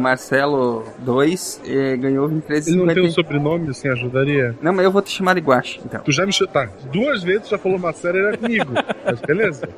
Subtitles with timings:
[0.00, 4.56] Marcelo 2 e ganhou 23 Ele não tem um sobrenome, assim, ajudaria?
[4.60, 6.00] Não, mas eu vou te chamar de Guache, então.
[6.02, 6.52] Tu já me chamou.
[6.52, 8.72] Tá, duas vezes tu já falou Marcelo era comigo.
[9.04, 9.68] Mas beleza.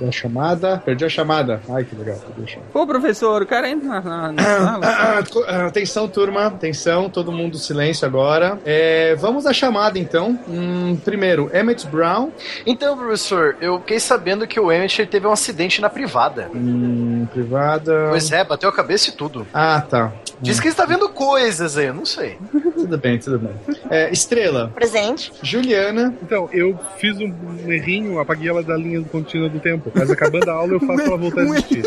[0.00, 0.82] Perdi a chamada.
[0.84, 1.60] Perdi a chamada.
[1.68, 2.16] Ai, que legal.
[2.16, 2.70] Perdi a chamada.
[2.72, 5.24] Pô, professor, o cara entra na, na, na sala.
[5.30, 6.46] Co- ah, Atenção, turma.
[6.46, 8.58] Atenção, todo mundo silêncio agora.
[8.64, 10.38] É, vamos à chamada, então.
[10.48, 12.30] Hum, primeiro, Emmett Brown.
[12.66, 16.50] Então, professor, eu fiquei sabendo que o Emmett teve um acidente na privada.
[16.54, 18.06] Hum, privada.
[18.10, 19.46] Pois é, bateu a cabeça e tudo.
[19.52, 20.12] Ah, tá.
[20.40, 22.38] Diz que ele está vendo coisas aí, eu não sei.
[22.80, 23.52] Tudo bem, tudo bem.
[23.90, 24.72] É, Estrela.
[24.74, 25.30] Presente.
[25.42, 26.14] Juliana.
[26.22, 27.30] Então, eu fiz um
[27.70, 29.89] errinho, apaguei ela da linha contínua do tempo.
[29.94, 31.82] Mas acabando a aula, eu faço ela voltar a existir.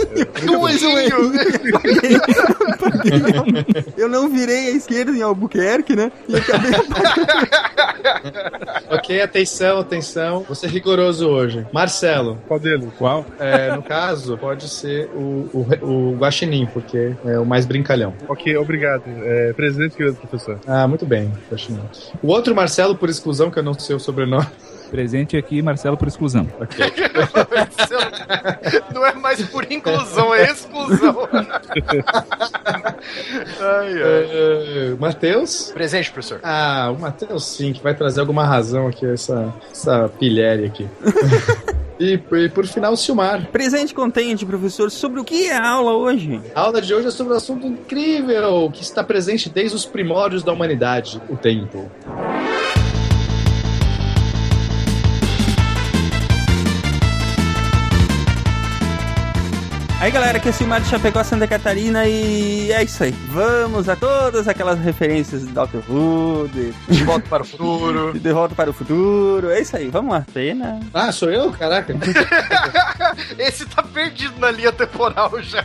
[0.49, 1.33] Um errinho!
[3.97, 6.11] Eu não virei à esquerda em Albuquerque, né?
[6.27, 6.71] E acabei.
[8.89, 10.41] Ok, atenção, atenção.
[10.43, 11.65] Vou ser rigoroso hoje.
[11.71, 12.37] Marcelo.
[12.47, 12.89] Qual deles?
[12.97, 13.25] Qual?
[13.39, 18.13] É, no caso, pode ser o, o, o Guaxinim, porque é o mais brincalhão.
[18.27, 19.03] Ok, obrigado.
[19.07, 20.59] É, presidente, querido professor.
[20.67, 21.79] Ah, muito bem, Guaxinim.
[22.21, 24.47] O outro Marcelo, por exclusão, que eu não sei o sobrenome.
[24.93, 26.47] Presente aqui, Marcelo por exclusão.
[28.93, 31.27] Não é mais por inclusão, é exclusão.
[33.59, 34.03] ai, ai.
[34.03, 35.71] É, Matheus?
[35.73, 36.39] Presente, professor.
[36.43, 40.87] Ah, o Matheus sim, que vai trazer alguma razão aqui, essa, essa pilhéria aqui.
[41.99, 43.47] e, e por final, o Silmar.
[43.47, 46.39] Presente contente, professor, sobre o que é a aula hoje?
[46.53, 50.43] A aula de hoje é sobre um assunto incrível que está presente desde os primórdios
[50.43, 51.89] da humanidade, o tempo.
[60.03, 63.15] Aí galera, aqui é Silmar de Chapecó, Santa Catarina e é isso aí.
[63.29, 65.77] Vamos a todas aquelas referências do Dr.
[65.89, 68.11] Who, de, De volta para o futuro.
[68.19, 69.49] de Volta para o Futuro.
[69.49, 70.25] É isso aí, vamos lá.
[70.33, 70.81] Pena.
[70.93, 71.53] Ah, sou eu?
[71.53, 71.95] Caraca.
[73.39, 75.63] Esse tá perdido na linha temporal já.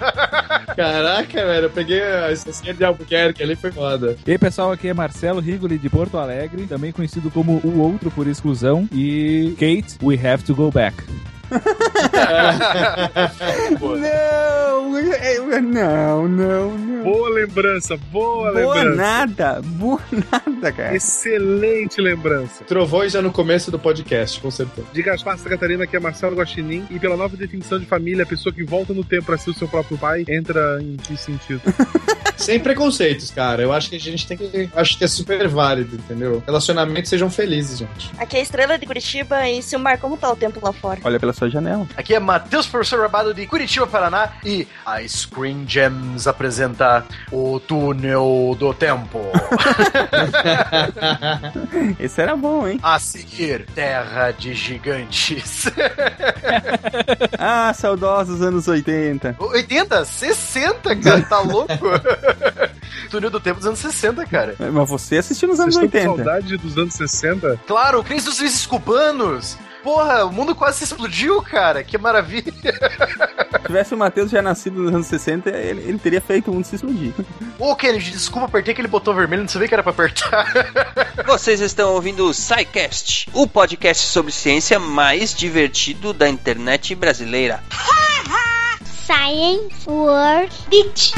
[0.77, 4.17] Caraca, velho, eu peguei a estação de Albuquerque ali, foi foda.
[4.25, 8.09] E aí, pessoal, aqui é Marcelo Rigoli de Porto Alegre, também conhecido como o outro
[8.13, 8.89] por exclusão.
[8.93, 10.95] E Kate, we have to go back.
[15.61, 17.05] Não, não, não, não.
[17.05, 18.97] Boa lembrança, boa, Boa lembrança.
[18.97, 20.01] nada, boa
[20.33, 20.95] nada, cara.
[20.97, 22.65] Excelente lembrança.
[22.65, 24.87] Trovões já no começo do podcast, com certeza.
[24.93, 28.27] De Gaspar Santa Catarina, que é Marcelo Guaxinim, e pela nova definição de família, a
[28.27, 31.63] pessoa que volta no tempo pra ser o seu próprio pai, entra em que sentido?
[32.37, 33.63] Sem preconceitos, cara.
[33.63, 34.69] Eu acho que a gente tem que.
[34.75, 36.41] Acho que é super válido, entendeu?
[36.47, 38.11] Relacionamentos sejam felizes, gente.
[38.17, 41.01] Aqui é a Estrela de Curitiba e Silmar, como tá o tempo lá fora?
[41.03, 41.87] Olha pela sua janela.
[41.97, 44.31] Aqui é Matheus, professor Rabado de Curitiba, Paraná.
[44.45, 49.21] E a Screen Gems apresenta o Túnel do Tempo.
[51.99, 52.79] Esse era bom, hein?
[52.83, 55.67] A seguir, Terra de Gigantes.
[57.39, 59.37] Ah, saudosos anos 80.
[59.39, 60.05] 80?
[60.05, 61.73] 60, cara, tá louco?
[63.11, 64.57] Túnel do Tempo dos anos 60, cara.
[64.59, 66.17] Mas você assistiu nos anos estão com 80.
[66.25, 67.61] saudade dos anos 60?
[67.67, 69.57] Claro, o Cris dos Vícios Cubanos.
[69.83, 71.83] Porra, o mundo quase explodiu, cara.
[71.83, 72.53] Que maravilha.
[72.53, 76.77] Se tivesse o Matheus já nascido nos anos 60, ele, ele teria feito um se
[76.77, 77.13] explodir.
[77.59, 80.47] Ô, Kennedy, desculpa, apertei aquele botão vermelho, não sabia que era pra apertar.
[81.27, 87.63] Vocês estão ouvindo o SciCast, o podcast sobre ciência mais divertido da internet brasileira.
[89.09, 91.13] Science World Beach.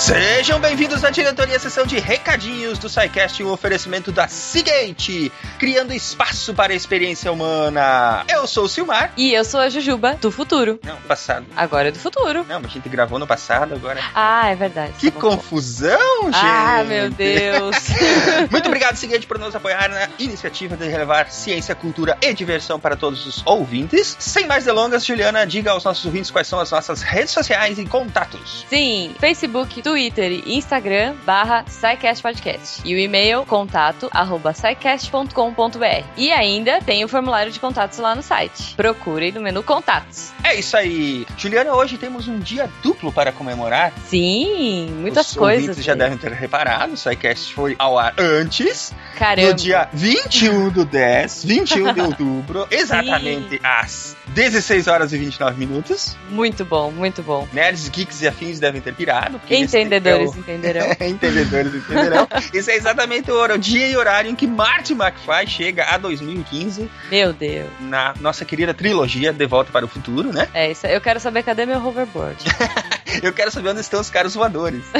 [0.00, 6.54] Sejam bem-vindos à diretoria sessão de recadinhos do SciCast, um oferecimento da Seagate, criando espaço
[6.54, 8.24] para a experiência humana.
[8.26, 9.12] Eu sou o Silmar.
[9.14, 10.80] E eu sou a Jujuba, do futuro.
[10.82, 11.44] Não, passado.
[11.54, 12.46] Agora é do futuro.
[12.48, 14.00] Não, mas a gente gravou no passado agora.
[14.14, 14.94] Ah, é verdade.
[14.98, 16.34] Que Tá confusão, gente!
[16.34, 17.76] Ah, meu Deus.
[18.50, 22.96] Muito obrigado, seguinte, por nos apoiar na iniciativa de levar ciência, cultura e diversão para
[22.96, 24.16] todos os ouvintes.
[24.18, 27.84] Sem mais delongas, Juliana, diga aos nossos ouvintes quais são as nossas redes sociais e
[27.84, 28.64] contatos.
[28.70, 32.80] Sim, Facebook, Twitter e Instagram barra SciCast Podcast.
[32.84, 34.54] E o e-mail contato arroba.
[36.16, 38.74] E ainda tem o formulário de contatos lá no site.
[38.76, 40.30] Procure no menu contatos.
[40.44, 41.26] É isso aí.
[41.36, 43.92] Juliana, hoje temos um dia duplo para comemorar.
[44.06, 45.62] Sim, muitas Os coisas.
[45.64, 49.48] ouvintes já devem ter reparado, o SciCast foi ao ar antes, Caramba.
[49.48, 56.16] no dia 21 do 10, 21 de outubro, exatamente às 16 horas e 29 minutos.
[56.30, 57.48] Muito bom, muito bom.
[57.52, 59.38] Nerds, geeks e afins devem ter pirado.
[59.40, 60.86] porque esse Entendedores é entenderão.
[61.00, 62.28] Entendedores entenderão.
[62.52, 67.32] Esse é exatamente o dia e horário em que Marty McFly chega a 2015 Meu
[67.32, 67.68] Deus.
[67.80, 70.48] na nossa querida trilogia De Volta para o Futuro, né?
[70.54, 70.86] É isso.
[70.86, 72.42] Eu quero saber cadê meu hoverboard.
[73.22, 74.84] Eu quero saber onde estão os caras voadores.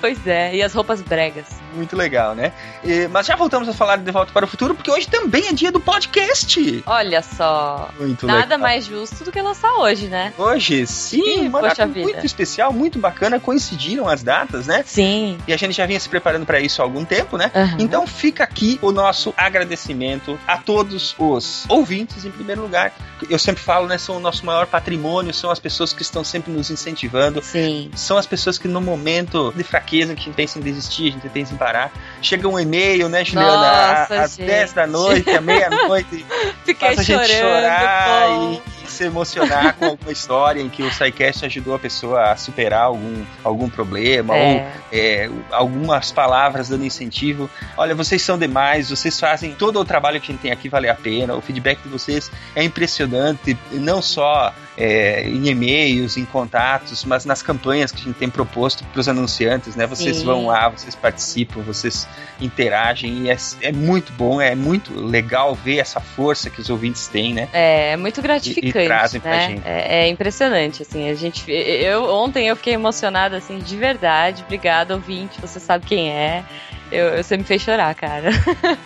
[0.00, 1.46] Pois é, e as roupas bregas.
[1.74, 2.52] Muito legal, né?
[2.84, 5.52] E- mas já voltamos a falar de Volta para o Futuro, porque hoje também é
[5.52, 6.82] dia do podcast.
[6.86, 7.88] Olha só.
[7.98, 8.58] Muito Nada legal.
[8.58, 10.32] mais justo do que lançar hoje, né?
[10.36, 14.82] Hoje, sim, uma data muito especial, muito bacana, coincidiram as datas, né?
[14.86, 15.38] Sim.
[15.48, 17.50] E a gente já vinha se preparando para isso há algum tempo, né?
[17.54, 17.76] Aham.
[17.78, 22.92] Então fica aqui o nosso agradecimento a todos os ouvintes, em primeiro lugar.
[23.30, 23.96] Eu sempre falo, né?
[23.96, 27.42] São o nosso maior patrimônio, são as pessoas que estão sempre nos incentivando.
[27.42, 27.90] Sim.
[27.94, 31.12] São as pessoas que no momento de fraqueza, que a gente pensa em desistir, a
[31.12, 31.92] gente pensa em parar,
[32.22, 33.98] chega um e-mail, né, Juliana?
[33.98, 34.46] Nossa, às gente.
[34.46, 36.24] 10 da noite, à meia-noite,
[36.64, 37.40] Fiquei faz a gente chorando.
[37.40, 38.73] chorar pô.
[38.94, 43.24] Se emocionar com alguma história em que o SciCast ajudou a pessoa a superar algum,
[43.42, 44.72] algum problema, ou É.
[44.92, 47.50] é, algumas palavras dando incentivo.
[47.76, 50.88] Olha, vocês são demais, vocês fazem todo o trabalho que a gente tem aqui valer
[50.90, 51.34] a pena.
[51.34, 57.42] O feedback de vocês é impressionante, não só é, em e-mails, em contatos, mas nas
[57.42, 59.86] campanhas que a gente tem proposto para os anunciantes, né?
[59.86, 60.24] Vocês Sim.
[60.24, 62.08] vão lá, vocês participam, vocês
[62.40, 67.06] interagem e é, é muito bom, é muito legal ver essa força que os ouvintes
[67.06, 67.48] têm, né?
[67.52, 69.46] É, é muito gratificante, E- e trazem pra né?
[69.48, 69.62] gente.
[69.64, 71.50] É, é impressionante, assim, a gente...
[71.50, 74.42] Eu, ontem eu fiquei emocionada, assim, de verdade.
[74.44, 76.44] Obrigada, ouvinte, você sabe quem é.
[76.90, 78.30] Eu, você me fez chorar, cara.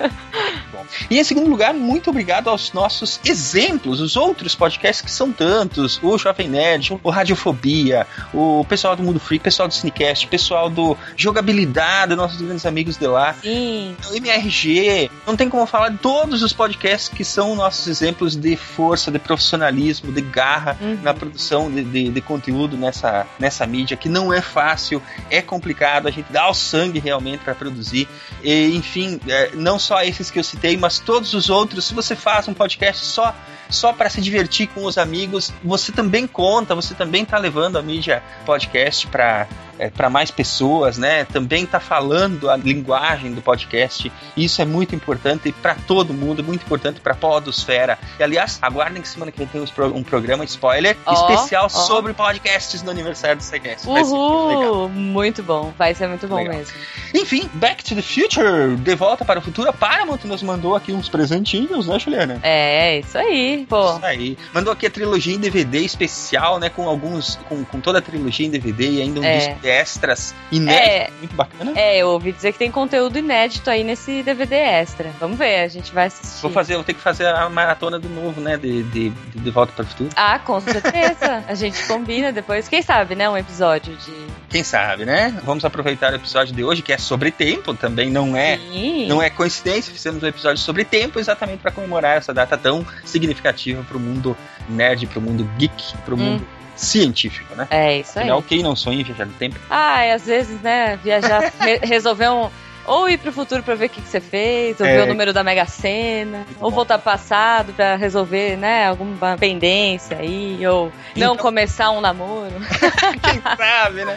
[1.11, 5.99] E em segundo lugar, muito obrigado aos nossos exemplos, os outros podcasts que são tantos,
[6.03, 10.29] o Jovem Nerd, o Radiofobia, o pessoal do Mundo Freak, o pessoal do Cinecast, o
[10.29, 13.97] pessoal do Jogabilidade, nossos grandes amigos de lá, Sim.
[14.11, 18.57] o MRG, não tem como falar de todos os podcasts que são nossos exemplos de
[18.57, 20.99] força, de profissionalismo, de garra Uhum.
[21.03, 26.07] na produção de, de- de conteúdo nessa, nessa mídia, que não é fácil, é complicado,
[26.07, 28.09] a gente dá o sangue realmente para produzir.
[28.43, 31.87] E, enfim, é, não só esses que eu citei, mas todos os outros.
[31.87, 33.35] Se você faz um podcast só
[33.69, 37.83] só para se divertir com os amigos, você também conta, você também tá levando a
[37.83, 39.47] mídia podcast para
[39.79, 41.25] é, para mais pessoas, né?
[41.25, 44.11] Também tá falando a linguagem do podcast.
[44.37, 47.99] Isso é muito importante para todo mundo, muito importante para podosfera.
[48.19, 51.69] E aliás, aguardem que semana que vem tem um programa spoiler Ó, especial ó.
[51.69, 53.83] sobre podcasts no aniversário do CGS.
[53.83, 54.15] Ser muito.
[54.15, 54.89] Uhul!
[54.89, 55.73] Muito bom.
[55.79, 56.57] Vai ser muito bom Legal.
[56.57, 56.75] mesmo.
[57.15, 59.71] Enfim, Back to the Future, De Volta para o Futuro.
[59.71, 62.41] A Paramount nos mandou aqui uns presentinhos, né, Juliana?
[62.43, 63.97] É, isso aí, pô.
[63.97, 64.39] Isso aí.
[64.53, 66.69] Mandou aqui a trilogia em DVD especial, né?
[66.69, 67.37] Com alguns.
[67.49, 69.39] Com, com toda a trilogia em DVD e ainda um É.
[69.39, 70.89] disco de extras inédito.
[70.89, 71.11] É.
[71.19, 71.73] Muito bacana.
[71.77, 75.11] É, eu ouvi dizer que tem conteúdo inédito aí nesse DVD extra.
[75.21, 76.43] Vamos ver, a gente vai assistir.
[76.43, 78.57] Vou fazer, vou ter que fazer a maratona do novo, né?
[78.57, 80.11] De, de, de, de Volta para o Futuro.
[80.17, 81.45] Ah, com certeza.
[81.49, 82.69] a gente combina depois.
[82.69, 83.29] Quem sabe, né?
[83.29, 84.13] Um episódio de.
[84.51, 85.39] Quem sabe, né?
[85.45, 88.57] Vamos aproveitar o episódio de hoje, que é sobre tempo, também não é.
[88.57, 89.07] Sim.
[89.07, 93.83] Não é coincidência, fizemos um episódio sobre tempo exatamente para comemorar essa data tão significativa
[93.83, 94.35] para o mundo
[94.69, 96.21] nerd, para o mundo geek, para o Hum.
[96.21, 97.67] mundo científico, né?
[97.71, 98.23] É, isso aí.
[98.25, 99.57] Afinal, quem não sonha em viajar no tempo?
[99.69, 102.49] Ah, e às vezes, né, viajar, re- resolver um.
[102.89, 104.97] Ou ir pro futuro pra ver o que, que você fez, ou É.
[104.97, 110.17] ver o número da Mega Sena, ou voltar pro passado pra resolver, né, alguma pendência
[110.19, 110.87] aí, ou
[111.17, 112.53] não Então- começar um namoro.
[113.23, 114.17] Quem sabe, né?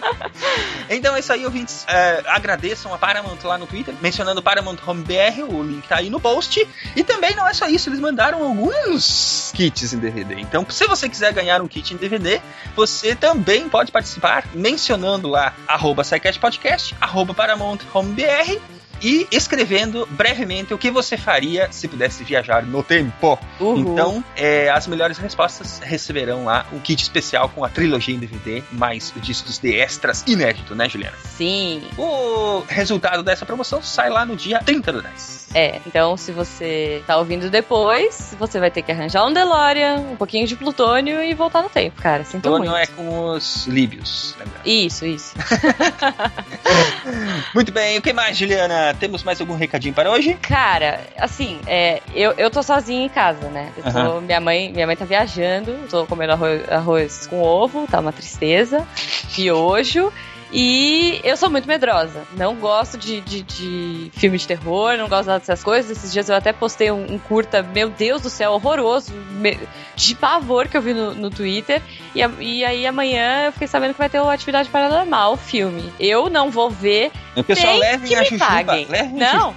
[0.90, 1.86] Então é isso aí, ouvintes.
[1.88, 6.10] É, agradeçam a Paramount lá no Twitter, mencionando Paramount Home BR, o link tá aí
[6.10, 6.66] no post.
[6.96, 10.36] E também não é só isso, eles mandaram alguns kits em DVD.
[10.40, 12.42] Então, se você quiser ganhar um kit em DVD,
[12.76, 18.61] você também pode participar mencionando lá arroba SciCast Podcast, arroba Paramount Home BR.
[19.02, 23.38] E escrevendo brevemente o que você faria se pudesse viajar no tempo.
[23.60, 28.64] Então, é, as melhores respostas receberão lá um kit especial com a trilogia em DVD,
[28.72, 31.18] mais os discos de extras inédito, né, Juliana?
[31.24, 31.84] Sim.
[31.98, 35.42] O resultado dessa promoção sai lá no dia 30 do 10.
[35.54, 40.16] É, então se você tá ouvindo depois, você vai ter que arranjar um DeLorean, um
[40.16, 42.24] pouquinho de plutônio e voltar no tempo, cara.
[42.24, 42.74] Sinto Então muito.
[42.74, 44.66] é com os líbios, lembrando.
[44.66, 45.34] Isso, isso.
[47.54, 48.91] Muito bem, o que mais, Juliana?
[48.94, 50.34] Temos mais algum recadinho para hoje?
[50.42, 53.72] Cara, assim, é, eu, eu tô sozinha em casa, né?
[53.76, 54.22] Tô- Aham.
[54.22, 58.86] minha, mãe, minha mãe tá viajando, tô comendo arroz, arroz com ovo, tá uma tristeza,
[59.38, 60.12] miojo.
[60.54, 62.24] E eu sou muito medrosa.
[62.36, 65.90] Não gosto de, de, de filme de terror, não gosto nada dessas coisas.
[65.98, 69.58] Esses dias eu até postei um, um curta, meu Deus do céu, horroroso, me-
[69.96, 71.82] de pavor que eu vi no, no Twitter.
[72.14, 75.92] E, e aí amanhã eu fiquei sabendo que vai ter o Atividade Paranormal, o filme.
[76.00, 78.86] Eu não vou ver O pessoal Nem levem que me paguem.
[78.90, 79.56] Levem Não.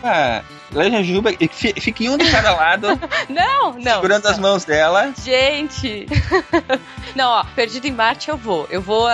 [0.71, 0.83] Jujuba.
[0.83, 2.89] Leia a Jujuba e fi- fique um de cada lado,
[3.29, 3.95] Não, não.
[3.97, 5.13] segurando as mãos dela.
[5.23, 6.07] Gente!
[7.15, 8.67] não, ó, Perdido em Marte eu vou.
[8.71, 9.09] Eu vou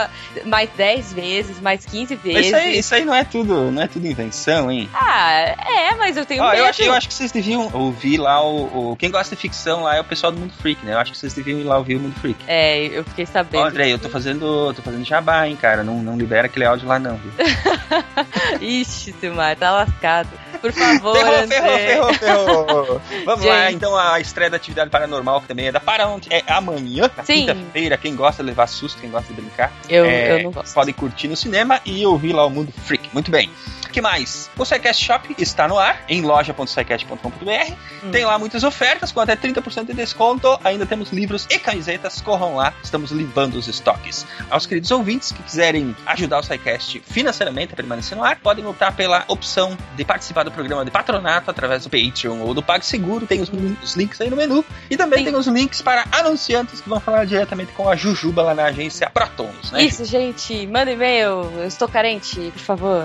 [0.47, 2.47] mais 10 vezes, mais 15 Mas vezes.
[2.47, 4.89] Isso aí, isso aí não é tudo, não é tudo invenção, hein?
[4.95, 8.43] Ah, é, mas eu tenho Ó, eu, acho, eu acho que vocês deviam ouvir lá
[8.45, 10.95] o, o- Quem gosta de ficção lá é o pessoal do Mundo Freak, né?
[10.95, 12.39] Eu acho que vocês deviam ir lá ouvir o Mundo Freak.
[12.47, 13.65] É, eu fiquei Ó, sabendo.
[13.65, 14.73] André, eu tô fazendo.
[14.75, 15.83] tô fazendo jabá, hein, cara.
[15.85, 17.33] Não, não libera aquele áudio lá, não, viu?
[18.61, 20.29] Ixi, Silmar, tá lascado.
[20.61, 21.15] Por favor,
[21.49, 23.01] Ferrou, ferrou, ferrou, ferrou.
[23.25, 23.75] Vamos lá, Gente.
[23.77, 27.97] então a estreia da atividade paranormal, que também é da Paramount, é amanhã, na quinta-feira.
[27.97, 30.75] Quem gosta de levar susto, quem gosta de brincar, Eu, É, eu não gosto.
[30.75, 33.09] podem curtir no cinema e ouvir lá o Mundo Freak.
[33.13, 33.51] Muito bem.
[33.87, 34.49] O que mais?
[34.57, 37.73] O SciCast Shop está no ar, em loja.scicast.com.br.
[38.05, 38.11] Hum.
[38.13, 40.59] Tem lá muitas ofertas, com até 30% de desconto.
[40.63, 42.21] Ainda temos livros e camisetas.
[42.21, 44.25] Corram lá, estamos limpando os estoques.
[44.49, 48.93] Aos queridos ouvintes que quiserem ajudar o SciCast financeiramente a permanecer no ar, podem optar
[48.95, 53.27] pela opção de participar do programa de patronato através do Patreon ou do PagSeguro.
[53.27, 53.51] Tem os,
[53.83, 54.65] os links aí no menu.
[54.91, 55.25] E também Sim.
[55.27, 59.09] tem os links para anunciantes que vão falar diretamente com a Jujuba lá na agência
[59.11, 59.83] Protons, né?
[59.83, 61.51] Isso, gente, manda e-mail.
[61.59, 63.05] Eu estou carente, por favor.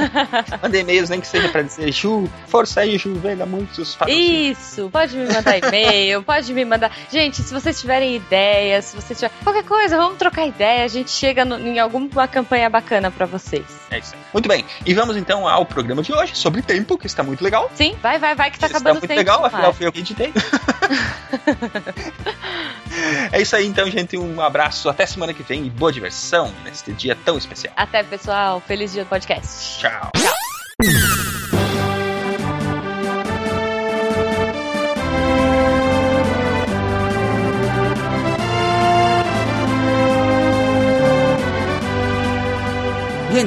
[0.62, 4.58] Manda e-mails, nem que seja pra dizer, Ju, força aí, Ju, venda muitos patrocínios.
[4.58, 6.90] Isso, pode me mandar e-mail, pode me mandar.
[7.10, 10.84] Gente, se vocês tiverem ideias, se vocês tiverem qualquer coisa, vamos trocar ideia.
[10.84, 13.64] A gente chega no- em alguma campanha bacana pra vocês.
[13.90, 14.20] É isso aí.
[14.32, 17.70] Muito bem, e vamos então ao programa de hoje, sobre tempo, que está muito legal.
[17.74, 19.18] Sim, vai, vai, vai, que tá está acabando o muito tempo.
[19.18, 20.32] legal, afinal foi eu que editei.
[23.32, 26.92] é isso aí então, gente, um abraço, até semana que vem e boa diversão neste
[26.92, 27.72] dia tão especial.
[27.76, 28.60] Até, pessoal.
[28.60, 29.80] Feliz dia do podcast.
[29.80, 30.10] Tchau.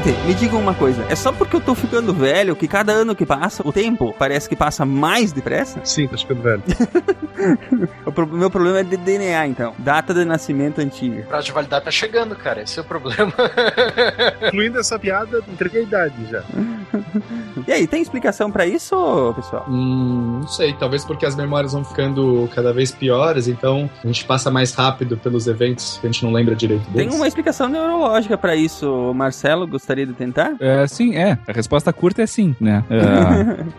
[0.03, 1.03] Gente, me digam uma coisa.
[1.09, 4.47] É só porque eu tô ficando velho que cada ano que passa, o tempo parece
[4.47, 5.81] que passa mais depressa?
[5.83, 6.63] Sim, tá ficando velho.
[8.05, 9.73] O pro- meu problema é de DNA, então.
[9.79, 11.21] Data de nascimento antiga.
[11.23, 12.61] prazo de validade tá chegando, cara.
[12.63, 13.31] Esse é o problema.
[14.45, 16.43] Incluindo essa piada, entreguei a idade já.
[17.67, 18.95] E aí, tem explicação pra isso,
[19.35, 19.65] pessoal?
[19.69, 24.25] Hum, não sei, talvez porque as memórias vão ficando cada vez piores, então a gente
[24.25, 27.15] passa mais rápido pelos eventos que a gente não lembra direito Tem deles.
[27.15, 29.13] uma explicação neurológica pra isso.
[29.13, 30.55] Marcelo, gostaria de tentar?
[30.59, 31.37] É, sim, é.
[31.47, 32.83] A resposta curta é sim, né?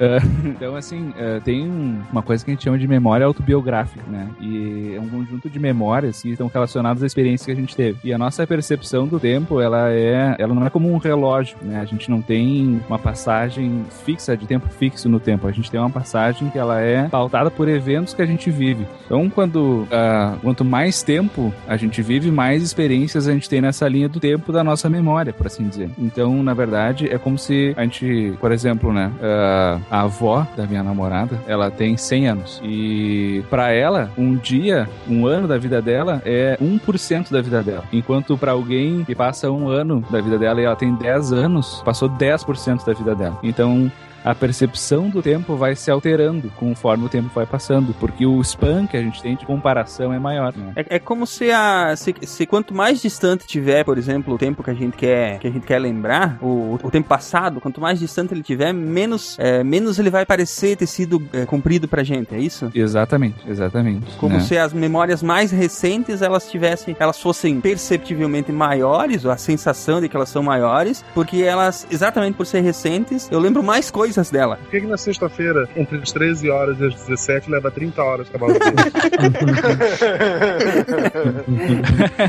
[0.00, 3.24] É, é, então, assim, é, tem um- uma coisa que a gente chama de memória
[3.26, 4.26] autobiográfica, né?
[4.40, 7.98] E é um conjunto de memórias que estão relacionadas à experiência que a gente teve.
[8.02, 11.80] E a nossa percepção do tempo, ela é, ela não é como um relógio, né?
[11.80, 15.46] A gente não tem uma passagem fixa, de tempo fixo no tempo.
[15.46, 18.86] A gente tem uma passagem que ela é pautada por eventos que a gente vive.
[19.06, 23.86] Então, quando ah, quanto mais tempo a gente vive, mais experiências a gente tem nessa
[23.88, 25.90] linha do tempo da nossa memória, por assim dizer.
[26.00, 30.66] Então, na verdade, é como se a gente, por exemplo, né, ah, a avó da
[30.66, 35.82] minha namorada, ela tem 100 anos e para ela, um dia, um ano da vida
[35.82, 37.84] dela é 1% da vida dela.
[37.92, 41.82] Enquanto para alguém que passa um ano da vida dela e ela tem 10 anos,
[41.84, 43.38] passou 10% da vida dela.
[43.42, 43.90] Então,
[44.24, 48.86] a percepção do tempo vai se alterando conforme o tempo vai passando, porque o span
[48.86, 50.54] que a gente tem de comparação é maior.
[50.56, 50.72] Né?
[50.76, 51.94] É, é como se a.
[51.96, 55.46] Se, se quanto mais distante tiver, por exemplo, o tempo que a gente quer, que
[55.46, 59.64] a gente quer lembrar, o, o tempo passado, quanto mais distante ele tiver, menos, é,
[59.64, 62.70] menos ele vai parecer ter sido é, cumprido pra gente, é isso?
[62.74, 64.16] Exatamente, exatamente.
[64.16, 64.40] Como né?
[64.40, 70.08] se as memórias mais recentes elas tivessem, elas fossem perceptivelmente maiores, ou a sensação de
[70.08, 74.56] que elas são maiores, porque elas, exatamente por ser recentes, eu lembro mais coisas dela.
[74.56, 78.26] Por que, que na sexta-feira, entre as 13 horas e as 17, leva 30 horas
[78.28, 78.54] acabar o?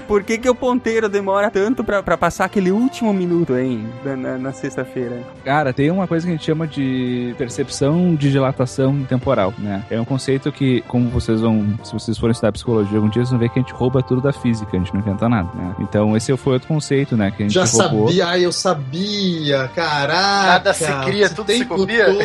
[0.07, 3.87] Por que, que o ponteiro demora tanto pra, pra passar aquele último minuto, hein?
[4.03, 5.19] Na, na- na sexta-feira.
[5.43, 9.83] Cara, tem uma coisa que a gente chama de percepção de dilatação temporal, né?
[9.89, 13.29] É um conceito que, como vocês vão, se vocês forem estudar psicologia algum dia, vocês
[13.31, 15.75] vão ver que a gente rouba tudo da física, a gente não inventa nada, né?
[15.79, 17.31] Então, esse foi outro conceito, né?
[17.31, 18.07] Que a gente Já roubou.
[18.07, 20.47] sabia, ai, eu sabia, caraca.
[20.47, 22.19] Nada se cria, tudo se tempo.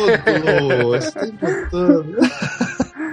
[0.67, 2.17] Todo, esse tempo todo.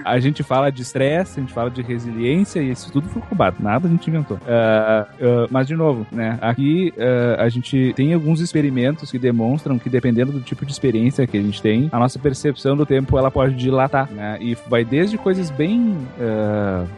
[0.04, 3.56] A gente fala de estresse, a gente fala de resiliência e isso tudo foi roubado,
[3.60, 4.38] nada a gente inventou.
[4.46, 6.38] Ah, ah, mas, de novo, né?
[6.40, 11.26] Aqui ah, a gente tem alguns experimentos que demonstram que, dependendo do tipo de experiência
[11.26, 14.38] que a gente tem, a nossa percepção do tempo ela pode dilatar, né?
[14.40, 15.96] E vai desde coisas bem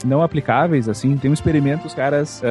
[0.05, 1.17] não aplicáveis, assim.
[1.17, 2.43] Tem um experimento, os caras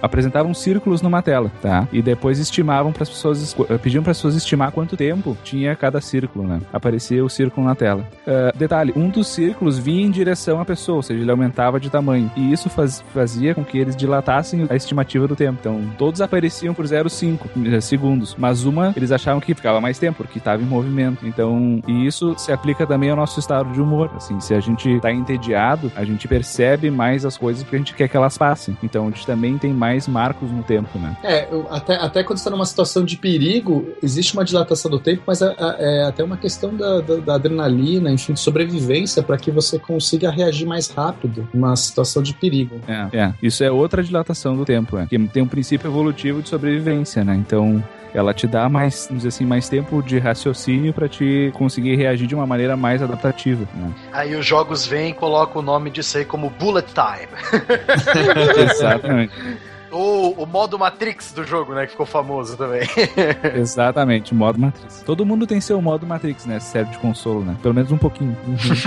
[0.00, 1.88] apresentavam círculos numa tela, tá?
[1.92, 6.00] E depois estimavam para as pessoas, pediam para as pessoas estimar quanto tempo tinha cada
[6.00, 6.60] círculo, né?
[6.72, 8.06] Aparecia o círculo na tela.
[8.54, 12.30] Detalhe, um dos círculos vinha em direção à pessoa, ou seja, ele aumentava de tamanho.
[12.36, 15.58] E isso faz, fazia com que eles dilatassem a estimativa do tempo.
[15.60, 20.38] Então, todos apareciam por 0,5 segundos, mas uma eles achavam que ficava mais tempo, porque
[20.38, 21.26] estava em movimento.
[21.26, 24.10] Então, e isso se aplica também ao nosso estado de humor.
[24.16, 27.94] Assim, se a gente tá entediado, a gente percebe mais as coisas porque a gente
[27.94, 28.76] quer que elas passem.
[28.82, 31.16] Então, a gente também tem mais marcos no tempo, né?
[31.22, 35.22] É, eu- até, até quando está numa situação de perigo, existe uma dilatação do tempo,
[35.26, 39.50] mas é, é até uma questão da, da- da adrenalina, enfim, de sobrevivência, para que
[39.50, 42.80] você consiga reagir mais rápido numa situação de perigo.
[42.86, 43.34] É, é.
[43.42, 45.06] Isso é outra dilatação do tempo, né?
[45.08, 47.34] Que tem um princípio evolutivo de sobrevivência, né?
[47.34, 47.82] Então,
[48.14, 52.28] ela te dá mais, vamos dizer assim, mais tempo de raciocínio pra te conseguir reagir
[52.28, 53.92] de uma maneira mais adaptativa, né?
[54.12, 57.28] Aí os jogos vêm e colocam o nome disso aí como Bullet Time.
[58.70, 59.32] Exatamente.
[59.94, 61.86] Ou o modo Matrix do jogo, né?
[61.86, 62.82] Que ficou famoso também.
[63.54, 65.02] Exatamente, modo Matrix.
[65.06, 66.58] Todo mundo tem seu modo Matrix, né?
[66.58, 67.56] Serve de consolo, né?
[67.62, 68.36] Pelo menos um pouquinho.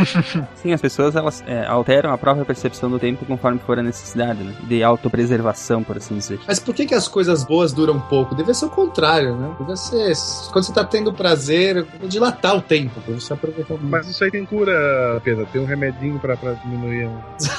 [0.56, 4.44] Sim, as pessoas elas é, alteram a própria percepção do tempo conforme for a necessidade,
[4.44, 4.54] né?
[4.64, 6.40] De autopreservação, por assim dizer.
[6.46, 8.36] Mas por que, que as coisas boas duram pouco?
[8.36, 9.56] Deve ser o contrário, né?
[9.60, 10.14] Deve ser.
[10.52, 14.32] Quando você tá tendo prazer, dilatar o tempo, pra você aproveitar o Mas isso aí
[14.32, 15.48] tem cura, Pedro.
[15.52, 17.10] Tem um remedinho pra, pra diminuir.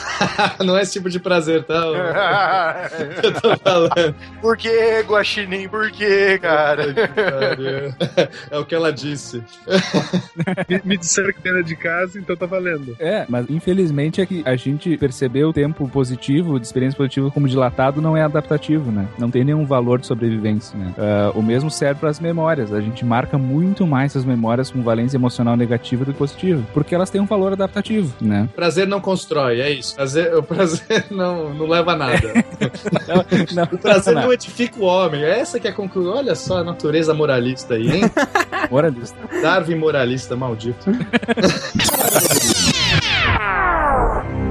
[0.64, 1.78] Não é esse tipo de prazer, tá?
[3.40, 4.14] Tô falando.
[4.40, 5.68] Por que, Guaxinim?
[5.68, 6.84] Por que, cara?
[8.50, 9.42] É o que ela disse.
[10.68, 12.96] me, me disseram que era de casa, então tá valendo.
[12.98, 17.48] É, mas infelizmente é que a gente perceber o tempo positivo, de experiência positiva como
[17.48, 19.08] dilatado, não é adaptativo, né?
[19.18, 20.94] Não tem nenhum valor de sobrevivência, né?
[20.98, 22.72] Ah, o mesmo serve para as memórias.
[22.72, 26.94] A gente marca muito mais as memórias com valência emocional negativa do que positiva, porque
[26.94, 28.48] elas têm um valor adaptativo, né?
[28.54, 29.94] Prazer não constrói, é isso.
[29.94, 32.18] Prazer, o prazer não, não leva a nada.
[33.54, 34.22] Não, o prazer não.
[34.22, 35.22] não edifica o homem.
[35.22, 36.14] Essa que é a conclusão.
[36.14, 38.02] Olha só a natureza moralista aí, hein?
[38.70, 39.16] Moralista.
[39.42, 40.90] Darwin moralista, maldito.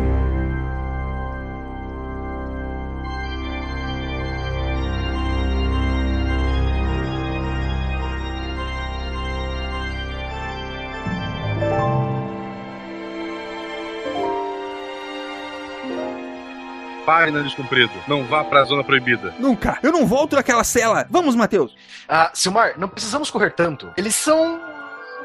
[17.08, 17.94] Pare, nariz comprido.
[18.06, 19.34] Não vá pra zona proibida.
[19.40, 19.80] Nunca!
[19.82, 21.08] Eu não volto daquela cela!
[21.10, 21.74] Vamos, Matheus!
[22.06, 23.90] Ah, Silmar, não precisamos correr tanto.
[23.96, 24.60] Eles são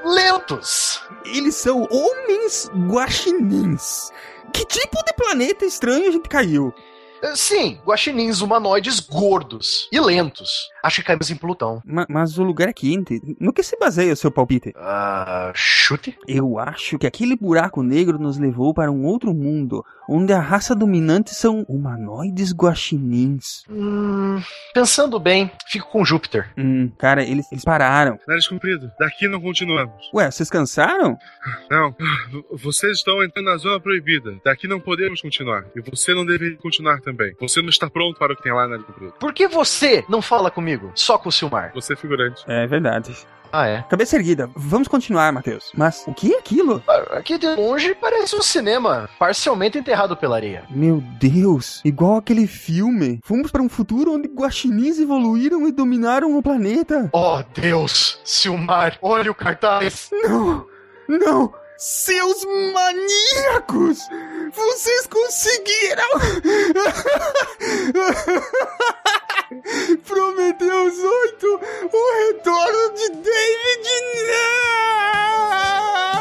[0.04, 1.02] lentos.
[1.24, 4.12] Eles são homens guaxinins.
[4.52, 6.72] Que tipo de planeta estranho a gente caiu?
[7.22, 10.70] Ah, Sim, guaxinins humanoides gordos e lentos.
[10.82, 11.80] Acho que caímos em Plutão.
[11.84, 13.20] Ma- mas o lugar é quente.
[13.38, 14.72] No que se baseia o seu palpite?
[14.76, 16.18] Ah, chute?
[16.26, 20.74] Eu acho que aquele buraco negro nos levou para um outro mundo, onde a raça
[20.74, 23.62] dominante são humanoides guaxinins.
[23.70, 24.40] Hum,
[24.74, 26.50] pensando bem, fico com Júpiter.
[26.58, 28.18] Hum, cara, eles, eles pararam.
[28.26, 28.90] Nariz comprido.
[28.98, 29.94] Daqui não continuamos.
[30.12, 31.16] Ué, vocês cansaram?
[31.70, 31.94] Não.
[32.60, 34.34] Vocês estão entrando na zona proibida.
[34.44, 35.64] Daqui não podemos continuar.
[35.76, 37.11] E você não deve continuar também.
[37.40, 39.14] Você não está pronto para o que tem lá, nariz comprido.
[39.18, 40.90] Por que você não fala comigo?
[40.94, 41.72] Só com o Silmar.
[41.74, 42.42] Você é figurante.
[42.46, 43.16] É verdade.
[43.54, 43.82] Ah, é?
[43.82, 44.48] Cabeça erguida.
[44.56, 45.70] Vamos continuar, Matheus.
[45.76, 46.82] Mas o que é aquilo?
[46.88, 50.64] Ah, Aqui de longe parece um cinema, parcialmente enterrado pela areia.
[50.70, 53.20] Meu Deus, igual aquele filme.
[53.22, 57.10] Fomos para um futuro onde guaxinins evoluíram e dominaram o planeta.
[57.12, 58.18] Oh, Deus!
[58.24, 60.08] Silmar, olha o cartaz!
[60.24, 60.66] Não,
[61.06, 61.52] não!
[61.84, 64.08] Seus maníacos!
[64.52, 66.06] Vocês conseguiram!
[70.06, 71.60] Prometeus 8,
[71.92, 73.82] o retorno de David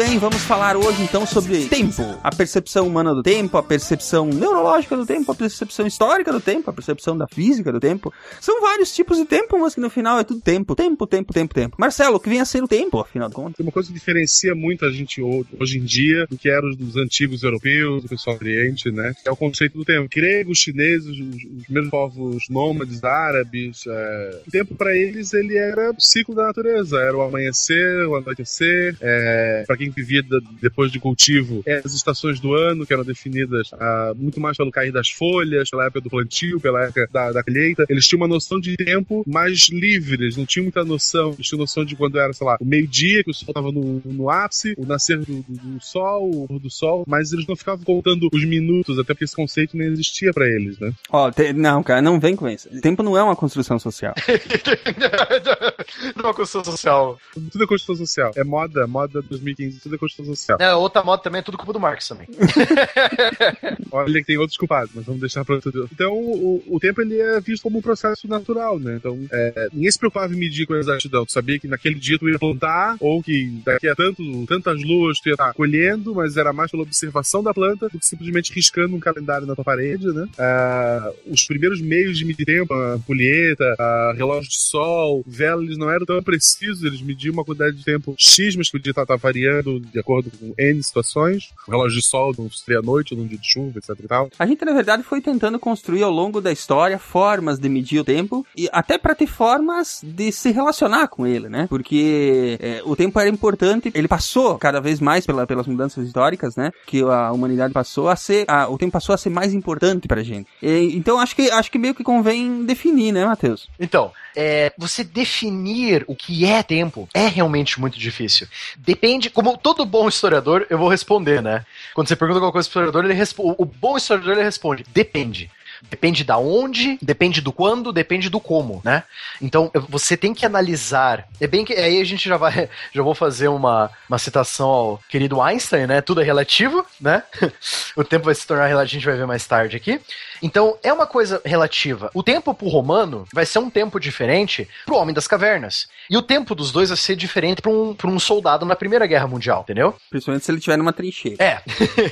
[0.00, 2.02] bem, vamos falar hoje então sobre tempo.
[2.24, 6.70] A percepção humana do tempo, a percepção neurológica do tempo, a percepção histórica do tempo,
[6.70, 8.10] a percepção da física do tempo.
[8.40, 10.74] São vários tipos de tempo, mas que no final é tudo tempo.
[10.74, 11.76] Tempo, tempo, tempo, tempo.
[11.78, 13.56] Marcelo, o que vem a ser o tempo, afinal de contas?
[13.56, 16.66] Tem uma coisa que diferencia muito a gente ho- hoje em dia do que era
[16.66, 19.12] os dos antigos europeus, do pessoal do Oriente, né?
[19.22, 20.08] É o conceito do tempo.
[20.10, 24.40] Gregos, chineses, os, os primeiros povos nômades, árabes, é...
[24.48, 26.98] o tempo para eles ele era o ciclo da natureza.
[26.98, 28.96] Era o amanhecer, o anoitecer.
[28.98, 29.64] É...
[29.66, 29.89] Para quem
[30.28, 34.56] da- depois de cultivo é as estações do ano, que eram definidas ah, muito mais
[34.56, 37.84] pelo cair das folhas, pela época do plantio, pela época da, da colheita.
[37.88, 41.32] Eles tinham uma noção de tempo mais livre, eles não tinham muita noção.
[41.34, 44.00] Eles tinham noção de quando era, sei lá, o meio-dia, que o sol estava no,
[44.04, 47.56] no ápice, o nascer do, do- do sol, o pôr do sol, mas eles não
[47.56, 50.92] ficavam contando os minutos, até porque esse conceito nem existia pra eles, né?
[51.10, 52.68] Ó, te- não, cara, não vem com isso.
[52.80, 54.14] Tempo não é uma construção social.
[56.16, 57.18] Numa construção social.
[57.32, 58.32] Tudo é construção social.
[58.36, 60.58] É moda, moda 2015, tudo é construção social.
[60.60, 62.26] É, outra moda também é tudo culpa do Marx também.
[63.90, 65.84] Olha que tem outros culpados, mas vamos deixar outro dia.
[65.92, 68.96] Então, o, o tempo ele é visto como um processo natural, né?
[68.96, 71.24] Então, é, ninguém se preocupava em medir com exatidão.
[71.24, 75.18] Tu sabia que naquele dia tu ia plantar, ou que daqui a tanto, tantas luas
[75.20, 78.94] tu ia estar colhendo, mas era mais pela observação da planta do que simplesmente riscando
[78.94, 80.28] um calendário na tua parede, né?
[80.38, 85.78] Ah, os primeiros meios de medir tempo, a ampulheta, a relógio de sol, vela, eles
[85.78, 89.16] não eram tão precisos, eles mediam uma quantidade de tempo X, mas podia estar, estar
[89.16, 91.50] variando de acordo com N situações.
[91.68, 94.08] O relógio de sol não seria à noite, ou num dia de chuva, etc e
[94.08, 94.30] tal.
[94.38, 98.04] A gente, na verdade, foi tentando construir ao longo da história formas de medir o
[98.04, 101.66] tempo e até para ter formas de se relacionar com ele, né?
[101.68, 106.56] Porque é, o tempo era importante, ele passou cada vez mais pela- pelas mudanças históricas,
[106.56, 106.70] né?
[106.86, 110.22] Que a humanidade passou a ser, a- o tempo passou a ser mais importante pra
[110.22, 110.48] gente.
[110.62, 113.68] E, então acho que acho que meio que convém definir, né, Matheus?
[113.78, 118.46] Então, é, você definir o que é tempo é realmente muito difícil.
[118.78, 121.64] Depende, como todo bom historiador, eu vou responder, né?
[121.94, 123.54] Quando você pergunta alguma coisa pro historiador, ele responde.
[123.58, 125.50] O bom historiador ele responde: depende.
[125.88, 129.02] Depende da onde, depende do quando, depende do como, né?
[129.40, 131.26] Então você tem que analisar.
[131.40, 135.00] É bem que aí a gente já vai, já vou fazer uma, uma citação ao
[135.08, 136.00] querido Einstein, né?
[136.02, 137.22] Tudo é relativo, né?
[137.96, 140.00] o tempo vai se tornar relativo, a gente vai ver mais tarde aqui.
[140.42, 142.10] Então é uma coisa relativa.
[142.14, 145.88] O tempo pro romano vai ser um tempo diferente pro homem das cavernas.
[146.08, 149.06] E o tempo dos dois vai ser diferente pra um, pra um soldado na Primeira
[149.06, 149.94] Guerra Mundial, entendeu?
[150.08, 151.42] Principalmente se ele estiver numa trincheira.
[151.42, 151.62] É.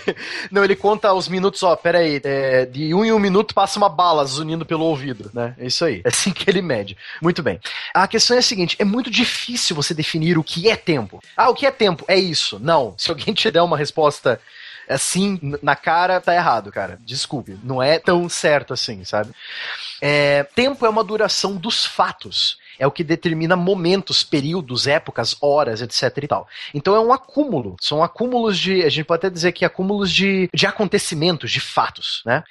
[0.50, 3.78] Não, ele conta os minutos, ó, pera aí, é, de um em um minuto passa
[3.78, 5.54] uma bala zunindo pelo ouvido, né?
[5.58, 6.02] É isso aí.
[6.04, 6.96] É assim que ele mede.
[7.20, 7.58] Muito bem.
[7.92, 11.22] A questão é a seguinte, é muito difícil você definir o que é tempo.
[11.36, 12.04] Ah, o que é tempo?
[12.06, 12.58] É isso.
[12.60, 12.94] Não.
[12.96, 14.40] Se alguém te der uma resposta
[14.88, 16.98] assim, na cara, tá errado, cara.
[17.04, 17.58] Desculpe.
[17.62, 19.30] Não é tão certo assim, sabe?
[20.00, 22.58] É, tempo é uma duração dos fatos.
[22.78, 26.48] É o que determina momentos, períodos, épocas, horas, etc e tal.
[26.72, 27.76] Então é um acúmulo.
[27.80, 28.84] São acúmulos de.
[28.84, 32.44] A gente pode até dizer que acúmulos de, de acontecimentos, de fatos, né?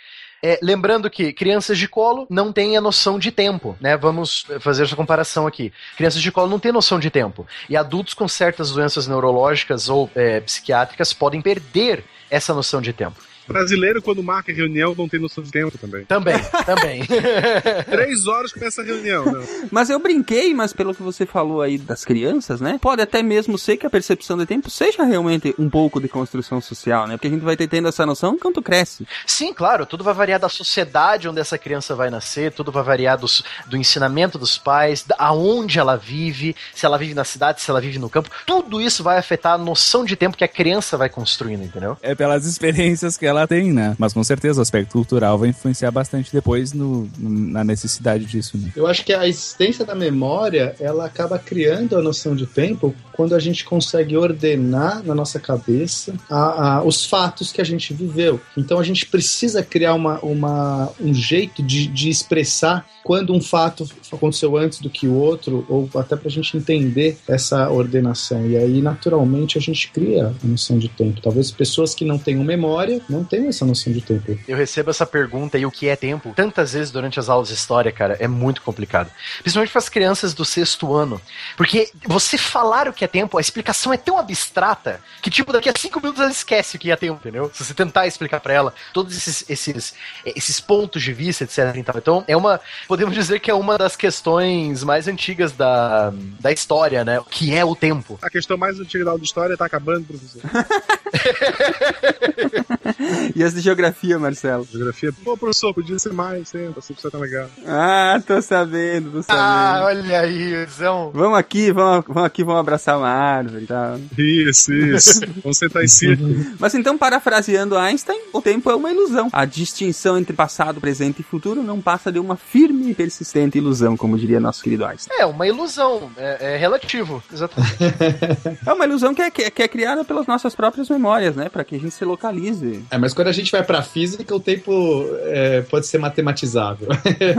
[0.43, 3.97] É, lembrando que crianças de colo não têm a noção de tempo, né?
[3.97, 5.73] Vamos fazer essa comparação aqui.
[5.95, 7.45] Crianças de colo não têm noção de tempo.
[7.69, 13.19] E adultos com certas doenças neurológicas ou é, psiquiátricas podem perder essa noção de tempo.
[13.47, 16.05] Brasileiro, quando marca reunião, não tem noção de tempo também.
[16.05, 17.03] Também, também.
[17.89, 19.25] Três horas começa a reunião.
[19.25, 19.43] Não.
[19.71, 22.77] Mas eu brinquei, mas pelo que você falou aí das crianças, né?
[22.81, 26.59] Pode até mesmo ser que a percepção de tempo seja realmente um pouco de construção
[26.61, 27.15] social, né?
[27.17, 29.07] Porque a gente vai ter tendo essa noção enquanto cresce.
[29.25, 33.17] Sim, claro, tudo vai variar da sociedade onde essa criança vai nascer, tudo vai variar
[33.17, 37.69] dos, do ensinamento dos pais, da- aonde ela vive, se ela vive na cidade, se
[37.69, 38.29] ela vive no campo.
[38.45, 41.97] Tudo isso vai afetar a noção de tempo que a criança vai construindo, entendeu?
[42.01, 43.95] É pelas experiências que ela tem, né?
[43.99, 48.71] Mas com certeza o aspecto cultural vai influenciar bastante depois no, na necessidade disso, né?
[48.75, 53.35] Eu acho que a existência da memória, ela acaba criando a noção de tempo quando
[53.35, 58.39] a gente consegue ordenar na nossa cabeça a- a- os fatos que a gente viveu.
[58.55, 63.89] Então a gente precisa criar uma, uma- um jeito de, de expressar quando um fato
[64.11, 68.45] aconteceu antes do que o outro, ou até para a gente entender essa ordenação.
[68.45, 71.21] E aí, naturalmente, a gente cria a noção de tempo.
[71.21, 74.37] Talvez pessoas que não tenham memória não tenham essa noção de tempo.
[74.47, 77.53] Eu recebo essa pergunta e o que é tempo tantas vezes durante as aulas de
[77.53, 79.11] história, cara, é muito complicado.
[79.41, 81.21] Principalmente para as crianças do sexto ano.
[81.55, 85.69] Porque você falar o que é tempo, a explicação é tão abstrata que, tipo, daqui
[85.69, 87.51] a cinco minutos ela esquece o que é tempo, entendeu?
[87.53, 89.93] Se você tentar explicar para ela todos esses, esses,
[90.25, 91.75] esses pontos de vista, etc.
[91.75, 91.97] e tal.
[91.97, 92.59] Então, é uma.
[92.87, 97.19] Podemos dizer que é uma das questões mais antigas da, da história, né?
[97.19, 98.17] O que é o tempo.
[98.21, 100.41] A questão mais antiga da aula de história tá acabando, professor.
[103.35, 104.67] E as de geografia, Marcelo?
[104.71, 105.11] Geografia.
[105.23, 106.41] Pô, professor, podia ser mais,
[106.77, 107.47] assim, você tá legal.
[107.65, 109.41] Ah, tô sabendo, tô sabendo.
[109.41, 111.11] Ah, olha aí, Zão.
[111.13, 113.99] Vamos aqui, vamos, vamos aqui, vamos abraçar uma árvore e tal.
[114.17, 115.21] Isso, isso.
[115.43, 116.35] Vamos sentar em círculo.
[116.59, 119.29] Mas então, parafraseando Einstein, o tempo é uma ilusão.
[119.31, 123.95] A distinção entre passado, presente e futuro não passa de uma firme e persistente ilusão,
[123.97, 125.17] como diria nosso querido Einstein.
[125.19, 127.77] É uma ilusão, é, é relativo, exatamente.
[128.65, 131.49] É uma ilusão que é, que é- que é criada pelas nossas próprias memórias, né?
[131.49, 132.83] Pra que a gente se localize.
[132.91, 136.87] É, mas quando a gente vai pra física, o tempo é, pode ser matematizável.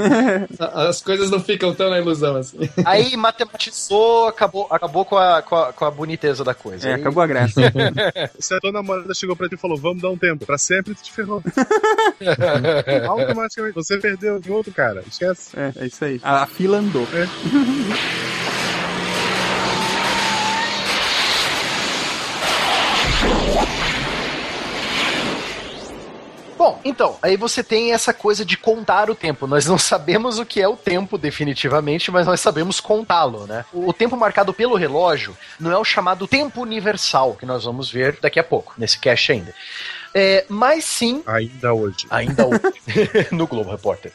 [0.58, 2.58] As coisas não ficam tão na ilusão assim.
[2.84, 6.88] Aí matematizou, acabou, acabou com, a, com, a, com a boniteza da coisa.
[6.88, 7.60] É, Aí- acabou a graça.
[8.38, 10.94] Se a tua namorada chegou pra ti e falou, vamos dar um tempo, pra sempre
[10.94, 11.42] tu te ferrou.
[13.08, 15.50] Automaticamente, você perdeu de outro cara, esquece.
[15.58, 16.20] É, é isso aí.
[16.22, 17.06] A, a fila andou.
[26.68, 29.46] Bom, então, aí você tem essa coisa de contar o tempo.
[29.46, 33.64] Nós não sabemos o que é o tempo definitivamente, mas nós sabemos contá-lo, né?
[33.72, 38.18] O tempo marcado pelo relógio não é o chamado tempo universal, que nós vamos ver
[38.20, 39.54] daqui a pouco, nesse cast ainda.
[40.20, 42.08] É, mas sim, Ainda hoje.
[42.10, 42.60] ainda hoje,
[43.30, 44.10] no Globo Repórter.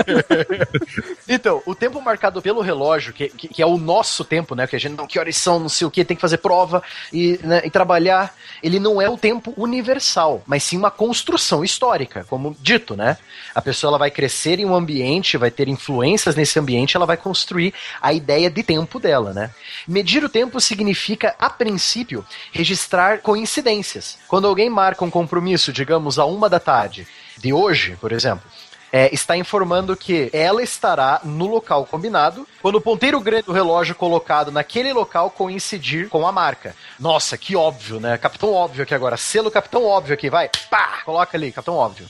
[1.28, 4.66] então, o tempo marcado pelo relógio, que, que, que é o nosso tempo, né?
[4.66, 6.82] Que a gente não, que horas são, não sei o que, tem que fazer prova
[7.12, 12.24] e, né, e trabalhar, ele não é o tempo universal, mas sim uma construção histórica,
[12.26, 13.18] como dito, né?
[13.54, 17.18] A pessoa ela vai crescer em um ambiente, vai ter influências nesse ambiente, ela vai
[17.18, 19.50] construir a ideia de tempo dela, né?
[19.86, 24.16] Medir o tempo significa, a princípio, registrar coincidências.
[24.26, 27.06] Quando alguém marca um compromisso, digamos, a uma da tarde
[27.38, 28.44] de hoje, por exemplo,
[28.92, 33.94] é, está informando que ela estará no local combinado quando o ponteiro grande do relógio
[33.94, 36.76] colocado naquele local coincidir com a marca.
[37.00, 38.18] Nossa, que óbvio, né?
[38.18, 39.16] Capitão óbvio aqui agora.
[39.16, 40.50] Selo Capitão óbvio aqui, vai.
[40.68, 41.00] Pá!
[41.06, 42.06] Coloca ali, Capitão óbvio.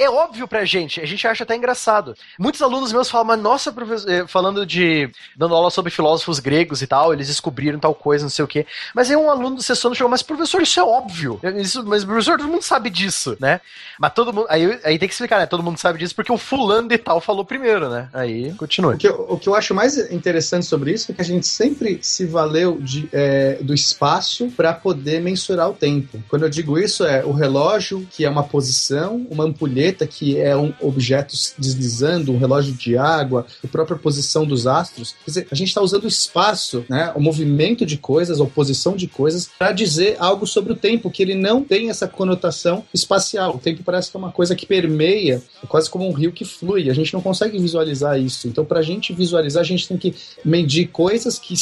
[0.00, 2.16] É óbvio pra gente, a gente acha até engraçado.
[2.38, 5.10] Muitos alunos meus falam, mas nossa, professor, eh, falando de.
[5.36, 8.66] dando aula sobre filósofos gregos e tal, eles descobriram tal coisa, não sei o quê.
[8.94, 11.38] Mas aí um aluno do ano chegou, mas professor, isso é óbvio.
[11.58, 13.60] Isso, mas professor, todo mundo sabe disso, né?
[13.98, 14.46] Mas todo mundo.
[14.48, 15.44] Aí, aí tem que explicar, né?
[15.44, 18.08] Todo mundo sabe disso porque o fulano de tal falou primeiro, né?
[18.14, 18.94] Aí, continua.
[18.94, 21.46] O que, eu, o que eu acho mais interessante sobre isso é que a gente
[21.46, 26.22] sempre se valeu de, é, do espaço para poder mensurar o tempo.
[26.26, 30.56] Quando eu digo isso, é o relógio, que é uma posição, uma ampulheta, que é
[30.56, 35.14] um objeto deslizando, um relógio de água, a própria posição dos astros.
[35.24, 38.96] Quer dizer, a gente está usando o espaço, né, o movimento de coisas, a posição
[38.96, 43.56] de coisas, para dizer algo sobre o tempo, que ele não tem essa conotação espacial.
[43.56, 46.44] O tempo parece que é uma coisa que permeia, é quase como um rio que
[46.44, 46.90] flui.
[46.90, 48.48] A gente não consegue visualizar isso.
[48.48, 51.54] Então, para a gente visualizar, a gente tem que medir coisas que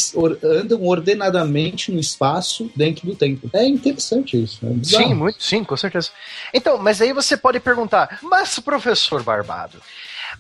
[0.43, 3.49] andam ordenadamente no espaço dentro do tempo.
[3.53, 4.59] É interessante isso.
[4.65, 5.09] É bizarro.
[5.09, 6.11] Sim, muito, sim, com certeza.
[6.53, 9.79] Então, mas aí você pode perguntar, mas professor Barbado,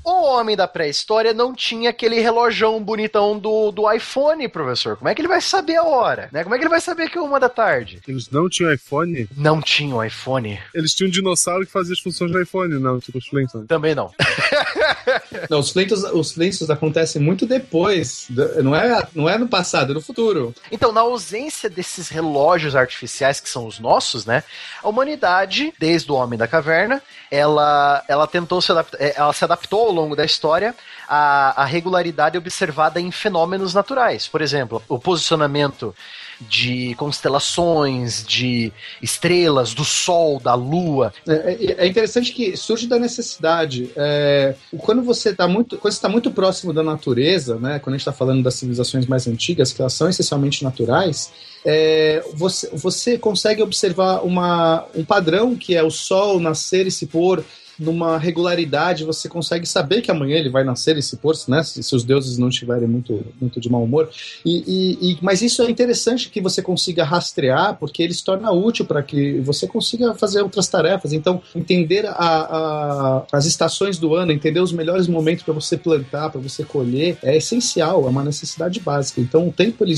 [0.04, 4.96] o homem da pré-história não tinha aquele relojão bonitão do, do iPhone, professor.
[4.96, 6.28] Como é que ele vai saber a hora?
[6.30, 6.42] Né?
[6.42, 8.00] Como é que ele vai saber que é uma da tarde?
[8.06, 10.58] Eles não tinham iPhone, Não tinha o iPhone.
[10.74, 13.66] eles tinham um dinossauro que fazia as funções do iPhone, não, tipo os Flintstones.
[13.66, 14.12] Também não.
[15.48, 18.26] Não, os Flintstones, os Flintstones acontecem muito depois.
[18.62, 20.54] Não é, não é no passado, é no futuro.
[20.70, 24.42] Então, na ausência desses relógios artificiais que são os nossos, né?
[24.82, 29.44] A humanidade, desde o homem da caverna, ela, ela tentou se adaptar, eh, ela se
[29.44, 30.74] adaptou ao longo da história
[31.08, 34.28] à, à regularidade observada em fenômenos naturais.
[34.28, 35.94] Por exemplo, o posicionamento
[36.40, 38.72] de constelações, de
[39.02, 41.12] estrelas, do Sol, da Lua.
[41.26, 43.90] É, é- é interessante que surge da necessidade.
[43.96, 47.98] É, quando você está muito, quando você tá muito próximo da natureza, né, quando a
[47.98, 51.30] gente está falando das civilizações mais antigas, que elas são essencialmente naturais,
[51.64, 57.06] é, você, você consegue observar uma, um padrão que é o sol nascer e se
[57.06, 57.44] pôr
[57.78, 61.82] numa regularidade, você consegue saber que amanhã ele vai nascer e se pôr, né, se,
[61.82, 64.08] se os deuses não estiverem muito, muito de mau humor.
[64.44, 68.50] E, e- e- mas isso é interessante que você consiga rastrear, porque ele se torna
[68.50, 71.12] útil para que você consiga fazer outras tarefas.
[71.12, 76.30] Então, entender a- a- as estações do ano, entender os melhores momentos para você plantar,
[76.30, 79.20] para você colher, é essencial, é uma necessidade básica.
[79.20, 79.94] Então, o tempo, ele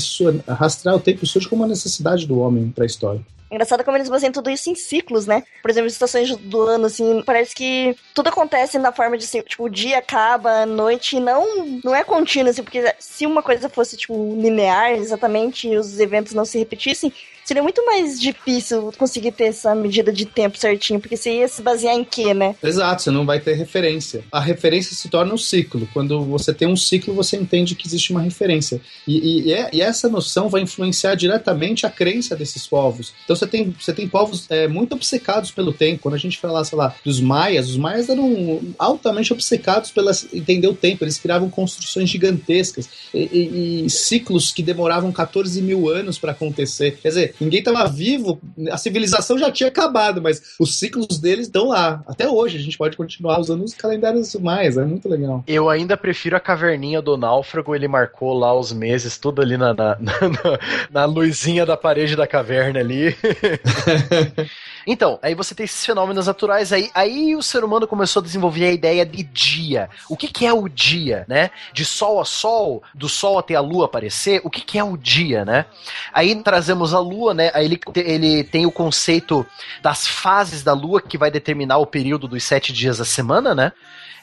[0.47, 3.21] rastrear o tempo surge como uma necessidade do homem para a história.
[3.51, 5.43] Engraçado como eles baseiam tudo isso em ciclos, né?
[5.61, 9.65] Por exemplo, estações do ano, assim, parece que tudo acontece na forma de, assim, tipo,
[9.65, 13.97] o dia acaba, a noite, não, não é contínuo, assim, porque se uma coisa fosse,
[13.97, 17.13] tipo, linear, exatamente, os eventos não se repetissem,
[17.45, 21.61] seria muito mais difícil conseguir ter essa medida de tempo certinho, porque você ia se
[21.61, 22.55] basear em quê, né?
[22.63, 24.23] Exato, você não vai ter referência.
[24.31, 25.87] A referência se torna um ciclo.
[25.93, 28.79] Quando você tem um ciclo, você entende que existe uma referência.
[29.07, 33.13] E, e- e é- essa noção vai influenciar diretamente a crença desses povos.
[33.23, 36.01] Então você tem, você tem povos é, muito obcecados pelo tempo.
[36.03, 40.67] Quando a gente fala, sei lá, dos maias, os maias eram altamente obcecados pelo entender
[40.67, 41.03] o tempo.
[41.03, 46.97] Eles criavam construções gigantescas e- e ciclos que demoravam 14 mil anos para acontecer.
[47.01, 48.41] Quer dizer, ninguém estava vivo,
[48.71, 52.03] a civilização já tinha acabado, mas os ciclos deles estão lá.
[52.07, 55.43] Até hoje a gente pode continuar usando os calendários mais, é muito legal.
[55.47, 59.73] Eu ainda prefiro a caverninha do náufrago, ele marcou lá os meses, tudo ali na,
[59.73, 60.59] na, na,
[60.91, 63.15] na luzinha da parede da caverna ali.
[64.85, 68.65] Então, aí você tem esses fenômenos naturais aí, aí o ser humano começou a desenvolver
[68.65, 69.89] a ideia de dia.
[70.09, 71.51] O que, que é o dia, né?
[71.73, 74.97] De sol a sol, do sol até a lua aparecer, o que, que é o
[74.97, 75.65] dia, né?
[76.13, 77.51] Aí trazemos a lua, né?
[77.53, 79.45] Aí ele, ele tem o conceito
[79.81, 83.71] das fases da lua que vai determinar o período dos sete dias da semana, né?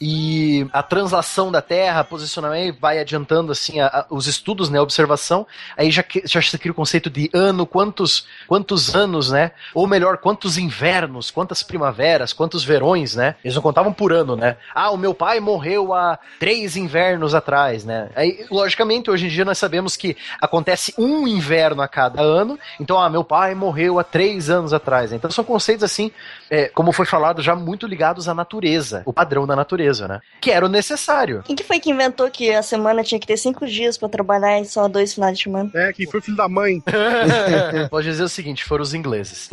[0.01, 4.83] E a translação da Terra, posicionamento, vai adiantando assim a, a, os estudos, né, a
[4.83, 9.87] observação, aí já, já se cria o conceito de ano, quantos, quantos anos, né, ou
[9.87, 14.91] melhor, quantos invernos, quantas primaveras, quantos verões, né, eles não contavam por ano, né, ah,
[14.91, 19.59] o meu pai morreu há três invernos atrás, né, aí, logicamente, hoje em dia nós
[19.59, 24.49] sabemos que acontece um inverno a cada ano, então, ah, meu pai morreu há três
[24.51, 25.17] anos atrás, né?
[25.17, 26.11] então são conceitos assim,
[26.51, 30.21] é, como foi falado, já muito ligados à natureza, o padrão da natureza, né?
[30.41, 31.43] Que era o necessário.
[31.45, 34.61] Quem que foi que inventou que a semana tinha que ter cinco dias pra trabalhar
[34.61, 35.71] e só dois finais de semana?
[35.75, 36.83] É, quem foi filho da mãe.
[37.91, 39.49] Pode dizer o seguinte, foram os ingleses.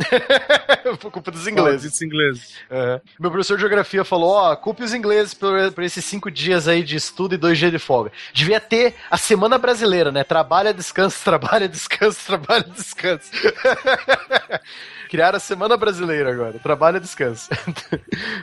[1.00, 1.86] Por culpa dos ingleses.
[1.86, 2.54] esses ingleses.
[2.70, 3.00] É.
[3.18, 6.82] Meu professor de geografia falou, ó, culpe os ingleses por, por esses cinco dias aí
[6.82, 8.12] de estudo e dois dias de folga.
[8.32, 10.22] Devia ter a semana brasileira, né?
[10.22, 13.30] Trabalha, descansa, trabalha, descansa, trabalha, descansa.
[15.08, 16.58] Criaram a semana brasileira agora.
[16.58, 17.48] Trabalha, descansa.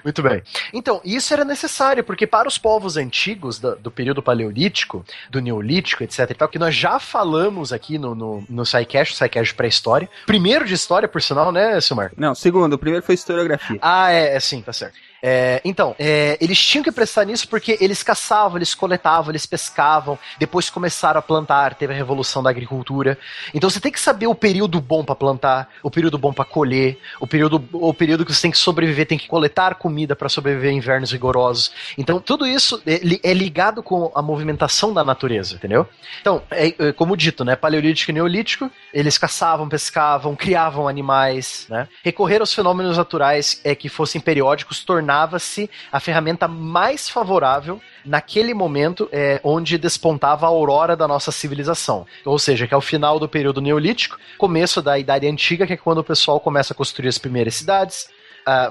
[0.04, 0.42] Muito bem.
[0.74, 6.04] Então, isso era necessário, porque para os povos antigos do, do período paleolítico, do neolítico,
[6.04, 10.10] etc e tal, que nós já falamos aqui no, no, no SciCast, o SciCast pré-história.
[10.26, 12.12] Primeiro de história, por sinal, né, Silmar?
[12.16, 13.78] Não, segundo, o primeiro foi historiografia.
[13.82, 14.98] Ah, é, é sim, tá certo.
[15.26, 20.20] É, então, é, eles tinham que prestar nisso porque eles caçavam, eles coletavam, eles pescavam,
[20.38, 23.18] depois começaram a plantar, teve a revolução da agricultura.
[23.54, 27.00] Então você tem que saber o período bom para plantar, o período bom para colher,
[27.22, 30.72] o período, o período que você tem que sobreviver, tem que coletar comida para sobreviver
[30.72, 31.72] em invernos rigorosos.
[31.98, 35.88] Então tudo isso é, é ligado com a movimentação da natureza, entendeu?
[36.20, 41.88] Então, é, é, como dito, né, paleolítico e neolítico, eles caçavam, pescavam, criavam animais, né?
[42.04, 44.84] Recorrer aos fenômenos naturais é que fossem periódicos
[45.14, 52.06] tornava-se a ferramenta mais favorável naquele momento é, onde despontava a aurora da nossa civilização.
[52.26, 55.78] Ou seja, que é o final do período neolítico, começo da Idade Antiga, que é
[55.78, 58.10] quando o pessoal começa a construir as primeiras cidades,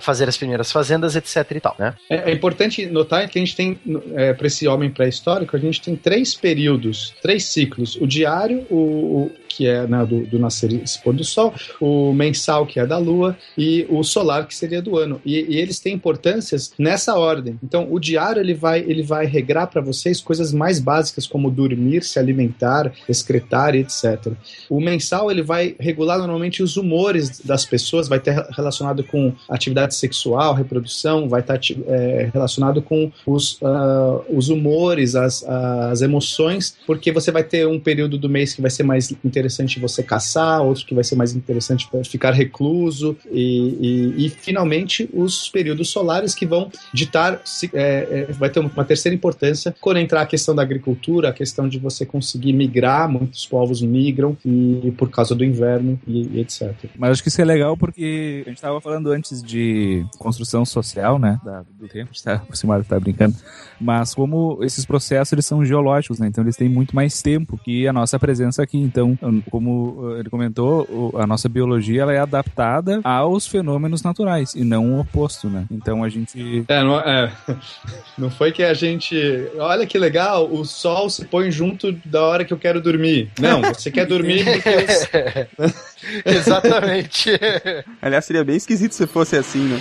[0.02, 1.94] fazer as primeiras fazendas, etc e tal, né?
[2.10, 3.80] É, é importante notar que a gente tem,
[4.14, 7.96] é, para esse homem pré-histórico, a gente tem três períodos, três ciclos.
[7.96, 12.66] O diário, o- que é né, do, do nascer e pôr do sol, o mensal,
[12.66, 15.20] que é da lua, e o solar, que seria do ano.
[15.24, 17.58] E, e eles têm importâncias nessa ordem.
[17.62, 22.02] Então, o diário ele vai, ele vai regrar para vocês coisas mais básicas, como dormir,
[22.02, 24.32] se alimentar, excretar, etc.
[24.70, 29.94] O mensal ele vai regular normalmente os humores das pessoas, vai ter relacionado com atividade
[29.94, 36.76] sexual, reprodução, vai estar ati- é, relacionado com os, ah, os humores, as, as emoções,
[36.86, 39.41] porque você vai ter um período do mês que vai ser mais interessante
[39.80, 45.48] você caçar, outro que vai ser mais interessante ficar recluso, e, e, e, finalmente os
[45.48, 50.22] períodos solares que vão ditar, se- é, é, vai ter uma terceira importância quando entrar
[50.22, 55.10] a questão da agricultura, a questão de você conseguir migrar, muitos povos migram, e por
[55.10, 56.72] causa do inverno e, e etc.
[56.98, 61.18] Mas acho que isso é legal porque a gente tava falando antes de construção social,
[61.18, 61.38] né?
[61.44, 63.34] da- do tempo, a gente tá, o Simar tá brincando.
[63.80, 66.28] Mas como esses processos eles são geológicos, né?
[66.28, 68.78] Então eles têm muito mais tempo que a nossa presença aqui.
[68.78, 69.18] Então,
[69.50, 74.94] como uh, ele comentou, a nossa biologia ela é adaptada aos fenômenos naturais e não
[74.94, 75.66] o oposto, né?
[75.70, 76.64] Então a gente.
[76.68, 77.32] É, não, é.
[78.18, 79.16] não foi que a gente.
[79.58, 83.30] Olha que legal, o sol se põe junto da hora que eu quero dormir.
[83.40, 85.48] Não, você quer dormir porque.
[86.24, 87.30] Exatamente.
[88.00, 89.80] Aliás, seria bem esquisito se fosse assim, né?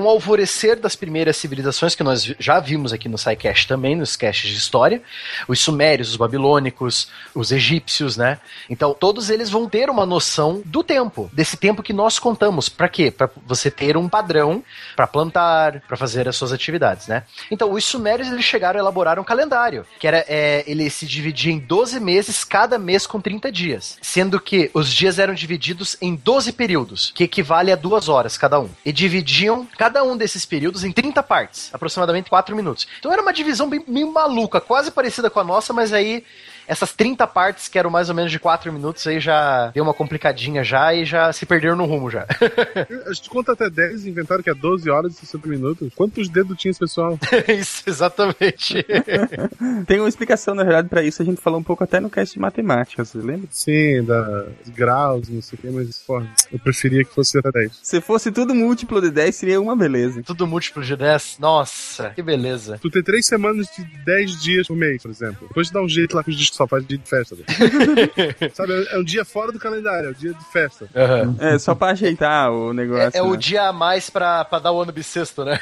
[0.00, 4.16] Com o alvorecer das primeiras civilizações que nós já vimos aqui no SciCast também, nos
[4.16, 5.02] caches de história,
[5.46, 8.38] os sumérios, os babilônicos, os egípcios, né?
[8.70, 12.70] Então, todos eles vão ter uma noção do tempo, desse tempo que nós contamos.
[12.70, 13.10] Para quê?
[13.10, 14.64] Para você ter um padrão
[14.96, 17.24] para plantar, para fazer as suas atividades, né?
[17.50, 21.52] Então, os sumérios eles chegaram a elaborar um calendário, que era é, ele se dividia
[21.52, 26.14] em 12 meses, cada mês com 30 dias, sendo que os dias eram divididos em
[26.14, 28.70] 12 períodos, que equivale a duas horas cada um.
[28.82, 32.86] E dividiam cada um desses períodos em 30 partes, aproximadamente 4 minutos.
[32.98, 36.24] Então era uma divisão bem, meio maluca, quase parecida com a nossa, mas aí
[36.70, 39.92] essas 30 partes que eram mais ou menos de 4 minutos aí já deu uma
[39.92, 42.26] complicadinha já e já se perderam no rumo já.
[43.06, 45.92] A gente conta até 10 inventaram que é 12 horas e 60 minutos.
[45.96, 47.18] Quantos dedos tinha esse pessoal?
[47.48, 48.86] isso, exatamente.
[49.86, 51.20] Tem uma explicação, na verdade, pra isso.
[51.20, 53.48] A gente falou um pouco até no cast de matemática, você lembra?
[53.50, 57.80] Sim, da graus, não sei o que, mas porra, eu preferia que fosse até 10.
[57.82, 60.22] Se fosse tudo múltiplo de 10, seria uma beleza.
[60.22, 61.38] Tudo múltiplo de 10?
[61.40, 62.78] Nossa, que beleza.
[62.80, 65.48] Tu tem 3 semanas de 10 dias por mês, por exemplo.
[65.48, 67.34] Depois de dar um jeito lá que os só faz dia de festa.
[67.36, 67.44] né?
[68.52, 70.86] Sabe, é um dia fora do calendário, é o dia de festa.
[70.94, 71.36] Aham.
[71.38, 73.16] É, só pra ajeitar o negócio.
[73.16, 73.36] É, é o né?
[73.38, 75.58] dia a mais pra, pra dar o ano bissexto, né?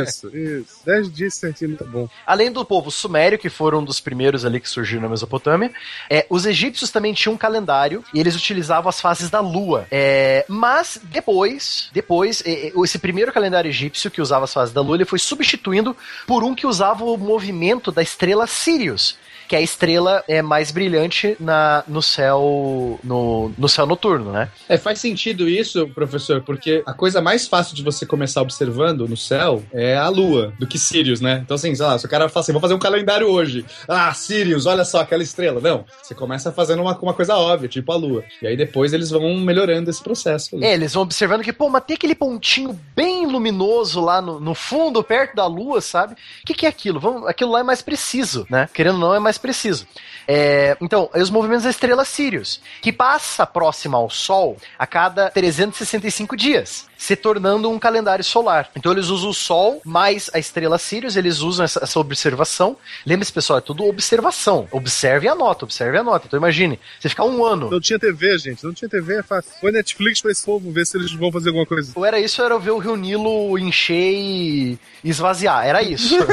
[0.00, 0.84] Isso, isso.
[0.84, 2.08] 10 dias certinho tá bom.
[2.24, 5.72] Além do povo sumério, que foram um dos primeiros ali que surgiram na Mesopotâmia,
[6.08, 9.86] é, os egípcios também tinham um calendário e eles utilizavam as fases da lua.
[9.90, 14.80] É, mas depois, depois, é, é, esse primeiro calendário egípcio que usava as fases da
[14.80, 15.96] lua, ele foi substituindo
[16.26, 19.16] por um que usava o movimento da estrela Sirius.
[19.46, 24.48] Que é a estrela é, mais brilhante na, no céu no, no céu noturno, né?
[24.68, 29.16] É, faz sentido isso, professor, porque a coisa mais fácil de você começar observando no
[29.16, 31.40] céu é a lua, do que Sirius, né?
[31.44, 33.64] Então, assim, sei lá, se o cara fala assim, vou fazer um calendário hoje.
[33.88, 35.60] Ah, Sirius, olha só aquela estrela.
[35.60, 38.24] Não, você começa fazendo uma, uma coisa óbvia, tipo a lua.
[38.42, 40.56] E aí depois eles vão melhorando esse processo.
[40.56, 40.64] ali.
[40.64, 44.54] É, eles vão observando que, pô, mas tem aquele pontinho bem luminoso lá no, no
[44.54, 46.14] fundo, perto da lua, sabe?
[46.14, 47.00] O que, que é aquilo?
[47.00, 48.68] Vamos, aquilo lá é mais preciso, né?
[48.72, 49.83] Querendo ou não, é mais preciso.
[50.26, 56.36] É, então, os movimentos da estrela Sirius, que passa próxima ao Sol a cada 365
[56.36, 58.70] dias, se tornando um calendário solar.
[58.74, 62.76] Então eles usam o Sol mais a estrela Sirius, eles usam essa, essa observação.
[63.04, 64.66] Lembre-se, pessoal, é tudo observação.
[64.72, 66.26] Observe e anota, observe e anota.
[66.26, 67.70] Então imagine, você ficar um ano.
[67.70, 68.64] Não tinha TV, gente.
[68.64, 69.50] Não tinha TV, é fácil.
[69.60, 71.92] Põe Netflix pra esse povo ver se eles vão fazer alguma coisa.
[71.94, 75.66] Ou era isso, ou era ver o Rio Nilo encher e esvaziar.
[75.66, 76.16] Era isso.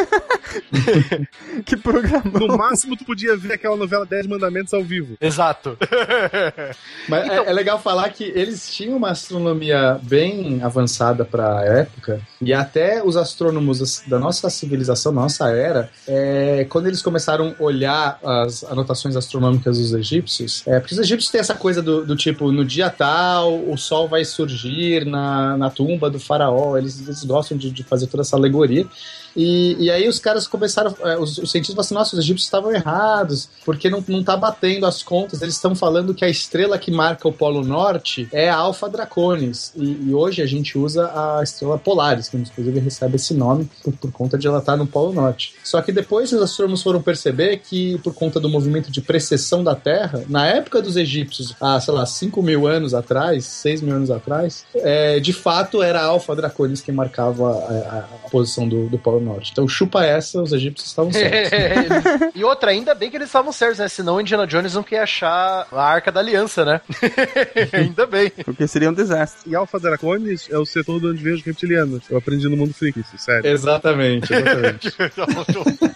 [1.66, 2.24] Que programa.
[2.40, 5.16] No máximo, tu podia ver aquela novela 10 Mandamentos ao vivo.
[5.22, 5.78] Exato.
[7.08, 11.64] Mas Então- é, é legal falar que eles tinham uma astronomia bem avançada para a
[11.64, 17.56] época, e até os astrônomos as- da nossa civilização, nossa era, é, quando eles começaram
[17.60, 22.06] a olhar as anotações astronômicas dos egípcios, é, porque os egípcios têm essa coisa do,
[22.06, 27.00] do tipo, no dia tal, o sol vai surgir na, na tumba do faraó, eles,
[27.02, 28.86] eles gostam de, de fazer toda essa alegoria.
[29.36, 32.46] E, e aí os caras começaram, é, os, os cientistas falaram assim, nossa, os egípcios
[32.48, 36.78] estavam errados, porque não, não tá batendo as contas, eles estão falando que a estrela
[36.78, 41.06] que marca o Polo Norte é a Alpha Draconis, e, e hoje a gente usa
[41.14, 44.86] a estrela Polaris, que inclusive recebe esse nome por, por conta de ela estar no
[44.88, 45.54] Polo Norte.
[45.64, 49.76] Só que depois os astrônomos foram perceber que, por conta do movimento de precessão da
[49.76, 54.12] Terra, na época dos egípcios, há, sei lá, 5 mil anos atrás, 6 mil anos
[54.12, 58.88] atrás, é, de fato era a Alpha Draconis que marcava a, a- a posição do,
[58.90, 59.52] do Polo Norte.
[59.52, 61.52] Então, chupa essa, os egípcios estavam certos.
[62.36, 63.88] e outra, ainda bem que eles estavam certos, né?
[63.88, 66.82] Senão o Indiana Jones não queria achar a Arca da Aliança, né?
[67.74, 68.30] ainda bem.
[68.30, 69.50] Porque seria um desastre.
[69.50, 72.04] E Alpha Draconis é o setor de onde veio os reptilianos.
[72.10, 73.48] Eu aprendi no mundo freak, isso, sério.
[73.50, 74.94] Exatamente, exatamente.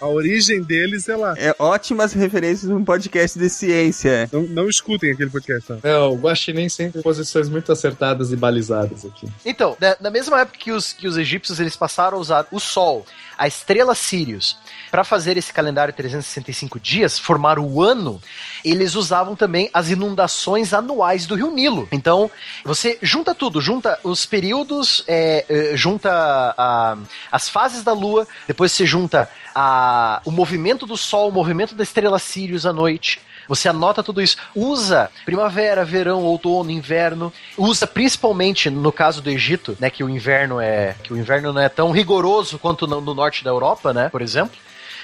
[0.00, 1.34] A origem deles é lá.
[1.36, 4.28] É ótimas referências num podcast de ciência.
[4.32, 5.68] Não, não escutem aquele podcast.
[5.68, 5.78] Tá?
[5.82, 9.28] É, o Guaxinim sempre posições muito acertadas e balizadas aqui.
[9.44, 12.60] Então, na, na mesma época que os, que os egípcios eles passaram a usar o
[12.60, 13.06] Sol,
[13.38, 14.56] a estrela Sirius,
[14.90, 18.20] para fazer esse calendário 365 dias, formar o ano,
[18.64, 21.88] eles usavam também as inundações anuais do Rio Nilo.
[21.92, 22.30] Então,
[22.64, 26.10] você junta tudo, junta os períodos, é, é, junta
[26.56, 26.96] a-
[27.30, 31.82] as fases da Lua, depois você junta a- o movimento do Sol, o movimento da
[31.82, 33.20] estrela Sirius à noite.
[33.48, 34.36] Você anota tudo isso.
[34.54, 37.32] Usa primavera, verão, outono, inverno.
[37.56, 41.60] Usa principalmente no caso do Egito, né, que o inverno é que o inverno não
[41.60, 44.56] é tão rigoroso quanto no, no norte da Europa, né, por exemplo.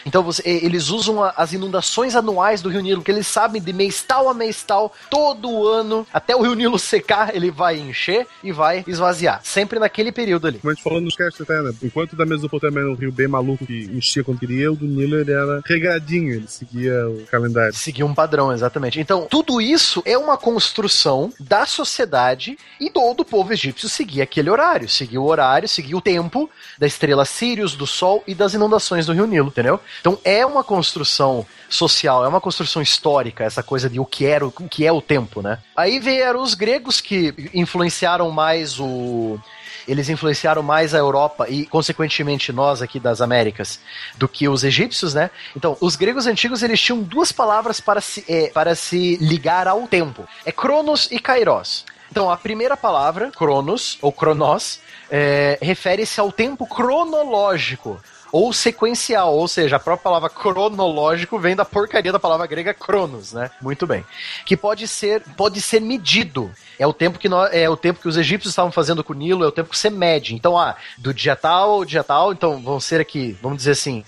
[0.05, 3.73] Então você- eles usam a- as inundações anuais do Rio Nilo, porque eles sabem de
[3.73, 8.27] mês tal a mês tal, todo ano, até o Rio Nilo secar, ele vai encher
[8.43, 9.41] e vai esvaziar.
[9.45, 10.61] Sempre naquele período ali.
[10.65, 11.73] Gente falou nos casts até, né?
[11.83, 15.17] Enquanto da Mesopotâmia era um rio bem maluco que enchia quando queria, o do Nilo
[15.17, 17.75] ele era regradinho, ele seguia o calendário.
[17.75, 19.01] Seguir um padrão, exatamente.
[19.01, 24.51] Então, tudo isso é uma construção da sociedade e todo o povo egípcio seguia aquele
[24.51, 24.89] horário.
[24.89, 29.13] Seguia o horário, seguia o tempo da estrela Sirius, do Sol e das inundações do
[29.13, 29.81] Rio Nilo, entendeu?
[30.01, 34.47] Então, é uma construção social, é uma construção histórica, essa coisa de o que era,
[34.47, 35.59] o que é o tempo, né?
[35.77, 39.39] Aí vieram os gregos que influenciaram mais o
[39.87, 43.81] eles influenciaram mais a Europa e, consequentemente, nós aqui das Américas
[44.17, 45.31] do que os egípcios, né?
[45.57, 49.87] Então, os gregos antigos eles tinham duas palavras para se, é, para se ligar ao
[49.89, 51.85] tempo: é Cronos e Kairos.
[52.11, 54.81] Então, a primeira palavra, Cronos ou Cronos,
[55.11, 58.01] é, refere-se ao tempo cronológico.
[58.33, 63.35] Ou sequencial, ou seja, a própria palavra cronológico vem da porcaria da palavra grega cronos,
[63.35, 63.51] né?
[63.61, 64.05] Muito bem.
[64.47, 66.51] Que pode ser, pode ser medido.
[66.79, 69.17] É o tempo que nós, é o tempo que os egípcios estavam fazendo com o
[69.17, 70.35] Nilo, é o tempo que você mede.
[70.35, 74.03] Então, ah, do dia tal ao dia tal, então vão ser aqui, vamos dizer assim,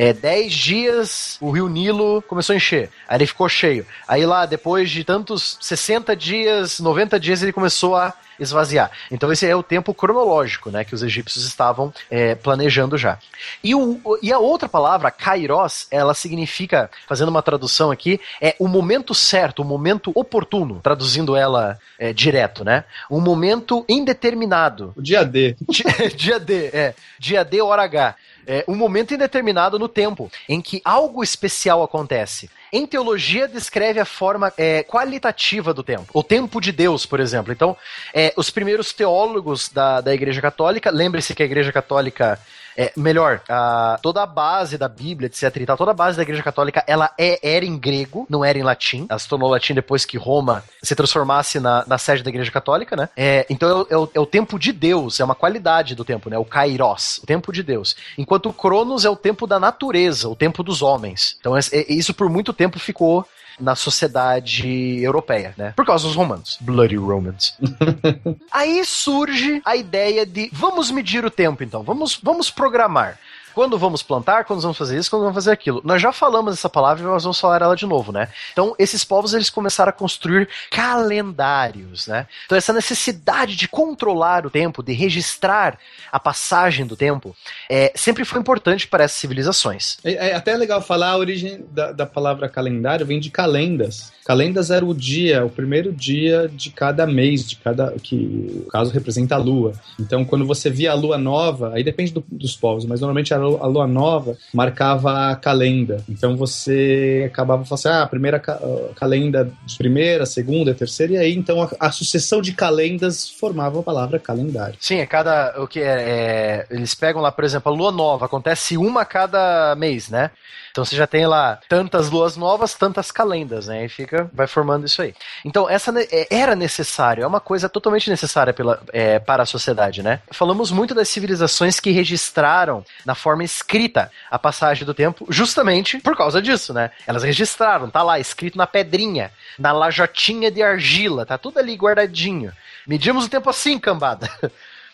[0.00, 2.88] é, 10 dias o rio Nilo começou a encher.
[3.06, 3.84] Aí ele ficou cheio.
[4.08, 8.90] Aí lá, depois de tantos 60 dias, 90 dias, ele começou a esvaziar.
[9.10, 13.18] Então esse é o tempo cronológico, né, que os egípcios estavam é, planejando já.
[13.62, 18.66] E, o, e a outra palavra, kairos, ela significa, fazendo uma tradução aqui, é o
[18.66, 22.84] momento certo, o momento oportuno, traduzindo ela é, direto, né?
[23.10, 24.94] Um momento indeterminado.
[24.96, 25.56] O dia D.
[25.68, 26.94] Dia, dia D, é.
[27.18, 28.16] Dia D, hora H.
[28.46, 32.50] É um momento indeterminado no tempo, em que algo especial acontece.
[32.72, 36.06] Em teologia, descreve a forma é, qualitativa do tempo.
[36.14, 37.52] O tempo de Deus, por exemplo.
[37.52, 37.76] Então,
[38.14, 42.38] é, os primeiros teólogos da, da Igreja Católica, lembre-se que a Igreja Católica
[42.76, 46.22] é, melhor, a, toda a base da Bíblia, etc e tal, toda a base da
[46.22, 49.06] Igreja Católica, ela é, era em grego, não era em latim.
[49.08, 52.96] Ela se tornou latim depois que Roma se transformasse na, na sede da Igreja Católica,
[52.96, 53.08] né?
[53.16, 56.38] É, então é, o, é o tempo de Deus, é uma qualidade do tempo, né?
[56.38, 57.96] O kairos, o tempo de Deus.
[58.16, 61.36] Enquanto o cronos é o tempo da natureza, o tempo dos homens.
[61.40, 63.26] Então é, é, isso por muito tempo ficou
[63.60, 65.72] na sociedade europeia, né?
[65.76, 66.58] Por causa dos romanos.
[66.60, 67.56] Bloody Romans.
[68.52, 73.18] Aí surge a ideia de vamos medir o tempo então, vamos, vamos programar.
[73.54, 75.80] Quando vamos plantar, quando vamos fazer isso, quando vamos fazer aquilo.
[75.84, 78.28] Nós já falamos essa palavra e nós vamos falar ela de novo, né?
[78.52, 82.26] Então, esses povos eles começaram a construir calendários, né?
[82.46, 85.78] Então, essa necessidade de controlar o tempo, de registrar
[86.10, 87.34] a passagem do tempo,
[87.68, 89.98] é, sempre foi importante para essas civilizações.
[90.04, 94.12] É, é até legal falar a origem da, da palavra calendário, vem de calendas.
[94.24, 98.92] Calendas era o dia, o primeiro dia de cada mês, de cada que o caso
[98.92, 99.72] representa a lua.
[99.98, 103.38] Então, quando você via a lua nova, aí depende do, dos povos, mas normalmente a
[103.38, 106.02] lua, a lua nova marcava a calenda.
[106.08, 108.60] Então você acabava falando assim, ah, a primeira ca
[108.96, 114.18] calenda primeira, segunda, terceira, e aí então a, a, sucessão de calendas formava a palavra
[114.18, 114.76] calendário.
[114.80, 115.60] Sim, é cada.
[115.62, 119.04] O que é, é, Eles pegam lá, por exemplo, a lua nova, acontece uma a
[119.04, 120.30] cada mês, né?
[120.70, 123.84] Então você já tem lá tantas luas novas, tantas calendas, né?
[123.84, 125.14] E fica, vai formando isso aí.
[125.44, 130.02] Então essa é, era necessário, é uma coisa totalmente necessária pela, é, para a sociedade,
[130.02, 130.20] né?
[130.30, 136.16] Falamos muito das civilizações que registraram na forma escrita a passagem do tempo, justamente por
[136.16, 136.90] causa disso, né?
[137.06, 142.52] Elas registraram, tá lá escrito na pedrinha, na lajotinha de argila, tá tudo ali guardadinho.
[142.86, 144.28] Medimos o tempo assim, cambada.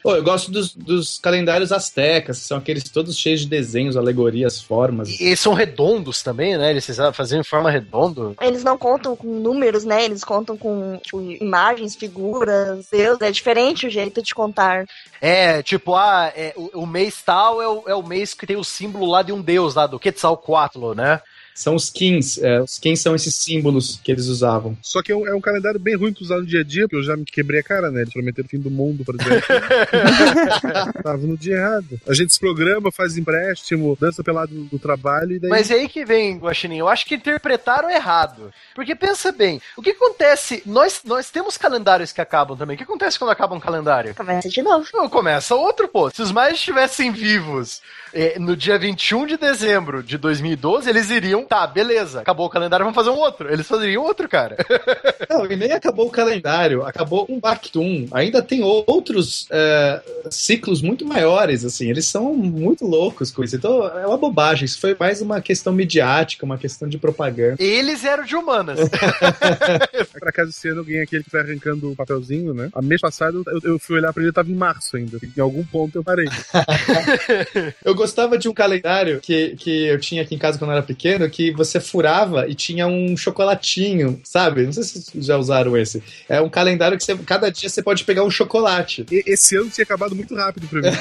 [0.07, 5.09] Pô, eu gosto dos, dos calendários astecas, são aqueles todos cheios de desenhos, alegorias, formas.
[5.09, 6.71] E eles são redondos também, né?
[6.71, 8.33] Eles faziam em forma redonda.
[8.41, 10.05] Eles não contam com números, né?
[10.05, 13.21] Eles contam com tipo, imagens, figuras, Deus.
[13.21, 14.87] É diferente o jeito de contar.
[15.21, 18.57] É, tipo, ah, é, o, o, mês tal é o, é o mês que tem
[18.57, 21.21] o símbolo lá de um deus, lá do Quetzalcoatl, né?
[21.57, 22.37] São os kins.
[22.37, 24.77] É, os kins são esses símbolos que eles usavam.
[24.83, 26.83] Só que é um, é um calendário bem ruim pra usar no dia a dia,
[26.83, 28.03] porque eu já me quebrei a cara, né?
[28.03, 29.41] Eles prometeram o fim do mundo, por exemplo.
[31.03, 31.99] Tava no dia errado.
[32.07, 35.51] A gente se programa, faz empréstimo, dança pelado do trabalho e daí.
[35.51, 36.77] Mas é aí que vem, Guaxinim.
[36.77, 38.53] Eu acho que interpretaram errado.
[38.75, 40.63] Porque pensa bem, o que acontece?
[40.67, 42.75] Nós, nós temos calendários que acabam também.
[42.75, 44.15] O que acontece quando acaba um calendário?
[44.15, 44.87] Começa de novo.
[44.93, 46.11] Não, começa outro, pô.
[46.11, 47.81] Se os mais estivessem vivos
[48.13, 52.85] eh, no dia 21 de dezembro de 2012, eles iriam tá, beleza, acabou o calendário,
[52.85, 53.53] vamos fazer um outro.
[53.53, 54.57] Eles fazeriam outro, cara.
[55.31, 58.07] Não, e nem acabou o calendário, acabou um Bactum.
[58.13, 63.57] Ainda tem outros é, ciclos muito maiores, assim, eles são muito loucos com isso.
[63.57, 67.57] Então é uma bobagem, isso foi mais uma questão midiática, uma questão de propaganda.
[67.63, 68.79] Eles eram de humanas.
[70.19, 72.71] pra caso sendo alguém aquele que tá arrancando o papelzinho, né?
[72.73, 75.19] A mês passado eu, eu fui olhar pra ele, tava em março ainda.
[75.37, 76.27] Em algum ponto eu parei.
[77.85, 80.87] eu gostava de um calendário que, que eu tinha aqui em casa quando eu era
[80.87, 84.65] pequeno, que você furava e tinha um chocolatinho, sabe?
[84.65, 86.03] Não sei se vocês já usaram esse.
[86.27, 89.05] É um calendário que você, cada dia você pode pegar um chocolate.
[89.13, 90.89] E, esse ano tinha acabado muito rápido pra mim.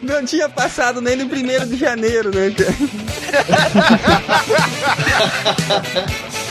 [0.00, 2.54] Não tinha passado nem no primeiro de janeiro, né?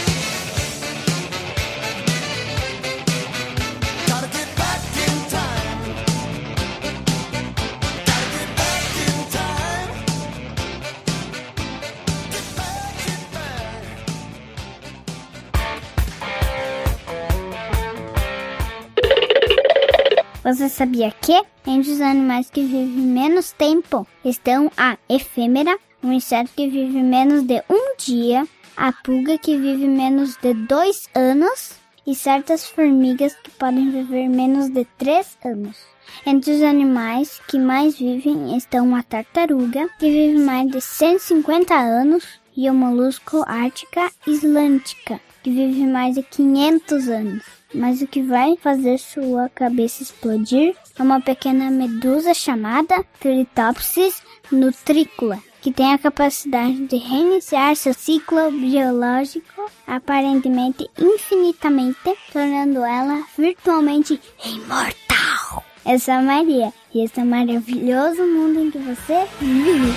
[20.45, 21.33] Você sabia que,
[21.65, 27.41] entre os animais que vivem menos tempo, estão a efêmera, um inseto que vive menos
[27.41, 31.71] de um dia, a pulga que vive menos de dois anos
[32.05, 35.77] e certas formigas que podem viver menos de 3 anos.
[36.23, 42.23] Entre os animais que mais vivem estão a tartaruga, que vive mais de 150 anos,
[42.55, 47.54] e o molusco ártica islântica, que vive mais de 500 anos.
[47.73, 55.39] Mas o que vai fazer sua cabeça explodir é uma pequena medusa chamada Tritopsis nutricula,
[55.61, 65.63] que tem a capacidade de reiniciar seu ciclo biológico aparentemente infinitamente, tornando ela virtualmente imortal.
[65.85, 69.93] Eu sou a Maria e esse é o maravilhoso mundo em que você vive.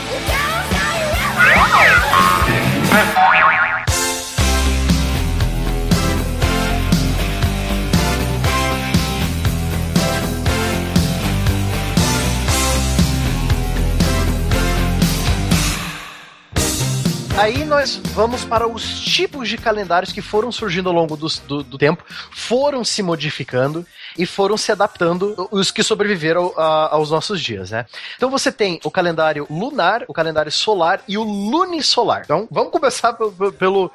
[17.39, 21.63] Aí nós vamos para os tipos de calendários que foram surgindo ao longo do, do,
[21.63, 23.87] do tempo, foram se modificando
[24.19, 27.87] e foram se adaptando os que sobreviveram a- aos nossos dias, né?
[28.17, 32.23] Então você tem o calendário lunar, o calendário solar e o lunisolar.
[32.25, 33.89] Então vamos começar pe- pe- pelo,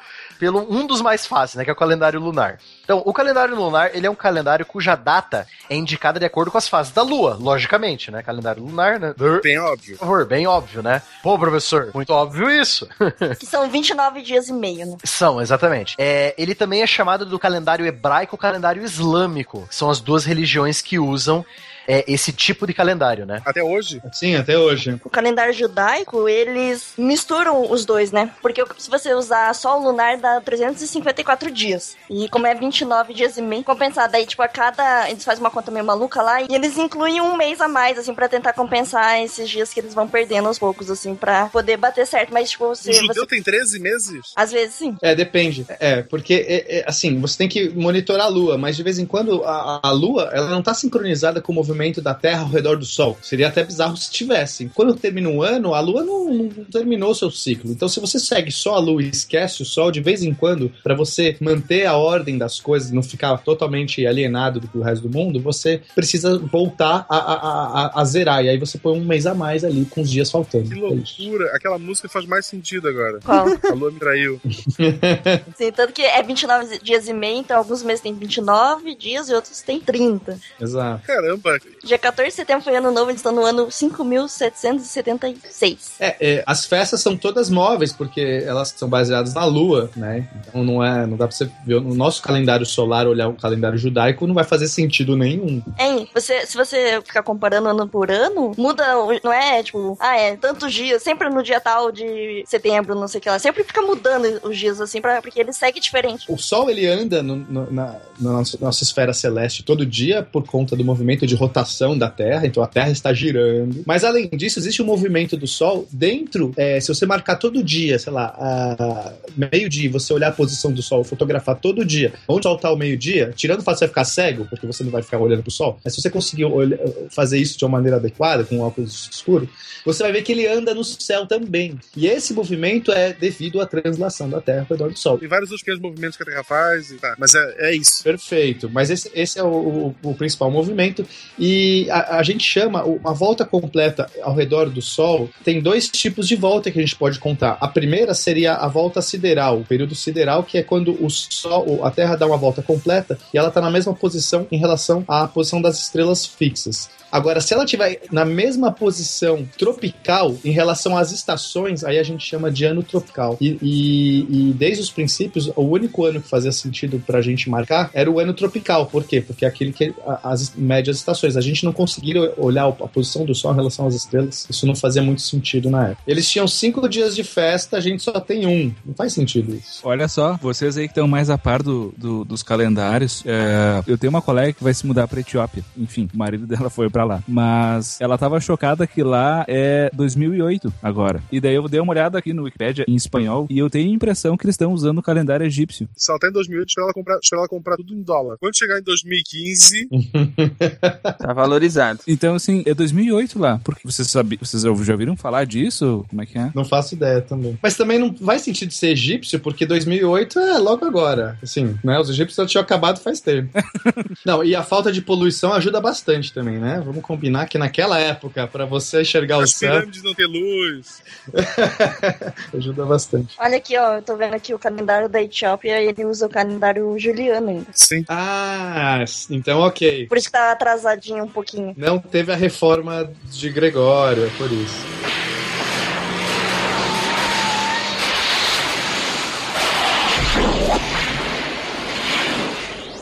[0.44, 1.64] pelo um dos mais fáceis, né?
[1.64, 2.60] Que é o calendário lunar.
[2.84, 6.58] Então, o calendário lunar, ele é um calendário cuja data é indicada de acordo com
[6.58, 8.22] as fases da Lua, logicamente, né?
[8.22, 9.16] Calendário lunar, né?
[9.41, 9.98] Bem óbvio.
[9.98, 11.02] Por favor, bem óbvio, né?
[11.22, 12.89] Pô, professor, muito óbvio isso.
[13.39, 14.98] Que são 29 dias e meio, né?
[15.06, 15.96] São, exatamente.
[15.98, 19.66] É, ele também é chamado do calendário hebraico calendário islâmico.
[19.72, 21.46] São as duas religiões que usam
[21.88, 23.42] é, esse tipo de calendário, né?
[23.46, 24.02] Até hoje?
[24.12, 25.00] Sim, até hoje.
[25.04, 28.32] O calendário judaico, eles misturam os dois, né?
[28.42, 31.96] Porque se você usar só o lunar, dá 354 dias.
[32.10, 34.10] E como é 29 dias e meio, compensar.
[34.10, 35.10] Daí, tipo, a cada.
[35.10, 38.14] Eles fazem uma conta meio maluca lá e eles incluem um mês a mais, assim,
[38.14, 42.06] pra tentar compensar esses dias que eles vão perdendo aos poucos, assim, pra poder bater
[42.08, 42.34] certo.
[42.34, 42.94] Mas, tipo, O você.
[42.94, 43.28] judeu você...
[43.28, 44.32] tem 13 meses?
[44.36, 44.98] Às vezes, sim.
[45.02, 45.66] É, depende.
[45.80, 49.06] É, porque, é, é, assim, você tem que monitorar a Lua, mas de vez em
[49.06, 52.78] quando a, a Lua, ela não tá sincronizada com o movimento da Terra ao redor
[52.78, 53.18] do Sol.
[53.22, 54.70] Seria até bizarro se tivesse.
[54.74, 57.72] Quando termina um ano, a Lua não, não terminou o seu ciclo.
[57.72, 60.72] Então, se você segue só a Lua e esquece o Sol, de vez em quando,
[60.84, 65.40] para você manter a ordem das coisas, não ficar totalmente alienado do resto do mundo,
[65.40, 68.44] você precisa voltar a, a, a, a zerar.
[68.44, 70.70] E aí você põe um mês a mais ali, com os dias faltando.
[70.70, 71.56] Que É loucura.
[71.56, 73.20] Aquela música faz mais sentido agora.
[73.24, 73.48] Qual?
[73.64, 74.40] A lua me traiu.
[75.56, 79.34] Sim, tanto que é 29 dias e meio, então alguns meses tem 29 dias e
[79.34, 80.40] outros tem 30.
[80.60, 81.06] Exato.
[81.06, 81.60] Caramba.
[81.84, 85.93] Dia 14 de setembro foi ano novo, eles estão no ano 5776.
[85.99, 90.28] É, é, as festas são todas móveis, porque elas são baseadas na Lua, né?
[90.47, 91.05] Então não é.
[91.05, 94.43] Não dá pra você ver no nosso calendário solar, olhar o calendário judaico, não vai
[94.43, 95.61] fazer sentido nenhum.
[95.80, 98.84] Hein, você, se você ficar comparando ano por ano, muda,
[99.24, 103.20] não é tipo, ah, é tantos dias, sempre no dia tal de setembro, não sei
[103.20, 106.26] o que lá, sempre fica mudando os dias assim, pra, porque ele segue diferente.
[106.32, 110.45] O Sol ele anda no- no- na, na nossa, nossa esfera celeste todo dia por
[110.45, 111.53] conta do movimento de rotação
[111.97, 113.84] da Terra, então a Terra está girando.
[113.86, 116.51] Mas além disso, existe um movimento do Sol dentro.
[116.58, 121.04] é, se você marcar todo dia, sei lá, meio-dia, você olhar a posição do Sol,
[121.04, 124.06] fotografar todo dia, onde o Sol está ao meio-dia, tirando o fato de você ficar
[124.06, 126.80] cego, porque você não vai ficar olhando pro Sol, mas se você conseguir olha-
[127.10, 129.47] fazer isso de uma maneira adequada, com um óculos escuro,
[129.86, 131.78] você vai ver que ele anda no céu também.
[131.95, 135.18] E esse movimento é devido à translação da Terra ao redor do Sol.
[135.18, 136.91] Tem vários outros pequenos movimentos que a Terra faz.
[136.91, 137.16] E tá.
[137.20, 138.01] Mas é, é isso.
[138.04, 141.06] Perfeito, mas esse, esse é o, o- o principal movimento
[141.38, 141.43] e
[141.89, 145.30] a, a gente chama uma volta completa ao redor do Sol.
[145.44, 147.58] Tem dois tipos de volta que a gente pode contar.
[147.60, 151.91] A primeira seria a volta sideral, o período sideral, que é quando o Sol, a
[151.91, 155.62] Terra dá uma volta completa e ela está na mesma posição em relação à posição
[155.62, 156.89] das estrelas fixas.
[157.14, 162.26] Agora, se ela estiver na mesma posição tropical em relação às estações, aí a gente
[162.26, 163.38] chama de ano tropical.
[163.39, 167.91] E, e- e desde os princípios, o único ano que fazia sentido pra gente marcar
[167.93, 168.88] era o ano tropical.
[168.88, 169.22] Por quê?
[169.22, 171.38] Porque é aquele que a- as médias estações.
[171.38, 174.47] A gente não conseguia olhar a posição do Sol em relação às estrelas.
[174.49, 176.01] Isso não fazia muito sentido na época.
[176.07, 178.74] Eles tinham cinco dias de festa, a gente só tem um.
[178.84, 179.82] Não faz sentido isso.
[179.84, 183.97] Olha só, vocês aí que estão mais a par do, do- dos calendários, é, eu
[183.97, 185.64] tenho uma colega que vai se mudar pra Etiópia.
[185.78, 187.24] Enfim, o marido dela foi pra lá.
[187.28, 191.22] Mas ela tava chocada que lá é 2008 agora.
[191.32, 193.93] E daí eu dei uma olhada aqui no Wikipedia em espanhol e eu tenho a
[193.93, 195.88] impressão que eles estão usando o calendário egípcio.
[195.95, 198.38] Se ela tá em 2008, espera ela comprar, espera ela comprar tudo em dólar.
[198.39, 199.89] Quando chegar em 2015,
[201.20, 201.99] Tá valorizado.
[202.08, 203.60] Então, assim, é 2008 lá.
[203.64, 206.06] Porque vocês, sabe, vocês já ouviram falar disso?
[206.10, 206.51] Como é que é?
[206.56, 207.58] Não faço ideia também.
[207.62, 211.38] Mas também não faz sentido ser egípcio, porque 2008 é logo agora.
[211.41, 211.99] Assim, né?
[211.99, 213.49] Os egípcios já tinham acabado faz tempo.
[214.26, 216.84] não, e a falta de poluição ajuda bastante também, né?
[216.94, 221.02] Vamos combinar que naquela época, pra você enxergar o As céu, pirâmides não têm luz.
[222.56, 223.36] ajuda bastante.
[223.39, 226.30] Olha aqui, ó, eu tô vendo aqui o calendário da Etiópia e ele usa o
[226.30, 227.66] calendário juliano ainda.
[227.74, 228.06] Sim.
[228.08, 230.06] Ah, então ok.
[230.06, 231.74] Por isso que tá atrasadinho um pouquinho.
[231.76, 235.23] Não teve a reforma de Gregório, é por isso.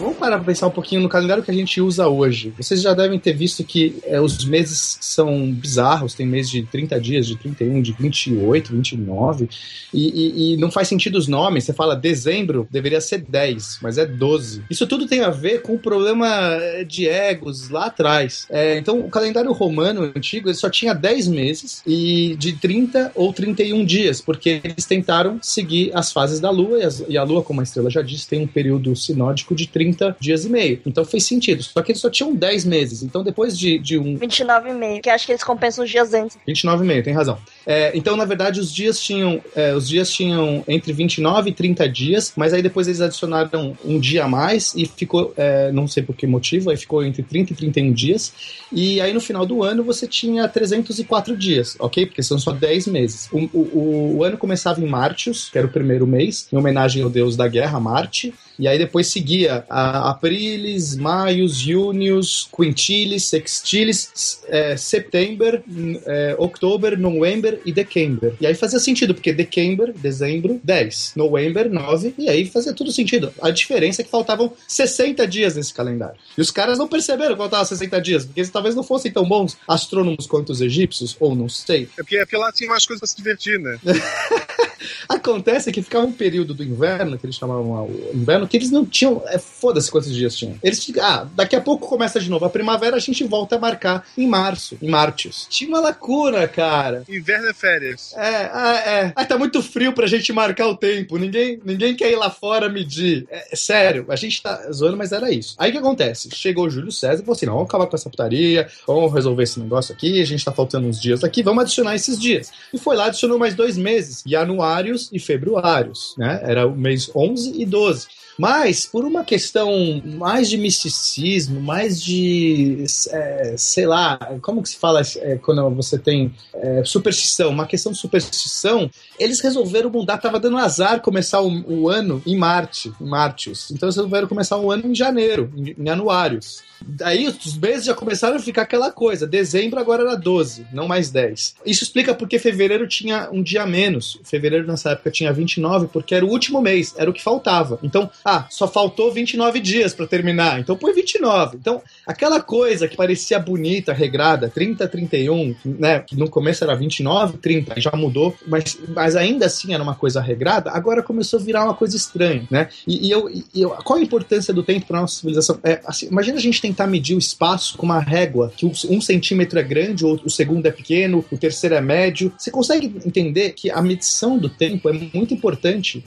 [0.02, 2.52] Vamos parar pra pensar um pouquinho no calendário que a gente usa hoje.
[2.58, 7.00] Vocês já devem ter visto que é, os meses são bizarros, tem mês de 30
[7.00, 9.48] dias, de 31, de 28, 29,
[9.94, 11.66] e, e, e não faz sentido os nomes.
[11.66, 14.64] Você fala dezembro, deveria ser 10, mas é 12.
[14.72, 18.48] Isso tudo tem a ver com o problema eh, de egos lá atrás.
[18.50, 23.32] É, então, o calendário romano antigo ele só tinha 10 meses e de 30 ou
[23.32, 27.44] 31 dias, porque eles tentaram seguir as fases da Lua, e, as- e a Lua,
[27.44, 30.80] como a estrela já disse, tem um período sinódico de 30 dias e meio.
[30.86, 31.64] Então fez sentido.
[31.64, 33.04] Só que eles só tinham 10 meses.
[33.04, 36.38] Então, depois de, de um 29,5, que acho que eles compensam os dias antes.
[36.48, 37.38] 29,5, tem razão.
[37.66, 41.90] É, então, na verdade, os dias tinham é, os dias tinham entre 29 e 30
[41.90, 46.04] dias, mas aí depois eles adicionaram um dia a mais e ficou, é, não sei
[46.04, 48.34] por que motivo, aí ficou entre 30 e 31 dias.
[48.72, 52.06] E aí no final do ano você tinha 304 dias, ok?
[52.06, 53.30] Porque são só 10 meses.
[53.32, 57.10] O, o, o ano começava em Martius, que era o primeiro mês, em homenagem ao
[57.10, 58.34] deus da guerra, Marte.
[58.58, 65.64] E aí depois seguia a Aprilis, Maius, Junius, Quintilis, Sextilis, é, September,
[66.06, 68.36] é, October, November e December.
[68.40, 71.14] E aí fazia sentido, porque December, dezembro, 10.
[71.16, 72.16] November, 9.
[72.18, 73.34] E aí fazia tudo sentido.
[73.42, 76.16] A diferença é que faltavam 60 dias nesse calendário.
[76.38, 79.28] E os caras não perceberam que faltavam 60 dias, porque eles talvez não fossem tão
[79.28, 81.90] bons astrônomos quanto os egípcios, ou não sei.
[81.98, 83.80] É porque, é porque lá tinha mais coisas pra se divertir, né?
[85.08, 88.86] Acontece que ficava um período do inverno, que eles chamavam o inverno, que eles não
[88.86, 89.22] tinham.
[89.28, 89.38] É,
[89.72, 90.58] Foda-se quantos dias tinham.
[90.62, 90.86] Eles.
[91.00, 92.44] Ah, daqui a pouco começa de novo.
[92.44, 95.48] A primavera a gente volta a marcar em março, em Martius.
[95.50, 97.06] Tinha uma lacuna, cara.
[97.08, 98.14] Inverno é férias.
[98.18, 99.14] É, ah, é.
[99.16, 101.18] Ah, tá muito frio pra gente marcar o tempo.
[101.18, 103.26] Ninguém, ninguém quer ir lá fora medir.
[103.32, 105.56] É, é sério, a gente tá zoando, mas era isso.
[105.58, 106.30] Aí o que acontece?
[106.34, 109.44] Chegou o Júlio César e falou assim: não, vamos acabar com essa putaria, vamos resolver
[109.44, 112.52] esse negócio aqui, a gente tá faltando uns dias aqui, vamos adicionar esses dias.
[112.74, 116.42] E foi lá, adicionou mais dois meses, januários e februários, né?
[116.44, 118.21] Era o mês 11 e 12.
[118.38, 124.78] Mas, por uma questão mais de misticismo, mais de, é, sei lá, como que se
[124.78, 130.40] fala é, quando você tem é, superstição, uma questão de superstição, eles resolveram mudar, tava
[130.40, 133.72] dando azar começar o, o ano em Marte, em Martius.
[133.72, 136.64] Então eles resolveram começar o ano em janeiro, em, em anuários.
[136.86, 139.28] Daí os meses já começaram a ficar aquela coisa.
[139.28, 141.56] Dezembro agora era 12, não mais 10.
[141.66, 144.20] Isso explica porque fevereiro tinha um dia menos.
[144.24, 147.80] Fevereiro nessa época tinha 29, porque era o último mês, era o que faltava.
[147.84, 150.60] Então, ah, só faltou 29 dias para terminar.
[150.60, 151.58] Então põe 29.
[151.58, 156.00] Então, aquela coisa que parecia bonita, regrada, 30, 31, né?
[156.00, 160.22] Que no começo era 29, 30, já mudou, mas, mas ainda assim era uma coisa
[160.22, 162.70] regrada, agora começou a virar uma coisa estranha, né?
[162.88, 165.60] E, e eu, e eu, qual a importância do tempo para nossa civilização?
[165.64, 169.58] É, assim, imagina a gente tentar medir o espaço com uma régua, que um centímetro
[169.60, 172.32] é grande, o, segundo é pequeno, o terceiro é médio.
[172.38, 176.04] Você consegue entender que a medição do tempo é muito importante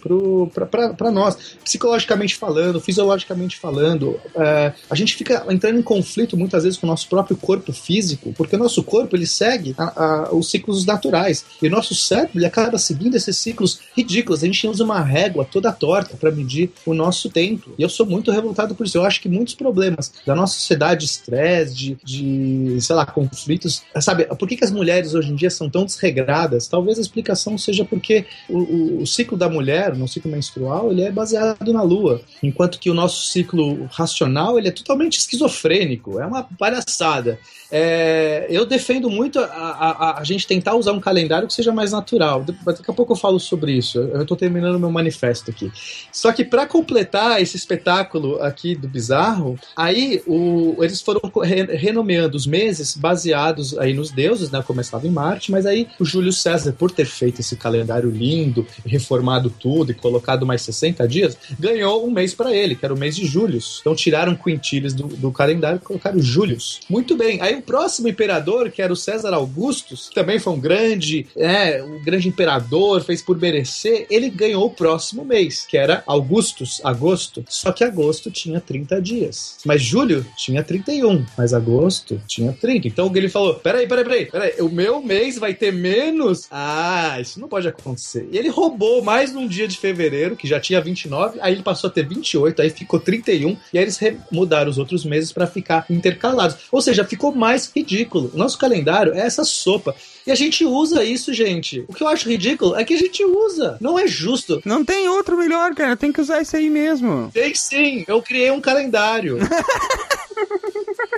[0.97, 2.04] para nós, psicologicamente
[2.37, 4.21] falando, fisiologicamente falando.
[4.35, 8.33] É, a gente fica entrando em conflito muitas vezes com o nosso próprio corpo físico,
[8.37, 12.39] porque o nosso corpo ele segue a, a, os ciclos naturais e o nosso cérebro
[12.39, 14.43] ele acaba seguindo esses ciclos ridículos.
[14.43, 17.71] A gente usa uma régua toda torta para medir o nosso tempo.
[17.79, 18.99] E eu sou muito revoltado por isso.
[18.99, 23.83] Eu acho que muitos problemas da nossa sociedade, estresse, de, de, sei lá, conflitos.
[24.01, 26.67] Sabe, por que, que as mulheres hoje em dia são tão desregradas?
[26.67, 31.03] Talvez a explicação seja porque o, o, o ciclo da mulher, no ciclo menstrual, ele
[31.03, 31.94] é baseado na lua,
[32.43, 36.21] enquanto que o nosso ciclo racional ele é totalmente esquizofrênico.
[36.21, 37.39] É uma palhaçada.
[37.77, 41.91] É, eu defendo muito a, a, a, gente tentar usar um calendário que seja mais
[41.91, 42.45] natural.
[42.65, 43.99] Daqui a pouco eu falo sobre isso.
[43.99, 45.73] Eu estou terminando meu manifesto aqui.
[46.13, 52.37] Só que para completar esse espetáculo aqui do bizarro, aí o, eles foram re, renomeando
[52.37, 54.63] os meses baseados aí nos deuses, né?
[54.65, 59.51] Começava em Marte, mas aí o Júlio César, por ter feito esse calendário lindo, reformado
[59.51, 62.99] tudo e colocado mais 60 dias, ganhou ganhou um mês para ele, que era o
[62.99, 63.79] mês de Július.
[63.81, 66.81] Então tiraram Quintilis do, do calendário e colocaram Július.
[66.89, 67.41] Muito bem.
[67.43, 71.83] Aí o próximo imperador, que era o César Augustus, que também foi um grande, é,
[71.83, 77.45] um grande imperador, fez por merecer, ele ganhou o próximo mês, que era Augustus, agosto.
[77.49, 79.57] Só que agosto tinha 30 dias.
[79.65, 82.89] Mas julho tinha 31, mas agosto tinha 30.
[82.89, 86.47] Então ele falou: peraí, peraí, peraí, peraí, o meu mês vai ter menos?
[86.51, 88.29] Ah, isso não pode acontecer.
[88.33, 91.74] E ele roubou mais num dia de fevereiro, que já tinha 29, aí ele passou
[91.83, 93.99] a ter 28, aí ficou 31, e aí eles
[94.31, 96.57] mudaram os outros meses para ficar intercalados.
[96.71, 98.31] Ou seja, ficou mais ridículo.
[98.35, 99.95] O nosso calendário é essa sopa.
[100.27, 101.85] E a gente usa isso, gente.
[101.87, 103.77] O que eu acho ridículo é que a gente usa.
[103.81, 104.63] Não é justo.
[104.65, 105.97] Não tem outro melhor, cara.
[105.97, 107.31] Tem que usar isso aí mesmo.
[107.33, 108.05] Tem sim.
[108.09, 109.39] Eu criei um calendário.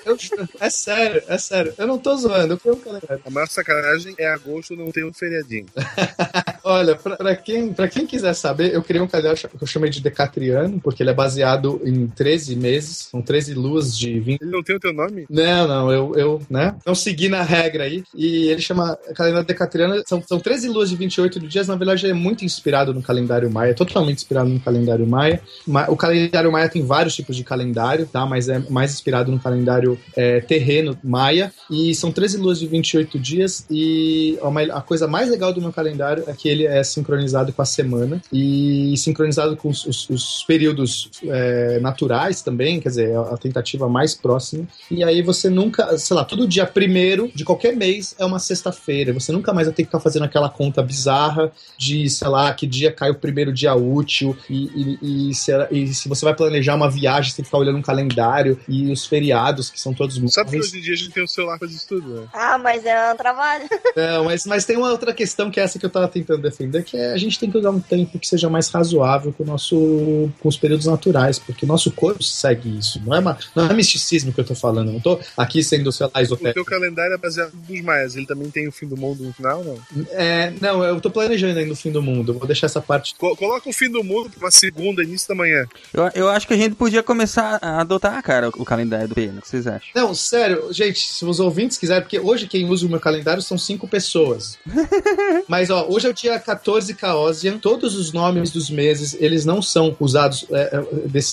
[0.06, 0.16] Eu,
[0.60, 1.74] é sério, é sério.
[1.76, 3.20] Eu não tô zoando, eu criei um calendário.
[3.26, 5.66] A maior sacanagem é agosto não ter um feriadinho.
[6.62, 9.90] Olha, pra, pra, quem, pra quem quiser saber, eu criei um calendário que eu chamei
[9.90, 14.40] de Decatriano, porque ele é baseado em 13 meses, são 13 luas de 20.
[14.40, 15.26] Ele não tem o teu nome?
[15.28, 18.04] Não, não, eu, eu né, não segui na regra aí.
[18.14, 22.12] E ele chama calendário Decatriano, são, são 13 luas de 28 dias, na verdade é
[22.12, 25.42] muito inspirado no calendário maia, totalmente inspirado no calendário maia.
[25.88, 28.24] O calendário maia tem vários tipos de calendário, tá?
[28.24, 31.52] Mas é mais inspirado no calendário é, terreno maia.
[31.70, 33.66] E são 13 luas de 28 dias.
[33.70, 34.38] E
[34.72, 38.20] a coisa mais legal do meu calendário é que ele é sincronizado com a semana
[38.32, 44.14] e sincronizado com os, os, os períodos é, naturais também, quer dizer, a tentativa mais
[44.14, 44.66] próxima.
[44.90, 49.12] E aí você nunca, sei lá, todo dia primeiro de qualquer mês é uma sexta-feira.
[49.12, 52.66] Você nunca mais vai ter que ficar fazendo aquela conta bizarra de, sei lá, que
[52.66, 56.74] dia cai o primeiro dia útil e, e, e, se, e se você vai planejar
[56.74, 60.16] uma viagem, você tem que ficar olhando um calendário e os feriados, que são todos
[60.32, 62.26] Sabe que hoje em dia a gente tem o celular para tudo, né?
[62.32, 63.68] Ah, mas é um trabalho.
[63.94, 66.82] Não, mas, mas tem uma outra questão que é essa que eu tava tentando defender,
[66.82, 69.46] que é a gente tem que usar um tempo que seja mais razoável com o
[69.46, 73.00] nosso com os períodos naturais, porque o nosso corpo segue isso.
[73.04, 76.08] Não é, uma, não é misticismo que eu tô falando, não tô aqui sendo, sei
[76.12, 76.60] lá, esotérico.
[76.60, 79.32] O teu calendário é baseado nos maias, ele também tem o fim do mundo no
[79.32, 79.78] final, não?
[80.10, 83.14] É, não, eu tô planejando ainda o fim do mundo, vou deixar essa parte.
[83.14, 85.66] Coloca o fim do mundo pra uma segunda, início da manhã.
[85.92, 89.28] Eu, eu acho que a gente podia começar a adotar, cara, o calendário do P,
[89.28, 89.88] o que acham?
[89.94, 93.58] Não, sério, gente, se os ouvintes quiserem, porque hoje quem usa o meu calendário são
[93.58, 94.58] cinco pessoas.
[95.48, 99.60] Mas, ó, hoje é o dia 14 Caosian, todos os nomes dos meses, eles não
[99.60, 100.86] são usados, é, é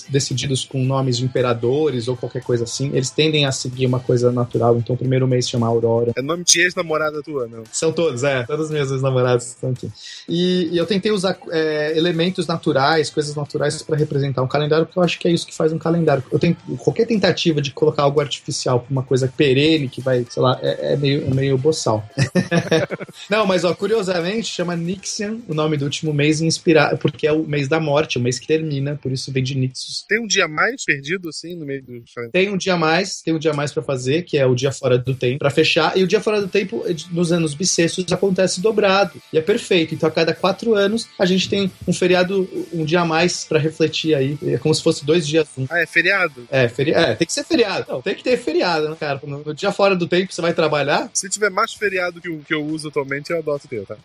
[0.08, 4.30] decididos com nomes de imperadores ou qualquer coisa assim, eles tendem a seguir uma coisa
[4.30, 6.12] natural, então o primeiro mês chama Aurora.
[6.16, 7.64] É nome de ex-namorada tua, não?
[7.72, 9.90] São todos, é, todos os meus ex-namorados estão aqui.
[10.28, 14.98] E, e, eu tentei usar é, elementos naturais, coisas naturais para representar um calendário, porque
[14.98, 16.22] eu acho que é isso que faz um calendário.
[16.30, 20.42] Eu tenho qualquer tentativa de colocar algo artificial pra uma coisa perene que vai, sei
[20.42, 22.08] lá, é, é meio, é meio boçal.
[23.30, 27.44] não, mas ó, curiosamente chama Nixian o nome do último mês inspirado, porque é o
[27.44, 30.04] mês da morte, o mês que termina, por isso vem de Nixus.
[30.08, 32.02] Tem um dia mais perdido assim no meio do
[32.32, 34.98] Tem um dia mais, tem um dia mais para fazer, que é o dia fora
[34.98, 39.20] do tempo, para fechar, e o dia fora do tempo nos anos bissextos acontece dobrado,
[39.32, 39.94] e é perfeito.
[39.94, 43.58] Então a cada quatro anos a gente tem um feriado, um dia a mais para
[43.58, 45.48] refletir aí, é como se fosse dois dias.
[45.56, 45.66] Um.
[45.70, 46.46] Ah, é feriado?
[46.50, 47.86] É, feri é, tem que ser feriado.
[47.88, 49.20] Não, tem que ter feriado, né, cara?
[49.24, 51.08] No, no dia fora do tempo você vai trabalhar.
[51.12, 53.96] Se tiver mais feriado que o que eu uso atualmente, eu adoto o teu, tá?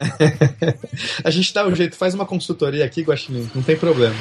[1.24, 4.16] a gente dá um jeito, faz uma consultoria aqui, Guaxinim, não tem problema.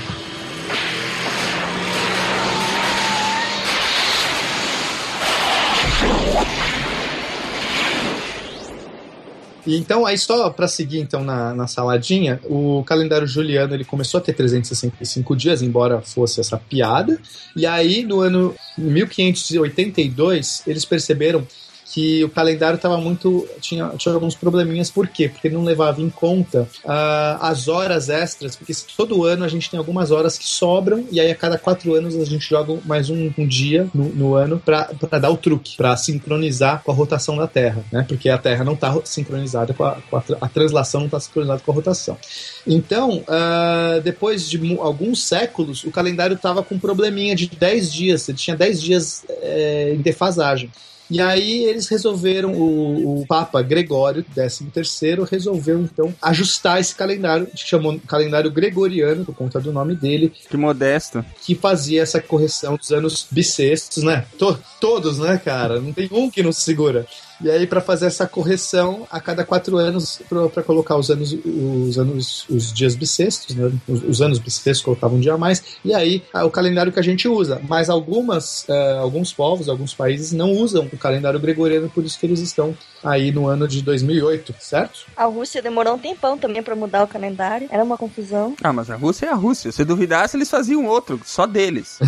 [9.68, 14.16] E então, aí só para seguir então na, na saladinha, o calendário juliano ele começou
[14.16, 17.20] a ter 365 dias, embora fosse essa piada.
[17.54, 21.46] E aí, no ano 1582, eles perceberam
[21.92, 23.48] que o calendário estava muito.
[23.60, 25.28] Tinha, tinha alguns probleminhas, por quê?
[25.28, 29.78] Porque não levava em conta uh, as horas extras, porque todo ano a gente tem
[29.78, 33.32] algumas horas que sobram, e aí a cada quatro anos a gente joga mais um,
[33.36, 37.46] um dia no, no ano para dar o truque, para sincronizar com a rotação da
[37.46, 38.04] Terra, né?
[38.06, 41.60] Porque a Terra não está sincronizada com a, com a, a translação, não está sincronizada
[41.64, 42.18] com a rotação.
[42.66, 48.28] Então, uh, depois de alguns séculos, o calendário estava com um probleminha de 10 dias,
[48.28, 50.70] ele tinha 10 dias é, em defasagem.
[51.10, 57.66] E aí eles resolveram, o, o Papa Gregório XIII resolveu então ajustar esse calendário, que
[57.66, 60.32] chamou calendário gregoriano, por conta do nome dele.
[60.48, 61.24] Que modesto.
[61.42, 64.26] Que fazia essa correção dos anos bissextos, né?
[64.38, 65.80] To, todos, né, cara?
[65.80, 67.06] Não tem um que não se segura.
[67.40, 71.98] E aí, para fazer essa correção, a cada quatro anos, para colocar os anos, os
[71.98, 73.72] anos, os dias bissextos, né?
[73.86, 75.62] Os, os anos bissextos colocavam um dia a mais.
[75.84, 77.60] E aí, o calendário que a gente usa.
[77.68, 82.26] Mas algumas, uh, alguns povos, alguns países não usam o calendário gregoriano, por isso que
[82.26, 85.06] eles estão aí no ano de 2008, certo?
[85.16, 87.68] A Rússia demorou um tempão também para mudar o calendário.
[87.70, 88.56] Era uma confusão.
[88.62, 89.70] Ah, mas a Rússia é a Rússia.
[89.70, 91.98] Se duvidasse, eles faziam outro, só deles.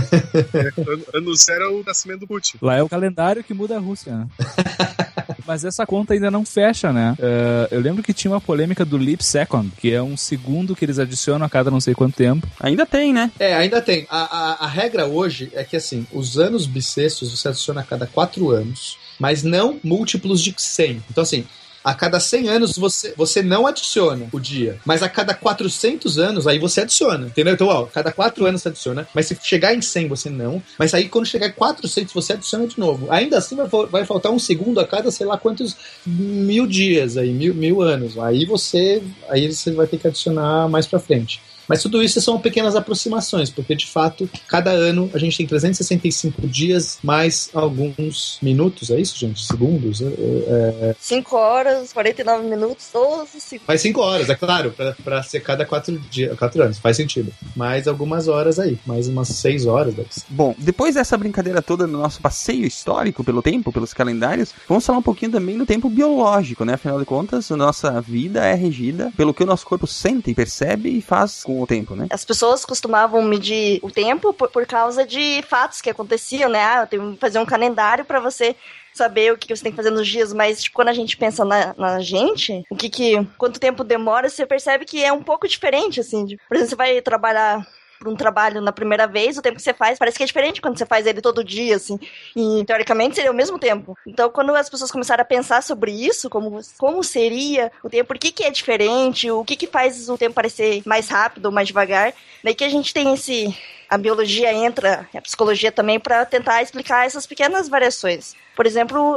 [1.14, 2.59] ano zero é o nascimento do Putin.
[2.61, 4.26] Lá é o calendário que muda a Rússia, né?
[5.47, 7.16] Mas essa conta ainda não fecha, né?
[7.18, 10.85] Uh, eu lembro que tinha uma polêmica do Leap Second, que é um segundo que
[10.85, 12.47] eles adicionam a cada não sei quanto tempo.
[12.59, 13.31] Ainda tem, né?
[13.39, 14.07] É, ainda tem.
[14.09, 18.07] A, a, a regra hoje é que, assim, os anos bissextos você adiciona a cada
[18.07, 21.03] quatro anos, mas não múltiplos de 100.
[21.11, 21.45] Então, assim,
[21.85, 26.47] a cada 100 anos você, você não adiciona o dia, mas a cada 400 anos
[26.47, 27.55] aí você adiciona, entendeu?
[27.55, 30.95] Então, ó, cada 4 anos você adiciona, mas se chegar em 100 você não, mas
[30.95, 33.11] aí quando chegar em 400 você adiciona de novo.
[33.11, 35.76] Ainda assim vai, vai faltar um segundo a cada sei lá quantos
[36.07, 38.18] mil dias aí, mil, mil anos.
[38.18, 41.41] Aí você, aí você vai ter que adicionar mais pra frente.
[41.70, 46.48] Mas tudo isso são pequenas aproximações, porque de fato, cada ano a gente tem 365
[46.48, 49.46] dias mais alguns minutos, é isso, gente?
[49.46, 50.02] Segundos?
[50.02, 50.96] É...
[50.98, 53.66] 5 é, horas, 49 minutos, 12 segundos.
[53.68, 57.32] Faz 5 horas, é claro, para ser cada 4 dias, 4 anos, faz sentido.
[57.54, 60.24] Mais algumas horas aí, mais umas 6 horas deve ser.
[60.28, 64.98] Bom, depois dessa brincadeira toda no nosso passeio histórico pelo tempo, pelos calendários, vamos falar
[64.98, 66.74] um pouquinho também do tempo biológico, né?
[66.74, 70.88] Afinal de contas, a nossa vida é regida pelo que o nosso corpo sente, percebe
[70.88, 72.06] e faz com o tempo, né?
[72.11, 76.62] As pessoas costumavam medir o tempo por, por causa de fatos que aconteciam, né?
[76.62, 78.56] Ah, eu tenho que fazer um calendário para você
[78.92, 81.44] saber o que você tem que fazer nos dias, mas tipo, quando a gente pensa
[81.44, 85.48] na, na, gente, o que que quanto tempo demora, você percebe que é um pouco
[85.48, 86.24] diferente assim.
[86.24, 87.66] De, por exemplo, você vai trabalhar
[88.01, 90.62] para um trabalho na primeira vez, o tempo que você faz parece que é diferente
[90.62, 92.01] quando você faz ele todo dia, assim.
[92.34, 93.94] E teoricamente seria o mesmo tempo.
[94.07, 98.18] Então, quando as pessoas começaram a pensar sobre isso, como, como seria o tempo, por
[98.18, 101.68] que, que é diferente, o que, que faz o tempo parecer mais rápido ou mais
[101.68, 103.55] devagar, daí que a gente tem esse.
[103.86, 108.34] A biologia entra, a psicologia também, para tentar explicar essas pequenas variações.
[108.55, 109.16] Por exemplo,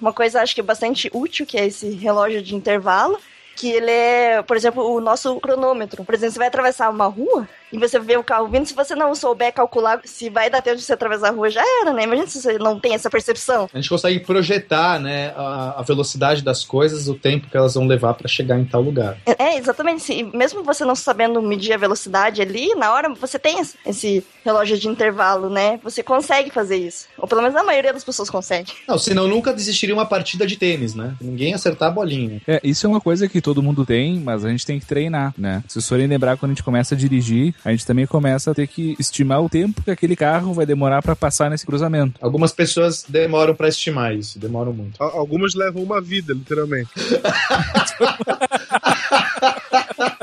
[0.00, 3.18] uma coisa acho que é bastante útil, que é esse relógio de intervalo,
[3.56, 6.04] que ele é, por exemplo, o nosso cronômetro.
[6.04, 8.94] Por exemplo, você vai atravessar uma rua, e você vê o carro vindo, se você
[8.94, 12.04] não souber calcular se vai dar tempo de você atravessar a rua, já era, né?
[12.04, 13.68] Imagina se você não tem essa percepção.
[13.72, 17.86] A gente consegue projetar, né, a, a velocidade das coisas, o tempo que elas vão
[17.86, 19.18] levar para chegar em tal lugar.
[19.26, 20.02] É, é exatamente.
[20.02, 20.30] Sim.
[20.34, 24.88] Mesmo você não sabendo medir a velocidade ali, na hora você tem esse relógio de
[24.88, 25.78] intervalo, né?
[25.82, 27.06] Você consegue fazer isso.
[27.18, 28.72] Ou pelo menos a maioria das pessoas consegue.
[28.88, 31.14] Não, senão nunca desistiria uma partida de tênis, né?
[31.20, 32.40] Ninguém acertar a bolinha.
[32.46, 35.34] É, isso é uma coisa que todo mundo tem, mas a gente tem que treinar,
[35.36, 35.62] né?
[35.68, 38.54] Se vocês forem lembrar quando a gente começa a dirigir, a gente também começa a
[38.54, 42.18] ter que estimar o tempo que aquele carro vai demorar para passar nesse cruzamento.
[42.20, 45.02] Algumas pessoas demoram para estimar isso, demoram muito.
[45.02, 46.90] Algumas levam uma vida, literalmente.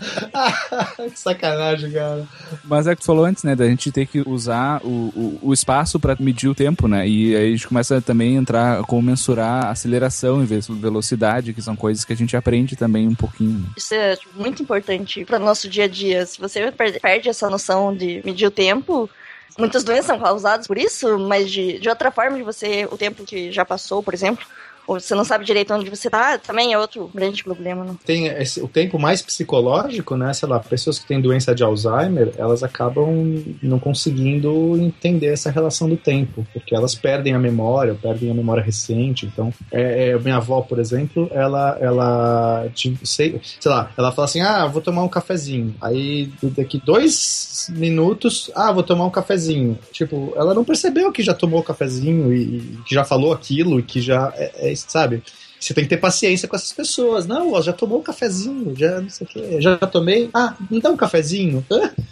[1.12, 2.26] que sacanagem, cara.
[2.64, 3.56] Mas é que tu falou antes, né?
[3.56, 7.08] Da gente ter que usar o, o, o espaço para medir o tempo, né?
[7.08, 11.76] E aí a gente começa também a entrar com mensurar aceleração e velocidade, que são
[11.76, 13.70] coisas que a gente aprende também um pouquinho.
[13.76, 16.26] Isso é muito importante para o nosso dia a dia.
[16.26, 19.10] Se você perde essa noção de medir o tempo,
[19.58, 23.24] muitas doenças são causadas por isso, mas de, de outra forma, de você, o tempo
[23.24, 24.46] que já passou, por exemplo,
[24.88, 27.84] ou você não sabe direito onde você tá, também é outro grande problema.
[27.84, 27.96] Né?
[28.06, 30.34] Tem esse, o tempo mais psicológico, né?
[30.34, 35.90] Sei lá, pessoas que têm doença de Alzheimer, elas acabam não conseguindo entender essa relação
[35.90, 39.26] do tempo, porque elas perdem a memória, perdem a memória recente.
[39.26, 42.68] Então, é, é, minha avó, por exemplo, ela, ela,
[43.04, 45.76] sei, sei lá, ela fala assim: ah, vou tomar um cafezinho.
[45.82, 49.78] Aí, daqui dois minutos, ah, vou tomar um cafezinho.
[49.92, 53.80] Tipo, ela não percebeu que já tomou o cafezinho e, e que já falou aquilo
[53.80, 55.24] e que já é, é sabe?
[55.60, 57.26] Você tem que ter paciência com essas pessoas.
[57.26, 59.62] Não, ó, já tomou um cafezinho, já não sei o quê.
[59.62, 60.30] Já tomei.
[60.34, 61.66] Ah, me dá um cafezinho.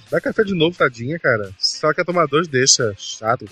[0.09, 1.51] Dá café de novo, tadinha, cara.
[1.59, 3.45] Só que a tomar dois deixa chato.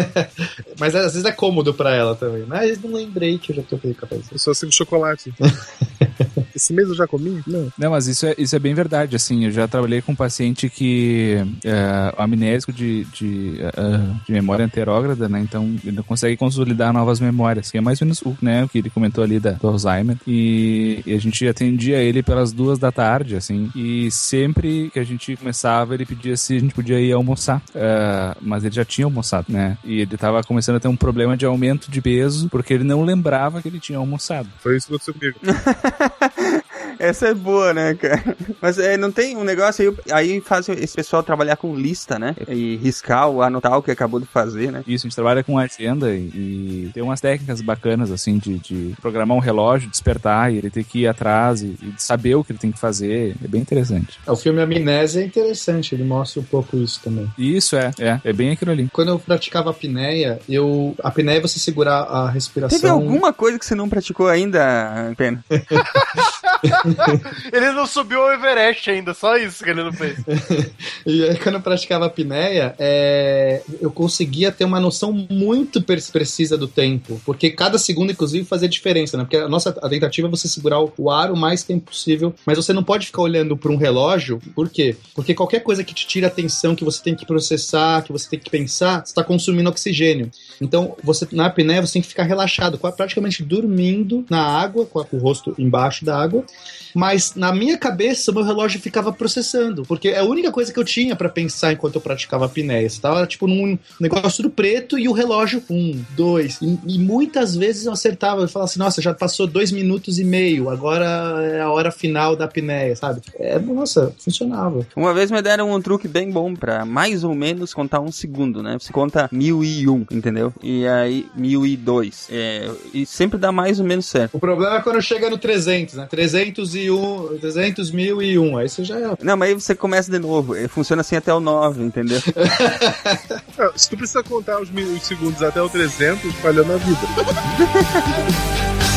[0.78, 2.44] Mas às vezes é cômodo pra ela também.
[2.46, 4.28] Mas não lembrei que eu já tomei cafezinho.
[4.32, 5.32] Eu só sigo chocolate.
[6.54, 7.42] Esse mês eu já comi?
[7.46, 7.72] Não.
[7.76, 9.16] Não, mas isso é, isso é bem verdade.
[9.16, 14.64] Assim, eu já trabalhei com um paciente que é amnésico de, de, uh, de memória
[14.64, 15.40] anterógrada, né?
[15.40, 18.68] Então ele não consegue consolidar novas memórias, que é mais ou menos o, né, o
[18.68, 20.16] que ele comentou ali da, do Alzheimer.
[20.26, 23.70] E, e, a gente atendia ele pelas duas da tarde, assim.
[23.74, 27.62] E sempre que a gente começava, ele pedia se a gente podia ir almoçar.
[27.74, 29.76] Uh, mas ele já tinha almoçado, né?
[29.84, 33.02] E ele tava começando a ter um problema de aumento de peso, porque ele não
[33.02, 34.48] lembrava que ele tinha almoçado.
[34.60, 35.38] Foi isso que aconteceu comigo.
[36.98, 38.36] Essa é boa, né, cara?
[38.60, 42.34] Mas é, não tem um negócio aí, aí faz esse pessoal trabalhar com lista, né?
[42.48, 44.82] E riscar, ou anotar o que acabou de fazer, né?
[44.86, 48.94] Isso, a gente trabalha com agenda e, e tem umas técnicas bacanas, assim, de, de
[49.00, 52.52] programar um relógio, despertar e ele ter que ir atrás e, e saber o que
[52.52, 53.34] ele tem que fazer.
[53.42, 54.18] É bem interessante.
[54.26, 57.30] É, O filme Amnésia é interessante, ele mostra um pouco isso também.
[57.36, 58.88] Isso é, é, é bem aquilo ali.
[58.92, 60.94] Quando eu praticava apneia, eu.
[61.02, 62.78] A apneia é você segurar a respiração.
[62.78, 65.44] Teve alguma coisa que você não praticou ainda, Pena?
[67.52, 70.16] Ele não subiu ao Everest ainda, só isso que ele não fez.
[71.06, 76.66] E aí, quando eu praticava apneia, é, eu conseguia ter uma noção muito precisa do
[76.66, 77.20] tempo.
[77.26, 79.24] Porque cada segundo, inclusive, fazia diferença, né?
[79.24, 82.34] Porque a nossa a tentativa é você segurar o- o ar o mais tempo possível.
[82.46, 84.40] Mas você não pode ficar olhando para um relógio.
[84.54, 84.96] Por quê?
[85.14, 88.38] Porque qualquer coisa que te tira atenção, que você tem que processar, que você tem
[88.38, 90.30] que pensar, está consumindo oxigênio.
[90.60, 95.18] Então, você na apneia, você tem que ficar relaxado, praticamente dormindo na água, com o
[95.18, 96.33] rosto embaixo da água.
[96.34, 96.83] 嗯。
[96.94, 101.16] mas na minha cabeça meu relógio ficava processando, porque é a única coisa que eu tinha
[101.16, 105.12] para pensar enquanto eu praticava a Você Estava tipo num negócio do preto e o
[105.12, 106.58] relógio um, dois.
[106.60, 110.24] E, e muitas vezes eu acertava, eu falava assim, nossa, já passou dois minutos e
[110.24, 111.04] meio, agora
[111.42, 113.20] é a hora final da apneia, sabe?
[113.38, 114.86] É, nossa, funcionava.
[114.94, 118.62] Uma vez me deram um truque bem bom para mais ou menos contar um segundo,
[118.62, 118.76] né?
[118.78, 120.52] Você conta mil e um, entendeu?
[120.62, 122.28] E aí mil e dois.
[122.30, 124.36] É, e sempre dá mais ou menos certo.
[124.36, 126.06] O problema é quando chega no 300, né?
[126.10, 128.58] 300 e 301, 300.001.
[128.60, 128.98] Aí você já.
[128.98, 129.16] é.
[129.22, 130.54] Não, mas aí você começa de novo.
[130.68, 132.20] Funciona assim até o 9, entendeu?
[133.76, 137.00] Se tu precisa contar os, mil, os segundos até o 300, falhando a vida.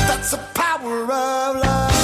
[0.07, 1.96] That's the power of love.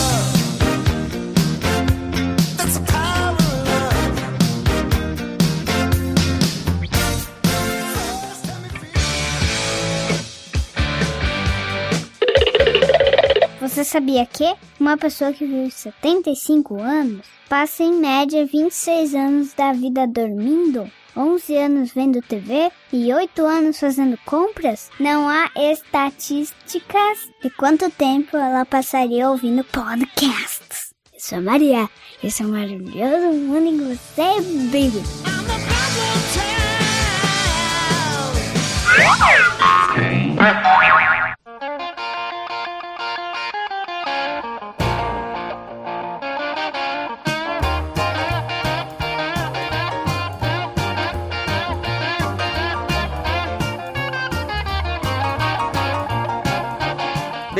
[13.73, 19.73] Você sabia que uma pessoa que vive 75 anos passa em média 26 anos da
[19.73, 24.91] vida dormindo, 11 anos vendo TV e 8 anos fazendo compras?
[24.99, 30.93] Não há estatísticas de quanto tempo ela passaria ouvindo podcasts.
[31.11, 31.89] Eu sou a Maria,
[32.23, 35.01] esse é o maravilhoso mundo em que você vive.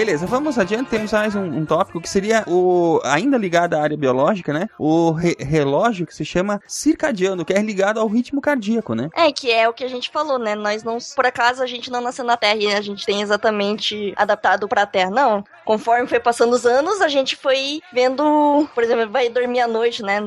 [0.03, 0.89] Beleza, vamos adiante.
[0.89, 4.67] Temos mais um, um tópico que seria o ainda ligado à área biológica, né?
[4.77, 9.09] O re- relógio que se chama circadiano, que é ligado ao ritmo cardíaco, né?
[9.15, 10.55] É, que é o que a gente falou, né?
[10.55, 14.13] Nós não, por acaso a gente não nasceu na Terra e a gente tem exatamente
[14.17, 15.41] adaptado pra Terra, não.
[15.63, 20.03] Conforme foi passando os anos, a gente foi vendo, por exemplo, vai dormir à noite,
[20.03, 20.21] né?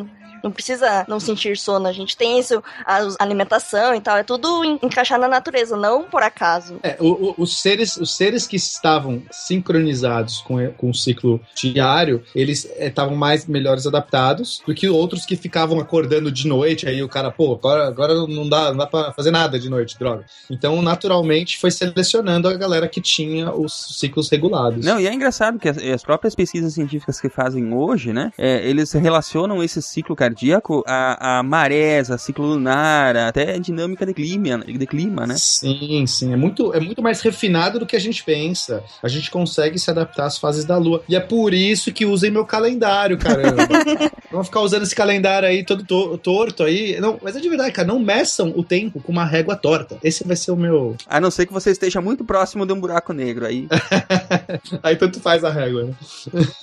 [0.47, 1.89] Não precisa não sentir sono.
[1.89, 4.17] A gente tem isso, a alimentação e tal.
[4.17, 6.79] É tudo en- encaixar na natureza, não por acaso.
[6.85, 12.23] É, o- o- os, seres, os seres que estavam sincronizados com, com o ciclo diário,
[12.35, 16.89] eles eh, estavam mais melhores adaptados do que outros que ficavam acordando de noite.
[16.89, 19.99] Aí o cara, pô, agora, agora não dá, não dá pra fazer nada de noite,
[19.99, 20.25] droga.
[20.51, 24.85] Então, naturalmente, foi selecionando a galera que tinha os ciclos regulados.
[24.85, 28.33] Não, e é engraçado que as, as próprias pesquisas científicas que fazem hoje, né?
[28.39, 34.05] é, eles relacionam esse ciclo cardíaco a, a marés, a ciclo lunar, até a dinâmica
[34.05, 35.35] de clima, de clima, né?
[35.39, 36.33] Sim, sim.
[36.33, 38.85] É muito, é muito mais refinado do que a gente pensa.
[39.03, 41.03] A gente consegue se adaptar às fases da lua.
[41.09, 43.67] E é por isso que usem meu calendário, caramba.
[44.31, 47.01] Vamos ficar usando esse calendário aí todo to- torto aí.
[47.01, 47.89] Não, mas é de verdade, cara.
[47.89, 49.99] Não meçam o tempo com uma régua torta.
[50.03, 50.97] Esse vai ser o meu.
[51.07, 53.67] A não ser que você esteja muito próximo de um buraco negro aí.
[54.83, 55.95] Aí tanto faz a régua, né?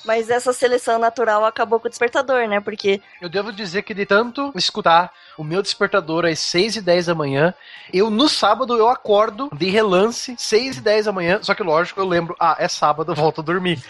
[0.05, 2.59] Mas essa seleção natural acabou com o despertador, né?
[2.59, 7.07] Porque Eu devo dizer que de tanto escutar o meu despertador às 6 e 10
[7.07, 7.53] da manhã,
[7.91, 11.99] eu no sábado eu acordo de relance, 6 e 10 da manhã, só que lógico,
[11.99, 13.81] eu lembro, ah, é sábado, eu volto a dormir.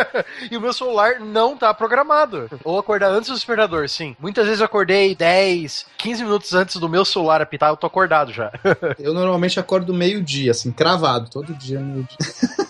[0.50, 2.48] e o meu celular não tá programado.
[2.64, 4.16] Ou acordar antes do despertador, sim.
[4.18, 8.32] Muitas vezes eu acordei 10, 15 minutos antes do meu celular apitar, eu tô acordado
[8.32, 8.50] já.
[8.98, 11.30] Eu normalmente acordo meio-dia, assim, cravado.
[11.30, 12.16] Todo dia, meio-dia.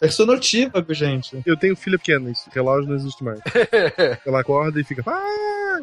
[0.00, 1.40] Eu sou notívago, gente.
[1.46, 3.40] Eu tenho filha pequena, esse relógio não existe mais.
[4.26, 5.02] Ela acorda e fica.
[5.06, 5.80] "Ah, ah",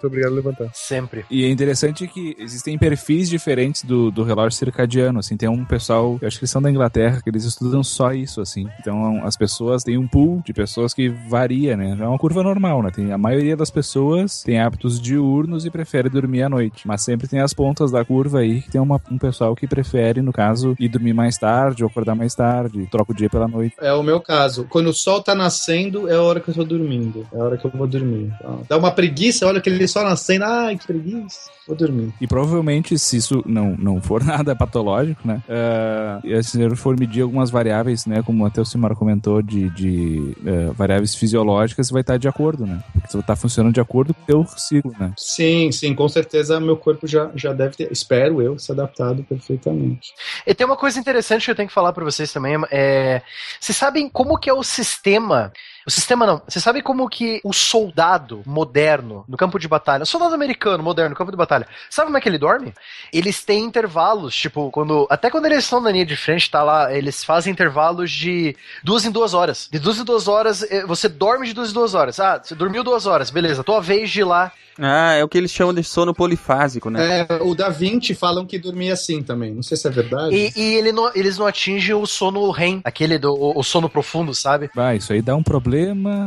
[0.00, 0.70] Tô obrigado a levantar.
[0.74, 1.24] Sempre.
[1.30, 6.18] E é interessante que existem perfis diferentes do, do relógio circadiano, assim, tem um pessoal,
[6.20, 8.66] eu acho que eles são da Inglaterra, que eles estudam só isso, assim.
[8.80, 11.96] Então, as pessoas têm um pool de pessoas que varia, né?
[12.00, 12.90] É uma curva normal, né?
[12.94, 16.86] Tem, a maioria das pessoas tem hábitos diurnos e prefere dormir à noite.
[16.86, 20.22] Mas sempre tem as pontas da curva aí, que tem uma- um pessoal que prefere,
[20.22, 23.74] no caso, ir dormir mais tarde ou acordar mais tarde, troca o dia pela noite.
[23.80, 24.66] É o meu caso.
[24.68, 27.26] Quando o sol tá nascendo, é a hora que eu tô dormindo.
[27.32, 28.32] É a hora que eu vou dormir.
[28.40, 30.44] Então, Dá uma preguiça, olha aquele sol nascendo.
[30.44, 31.50] Ai, que preguiça.
[31.66, 32.12] Vou dormir.
[32.20, 35.42] E provavelmente, se isso não, não for nada patológico, né?
[35.48, 38.22] Uh, e se eu for medir algumas variáveis, né?
[38.22, 42.82] Como até o Simar comentou, de, de eh, variáveis fisiológicas, vai estar de acordo, né?
[42.92, 45.12] Porque você tá funcionando de acordo com o teu ciclo, né?
[45.16, 50.12] Sim, sim, com certeza meu corpo já, já deve ter, espero eu, se adaptado perfeitamente.
[50.46, 52.56] E tem uma coisa interessante que eu tenho que falar pra vocês também.
[52.70, 53.22] É,
[53.60, 55.52] vocês sabem como que é o sistema.
[55.86, 56.42] O sistema não.
[56.46, 61.10] Vocês sabem como que o soldado moderno no campo de batalha, o soldado americano moderno
[61.10, 62.72] no campo de batalha, sabe como é que ele dorme?
[63.12, 65.06] Eles têm intervalos, tipo, quando.
[65.10, 68.54] Até quando eles estão na linha de frente, tá lá, eles fazem intervalos de
[68.84, 69.68] duas em duas horas.
[69.70, 72.20] De duas em duas horas, eh, você dorme de duas em duas horas.
[72.20, 74.52] Ah, você dormiu duas horas, beleza, tua vez de ir lá.
[74.82, 77.26] Ah, é o que eles chamam de sono polifásico, né?
[77.28, 79.52] É, o Da Vinci falam que dormia assim também.
[79.52, 80.34] Não sei se é verdade.
[80.34, 83.90] E, e ele não- eles não atingem o sono REM, aquele do o, o sono
[83.90, 84.70] profundo, sabe?
[84.74, 85.69] Vai, isso aí dá um problema.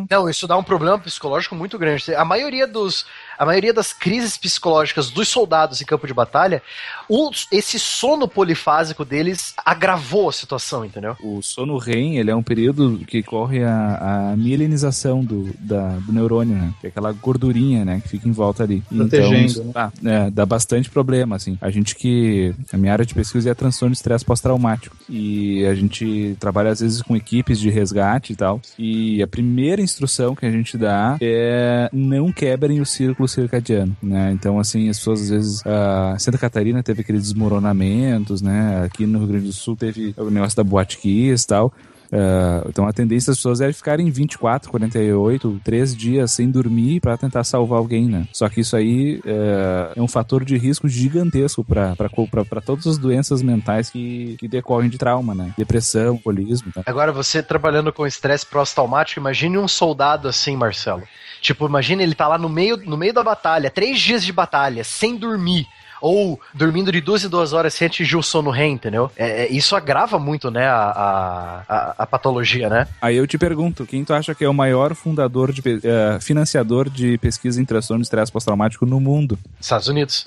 [0.09, 2.13] Não, isso dá um problema psicológico muito grande.
[2.15, 3.05] A maioria dos.
[3.37, 6.61] A maioria das crises psicológicas dos soldados em campo de batalha,
[7.09, 11.15] o- esse sono polifásico deles agravou a situação, entendeu?
[11.23, 16.11] O sono REM, ele é um período que corre a, a mielinização do, da- do
[16.13, 16.73] neurônio, né?
[16.79, 17.99] Que é aquela gordurinha, né?
[18.01, 18.81] Que fica em volta ali.
[18.89, 19.71] Protegendo, então, isso- né?
[19.75, 21.57] ah, é, dá bastante problema, assim.
[21.61, 22.53] A gente que...
[22.71, 24.95] A minha área de pesquisa é transtorno de estresse pós-traumático.
[25.09, 28.61] E a gente trabalha, às vezes, com equipes de resgate e tal.
[28.77, 34.31] E a primeira instrução que a gente dá é não quebrem o círculo circadiano, né?
[34.31, 35.63] Então, assim, as pessoas, às vezes...
[35.65, 38.83] A Santa Catarina teve aqueles desmoronamentos, né?
[38.85, 41.73] Aqui no Rio Grande do Sul teve o negócio da Boate Kiss e tal.
[42.13, 47.17] Ah, então a tendência das pessoas é ficarem 24, 48, 3 dias sem dormir para
[47.17, 48.27] tentar salvar alguém, né?
[48.31, 53.41] Só que isso aí é, é um fator de risco gigantesco para todas as doenças
[53.41, 55.53] mentais que, que decorrem de trauma, né?
[55.57, 56.83] Depressão, alcoolismo, tá?
[56.85, 61.03] Agora, você trabalhando com estresse pós-traumático, imagine um soldado assim, Marcelo.
[61.41, 64.83] Tipo, imagine ele tá lá no meio, no meio da batalha, três dias de batalha,
[64.83, 65.67] sem dormir.
[66.05, 69.09] Ou dormindo de duas em duas horas sem atingir o sono REM, entendeu?
[69.15, 72.87] É, é- isso agrava muito, né, a, a, a- patologia, né?
[73.01, 76.89] Aí eu te pergunto, quem tu acha que é o maior fundador de eh, financiador
[76.89, 79.39] de pesquisa em transtorno de estresse pós-traumático no mundo?
[79.61, 80.25] Estados Unidos.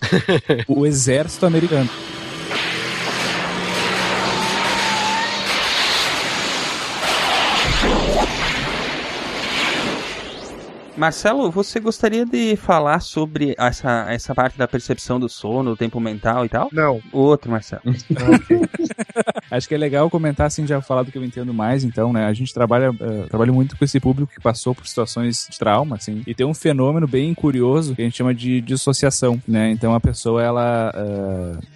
[0.66, 1.90] o exército americano.
[10.96, 16.00] Marcelo, você gostaria de falar sobre essa, essa parte da percepção do sono, o tempo
[16.00, 16.70] mental e tal?
[16.72, 17.02] Não.
[17.12, 17.82] Outro, Marcelo.
[19.50, 22.26] Acho que é legal comentar, assim, já falar do que eu entendo mais, então, né?
[22.26, 25.96] A gente trabalha, eh, trabalha muito com esse público que passou por situações de trauma,
[25.96, 29.70] assim, e tem um fenômeno bem curioso que a gente chama de dissociação, né?
[29.70, 30.92] Então a pessoa, ela,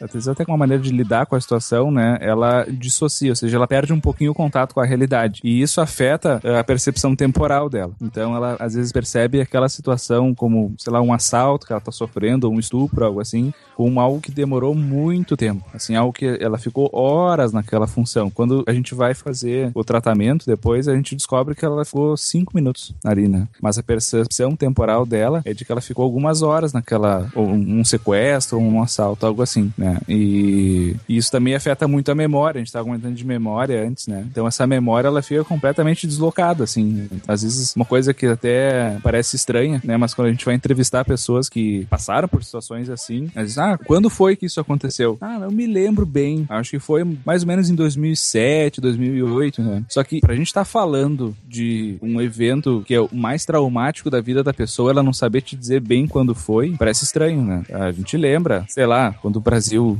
[0.01, 2.18] às vezes até com uma maneira de lidar com a situação, né?
[2.20, 5.40] Ela dissocia, ou seja, ela perde um pouquinho o contato com a realidade.
[5.44, 7.92] E isso afeta eh, a percepção temporal dela.
[8.01, 9.10] Então ela, às vezes, percebe
[9.41, 13.20] aquela situação como, sei lá, um assalto que ela tá sofrendo, ou um estupro, algo
[13.20, 15.65] assim, como algo que demorou muito tempo.
[15.73, 18.28] Assim, algo que ela ficou horas naquela função.
[18.28, 22.52] Quando a gente vai fazer o tratamento depois, a gente descobre que ela ficou cinco
[22.55, 23.48] minutos ali, né?
[23.59, 27.82] Mas a percepção temporal dela é de que ela ficou algumas horas naquela, ou um
[27.82, 29.98] sequestro, ou um assalto, algo assim, né?
[30.07, 32.59] E, e isso também afeta muito a memória.
[32.59, 34.27] A gente tava comentando de memória antes, né?
[34.31, 37.09] Então essa memória, ela fica completamente deslocada, assim.
[37.27, 39.97] Às vezes, uma coisa que até parece estranha, né?
[39.97, 43.69] Mas quando a gente vai entrevistar pessoas que passaram por situações assim, elas dizem, ah,
[43.78, 45.18] quando foi que isso aconteceu?
[45.20, 46.47] Ah, eu me lembro bem.
[46.48, 49.84] Acho que foi mais ou menos em 2007, 2008, né?
[49.88, 54.20] Só que pra gente estar falando de um evento que é o mais traumático da
[54.20, 57.62] vida da pessoa, ela não saber te dizer bem quando foi, parece estranho, né?
[57.70, 59.98] A gente lembra, sei lá, quando o Brasil,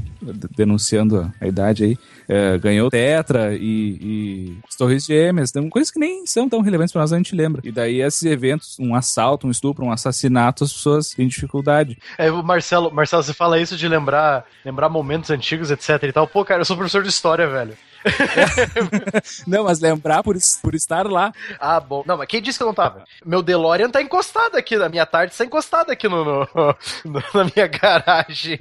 [0.57, 1.99] denunciando a idade aí,
[2.31, 6.93] eh, ganhou Tetra e, e as Torres Gêmeas, tem coisas que nem são tão relevantes
[6.93, 7.61] pra nós, a gente lembra.
[7.65, 11.99] E daí esses eventos, um assalto, um estupro, um assassinato, as pessoas têm dificuldade.
[12.17, 16.29] É, o Marcelo, Marcelo, você fala isso de lembrar, lembrar momentos antigos, etc e tal.
[16.29, 17.77] Pô, cara, eu sou professor de história, velho.
[19.47, 21.33] Não, mas lembrar por, por estar lá.
[21.59, 22.03] Ah, bom.
[22.07, 23.05] Não, mas quem disse que eu não tava?
[23.25, 26.49] Meu DeLorean tá encostado aqui, na minha tarde tá encostado aqui no, no-
[27.05, 28.59] no- na minha garagem.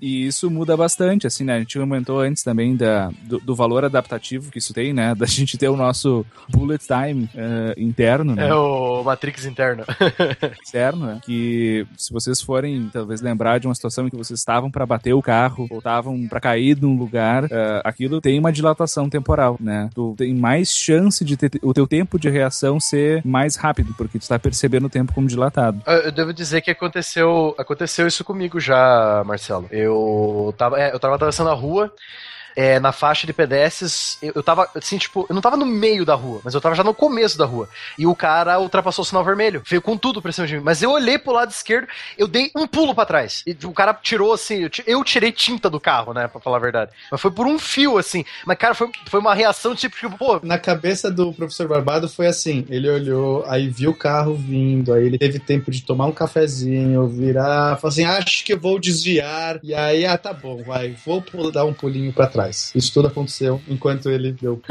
[0.00, 1.56] E isso muda bastante, assim, né?
[1.56, 5.14] A gente comentou antes também da, do, do valor adaptativo que isso tem, né?
[5.14, 8.48] Da gente ter o nosso bullet time eh, interno, né?
[8.48, 9.84] É o Matrix interno.
[10.62, 11.20] externo, né?
[11.24, 15.12] Que se vocês forem talvez lembrar de uma situação em que vocês estavam para bater
[15.14, 19.88] o carro ou estavam para cair num lugar, eh, aquilo tem uma dilatação temporal, né?
[19.94, 24.18] Tu tem mais chance de ter o teu tempo de reação ser mais rápido, porque
[24.18, 25.80] tu tá percebendo o tempo como dilatado.
[25.86, 29.68] Eu eu devo dizer que aconteceu, aconteceu isso comigo já, Marcelo.
[29.70, 31.92] Eu tava, é, eu tava atravessando a rua.
[32.60, 36.04] É, na faixa de pedestres, eu, eu tava, assim, tipo, eu não tava no meio
[36.04, 37.68] da rua, mas eu tava já no começo da rua.
[37.96, 40.62] E o cara ultrapassou o sinal vermelho, veio com tudo pra cima de mim.
[40.64, 41.86] Mas eu olhei pro lado esquerdo,
[42.16, 43.44] eu dei um pulo pra trás.
[43.46, 46.56] E o cara tirou, assim, eu, ti- eu tirei tinta do carro, né, pra falar
[46.56, 46.90] a verdade.
[47.12, 48.24] Mas foi por um fio, assim.
[48.44, 52.26] Mas, cara, foi, foi uma reação, tipo, tipo, pô, Na cabeça do professor Barbado foi
[52.26, 56.12] assim: ele olhou, aí viu o carro vindo, aí ele teve tempo de tomar um
[56.12, 59.60] cafezinho, virar, falou assim: acho que vou desviar.
[59.62, 61.22] E aí, ah, tá bom, vai, vou
[61.52, 62.47] dar um pulinho pra trás.
[62.50, 64.60] Isso tudo aconteceu enquanto ele deu.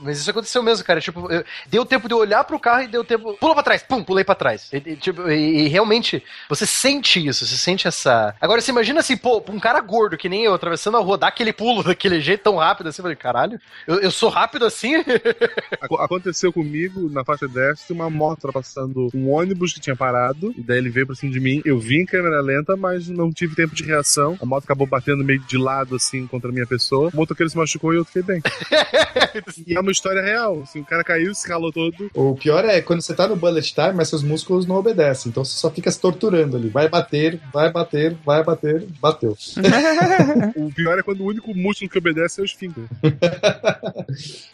[0.00, 1.00] Mas isso aconteceu mesmo, cara.
[1.00, 3.34] Tipo, eu- deu tempo de eu olhar pro carro e deu tempo.
[3.38, 4.68] Pula pra trás, pum, pulei pra trás.
[4.72, 8.34] E, e, tipo, e- e realmente, você sente isso, você sente essa.
[8.40, 11.28] Agora, você imagina assim, pô, um cara gordo que nem eu, atravessando a rua, dar
[11.28, 14.94] aquele pulo daquele jeito tão rápido assim, eu falei, caralho, eu, eu sou rápido assim?
[15.80, 20.62] Aco- Aconteceu comigo, na faixa destra, uma moto passando um ônibus que tinha parado, e
[20.62, 21.60] daí ele veio pra cima de mim.
[21.64, 24.38] Eu vi em câmera lenta, mas não tive tempo de reação.
[24.40, 27.10] A moto acabou batendo meio de lado, assim, contra a minha pessoa.
[27.12, 28.40] O motoqueiro se machucou e eu fiquei bem.
[29.66, 32.10] e é uma história real, assim, o cara caiu, se ralou todo.
[32.14, 35.30] O pior é quando você tá no bullet time, mas seus músculos não obedecem.
[35.30, 36.68] Então você só fica se torturando ali.
[36.68, 39.36] Vai bater, vai bater, vai bater, bateu.
[40.56, 42.84] O pior é quando o único músculo que obedece é o esfíncter.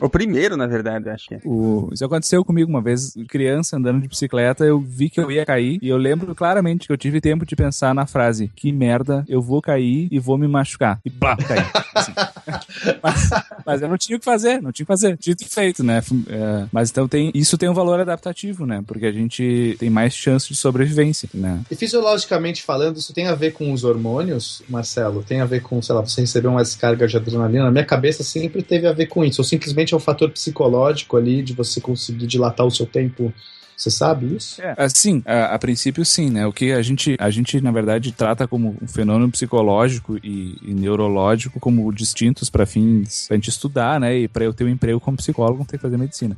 [0.01, 1.41] O primeiro, na verdade, acho que é.
[1.45, 5.45] O- isso aconteceu comigo uma vez, criança andando de bicicleta, eu vi que eu ia
[5.47, 9.25] cair e eu lembro claramente que eu tive tempo de pensar na frase: que merda,
[9.29, 10.99] eu vou cair e vou me machucar.
[11.05, 11.61] E blá, caí.
[11.95, 12.13] Assim.
[13.03, 13.31] mas,
[13.65, 15.17] mas eu não tinha o que fazer, não tinha o que fazer.
[15.25, 16.03] Dito e feito, né?
[16.29, 18.85] É, mas então tem, isso tem um valor adaptativo, né?
[18.87, 21.63] Porque a gente tem mais chance de sobrevivência, né?
[21.71, 25.23] E fisiologicamente falando, isso tem a ver com os hormônios, Marcelo?
[25.23, 27.65] Tem a ver com, sei lá, você receber uma descarga de adrenalina?
[27.65, 29.41] Na minha cabeça sempre teve a ver com isso.
[29.41, 33.33] Ou simplesmente é um fator psicológico ali de você conseguir dilatar o seu tempo.
[33.77, 34.63] Você sabe isso?
[34.63, 36.47] É, assim, a, a princípio sim, né?
[36.47, 40.75] O que a gente, a gente, na verdade, trata como um fenômeno psicológico e, e
[40.75, 44.17] neurológico como distintos para fins pra gente estudar, né?
[44.19, 46.37] E para eu ter um emprego como psicólogo, tem que fazer medicina.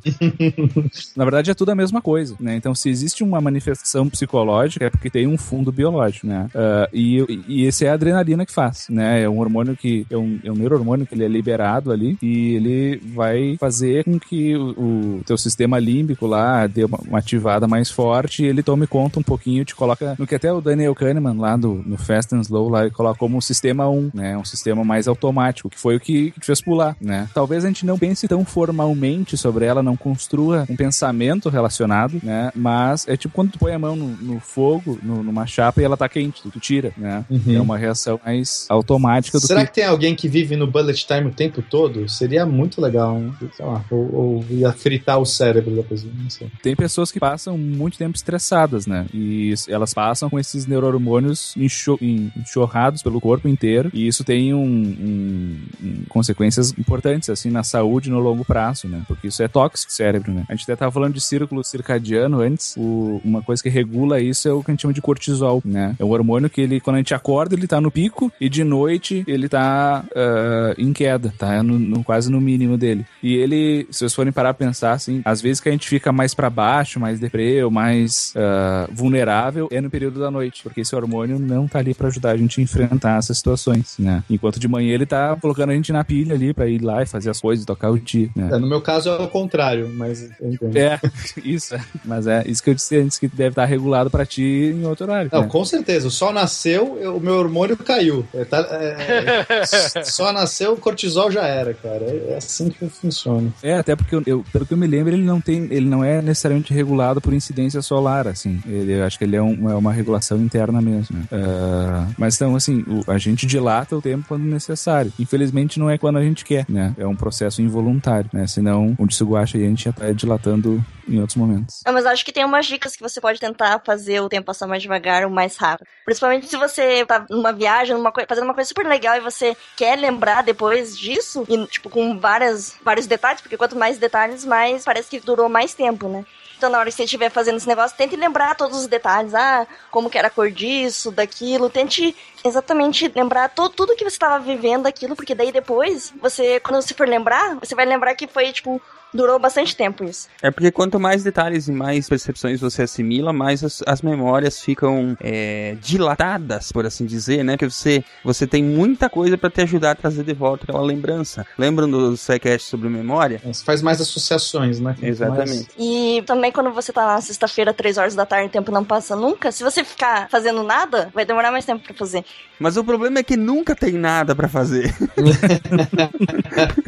[1.17, 2.57] na verdade, é tudo a mesma coisa, né?
[2.57, 6.49] Então, se existe uma manifestação psicológica, é porque tem um fundo biológico, né?
[6.55, 9.23] Ah, e, e esse é a adrenalina que faz, né?
[9.23, 12.55] É um hormônio que é um, é um neurohormônio que ele é liberado ali e
[12.55, 17.67] ele vai fazer com que o, o teu sistema límbico lá dê uma, uma ativada
[17.67, 20.95] mais forte e ele tome conta um pouquinho, te coloca no que até o Daniel
[20.95, 24.37] Kahneman lá do, no Fast and Slow lá, ele coloca como um sistema 1, né?
[24.39, 27.29] Um sistema mais automático, que foi o que, que te fez pular, né?
[27.35, 32.53] Talvez a gente não pense tão formalmente sobre ela, não construa um pensamento relacionado, né?
[32.55, 35.85] Mas é tipo quando tu põe a mão no, no fogo, no- numa chapa e
[35.85, 37.25] ela tá quente, tu, tu tira, né?
[37.29, 37.57] Uhum.
[37.57, 41.05] É uma reação mais automática do Será que que tem alguém que vive no bullet
[41.07, 42.09] time o tempo todo?
[42.09, 43.35] Seria muito legal, hein?
[43.57, 46.49] sei lá, ou, ou ia fritar o cérebro depois, não sei.
[46.63, 49.07] tem pessoas que passam muito tempo estressadas, né?
[49.13, 53.91] E elas passam com esses neurohormônios enxo- en- enxurrados pelo corpo inteiro.
[53.93, 59.03] E isso tem um, um- um- consequências importantes, assim, na saúde no longo prazo, né?
[59.07, 60.45] Porque isso é tóxico cérebro, né?
[60.49, 62.75] A gente até tava falando de círculo circadiano antes.
[62.77, 65.95] O- uma coisa que regula isso é o que a gente chama de cortisol, né?
[65.99, 68.65] É um hormônio que ele, quando a gente acorda, ele tá no pico e de
[68.65, 71.63] noite ele tá ah, em queda, tá?
[71.63, 73.05] No, no- quase no mínimo dele.
[73.23, 76.13] E ele, se vocês forem parar pra pensar, assim, às vezes que a gente fica
[76.13, 80.81] mais pra baixo, mais deprê ou mais ah, vulnerável, é no período da noite, porque
[80.81, 84.23] esse hormônio não tá ali pra ajudar a gente a enfrentar essas situações, né?
[84.29, 87.07] Enquanto de manhã ele tá colocando a gente na pilha ali pra ir lá e
[87.07, 88.49] fazer as coisas, tocar o dia, né?
[88.53, 90.77] É, no meu caso é o contrário, mas eu entendo.
[90.77, 90.99] É,
[91.45, 91.81] isso, é.
[92.05, 94.43] mas é isso que eu disse antes, que deve estar regulado pra ti
[94.75, 95.31] em outro horário.
[95.33, 95.49] Não, né?
[95.49, 96.09] com certeza.
[96.09, 98.27] O sol nasceu, eu- o meu hormônio caiu.
[98.35, 99.47] É, tá- é,
[100.01, 102.05] é, só nasceu, o cortisol já era, cara.
[102.05, 103.53] É, é assim que funciona.
[103.63, 106.03] É, até porque eu, eu- pelo que eu me lembro, ele não tem, ele não
[106.03, 108.61] é necessariamente regulado por incidência solar, assim.
[108.67, 111.23] Ele, eu acho que ele é, um- é uma regulação interna mesmo.
[111.33, 115.13] Ah, mas então, assim, o- a gente dilata o tempo quando necessário.
[115.19, 116.95] Infelizmente, não é quando a gente quer, né?
[116.99, 118.47] É um processo involuntário, né?
[118.47, 121.81] Senão, o Tsuguacha aí a gente já tá dilatando em outros momentos.
[121.87, 124.47] Não, mas eu acho que tem umas dicas que você pode tentar fazer o tempo
[124.47, 125.87] passar mais devagar ou mais rápido.
[126.05, 129.97] Principalmente se você tá numa viagem, numa fazendo uma coisa super legal e você quer
[129.99, 135.09] lembrar depois disso, e tipo, com várias, vários detalhes, porque quanto mais detalhes, mais parece
[135.11, 136.25] que durou mais tempo, né?
[136.57, 139.35] Então, na hora que você estiver fazendo esse negócio, tente lembrar todos os detalhes.
[139.35, 141.69] Ah, como que era a cor disso, daquilo.
[141.69, 146.81] Tente exatamente lembrar to tudo que você estava vivendo aquilo, porque daí depois, você, quando
[146.81, 148.81] você for lembrar, você vai lembrar que foi, tipo,
[149.17, 150.29] durou bastante tempo isso.
[150.43, 155.17] É porque quanto mais detalhes e mais percepções você assimila, mais as, as memórias ficam
[155.21, 157.57] é, dilatadas, por assim dizer, né?
[157.57, 161.47] Que você, você tem muita coisa pra te ajudar a trazer de volta aquela lembrança.
[161.59, 163.41] Lembram do SciCast sobre memória?
[163.45, 164.95] Você faz mais associações, né?
[165.03, 165.69] Exatamente.
[165.79, 169.17] E também quando você tá na sexta-feira, três horas da tarde, o tempo não passa
[169.17, 172.25] nunca, se você ficar fazendo nada, vai demorar mais tempo pra fazer.
[172.59, 174.95] Mas o problema é que nunca tem nada pra fazer.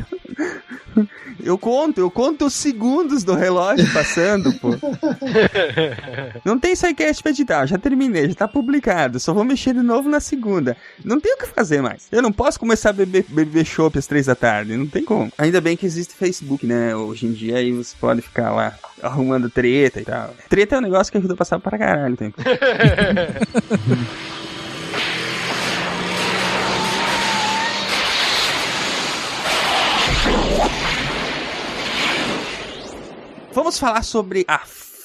[1.43, 4.71] Eu conto, eu conto os segundos do relógio passando, pô.
[6.45, 9.21] Não tem SciCast pra editar, já terminei, já tá publicado.
[9.21, 10.77] Só vou mexer de novo na segunda.
[11.05, 12.09] Não tem o que fazer mais.
[12.11, 13.67] Eu não posso começar a beber, beber
[13.97, 15.33] às três da tarde, não tem como.
[15.39, 16.97] Ainda bem que existe Facebook, né?
[16.97, 20.35] Hoje em dia aí você pode ficar lá arrumando treta e tal.
[20.49, 22.41] Treta é um negócio que ajuda a passar para caralho o tempo.
[33.53, 34.59] Vamos falar sobre a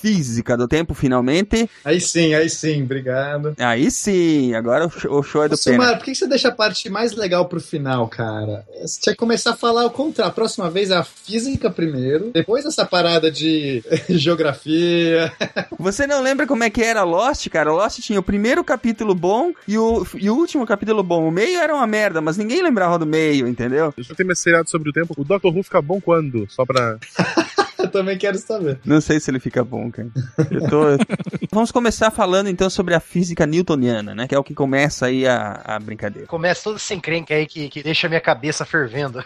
[0.04, 1.70] física do tempo, finalmente.
[1.86, 3.56] Aí sim, aí sim, obrigado.
[3.58, 5.96] Aí sim, agora o show, é do Ô, Pena.
[5.96, 8.66] Por que você deixa a parte mais legal pro final, cara?
[8.82, 10.30] Você tinha que começar a falar o contrário.
[10.30, 15.32] A próxima vez é a física primeiro, depois essa parada de geografia.
[15.80, 17.72] Você não lembra como é que era Lost, cara?
[17.72, 21.30] Lost tinha o primeiro capítulo bom e o, e o último capítulo bom.
[21.30, 23.94] O meio era uma merda, mas ninguém lembrava do meio, entendeu?
[23.96, 25.14] Eu já tenho mais seriado sobre o tempo.
[25.18, 25.48] O Dr.
[25.48, 26.46] Who fica bom quando?
[26.50, 26.98] Só pra.
[27.84, 28.80] Eu também quero saber.
[28.86, 30.08] Não sei se ele fica bom, cara.
[30.50, 30.84] Eu tô...
[31.52, 34.28] Vamos começar falando então sobre a física newtoniana, né?
[34.28, 36.28] Que é o que começa aí a, a brincadeira.
[36.28, 39.24] Começa todo esse encrenque aí que, que deixa a minha cabeça fervendo.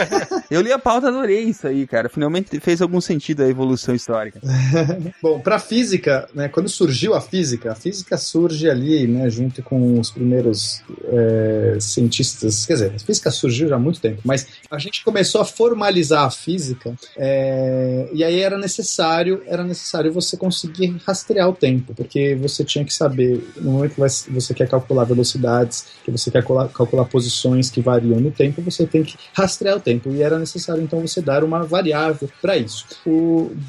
[0.50, 2.08] Eu li a pauta, adorei isso aí, cara.
[2.08, 4.40] Finalmente fez algum sentido a evolução histórica.
[5.22, 9.98] Bom, para física, né, quando surgiu a física, a física surge ali, né, junto com
[9.98, 12.66] os primeiros é, cientistas.
[12.66, 16.24] Quer dizer, a física surgiu já há muito tempo, mas a gente começou a formalizar
[16.24, 22.34] a física é, e aí era necessário, era necessário você conseguir rastrear o tempo, porque
[22.34, 27.04] você tinha que saber no momento que você quer calcular velocidades, que você quer calcular,
[27.04, 31.00] posições que variam no tempo, você tem que rastrear o tempo e era necessário então
[31.00, 32.86] você dar uma variável para isso.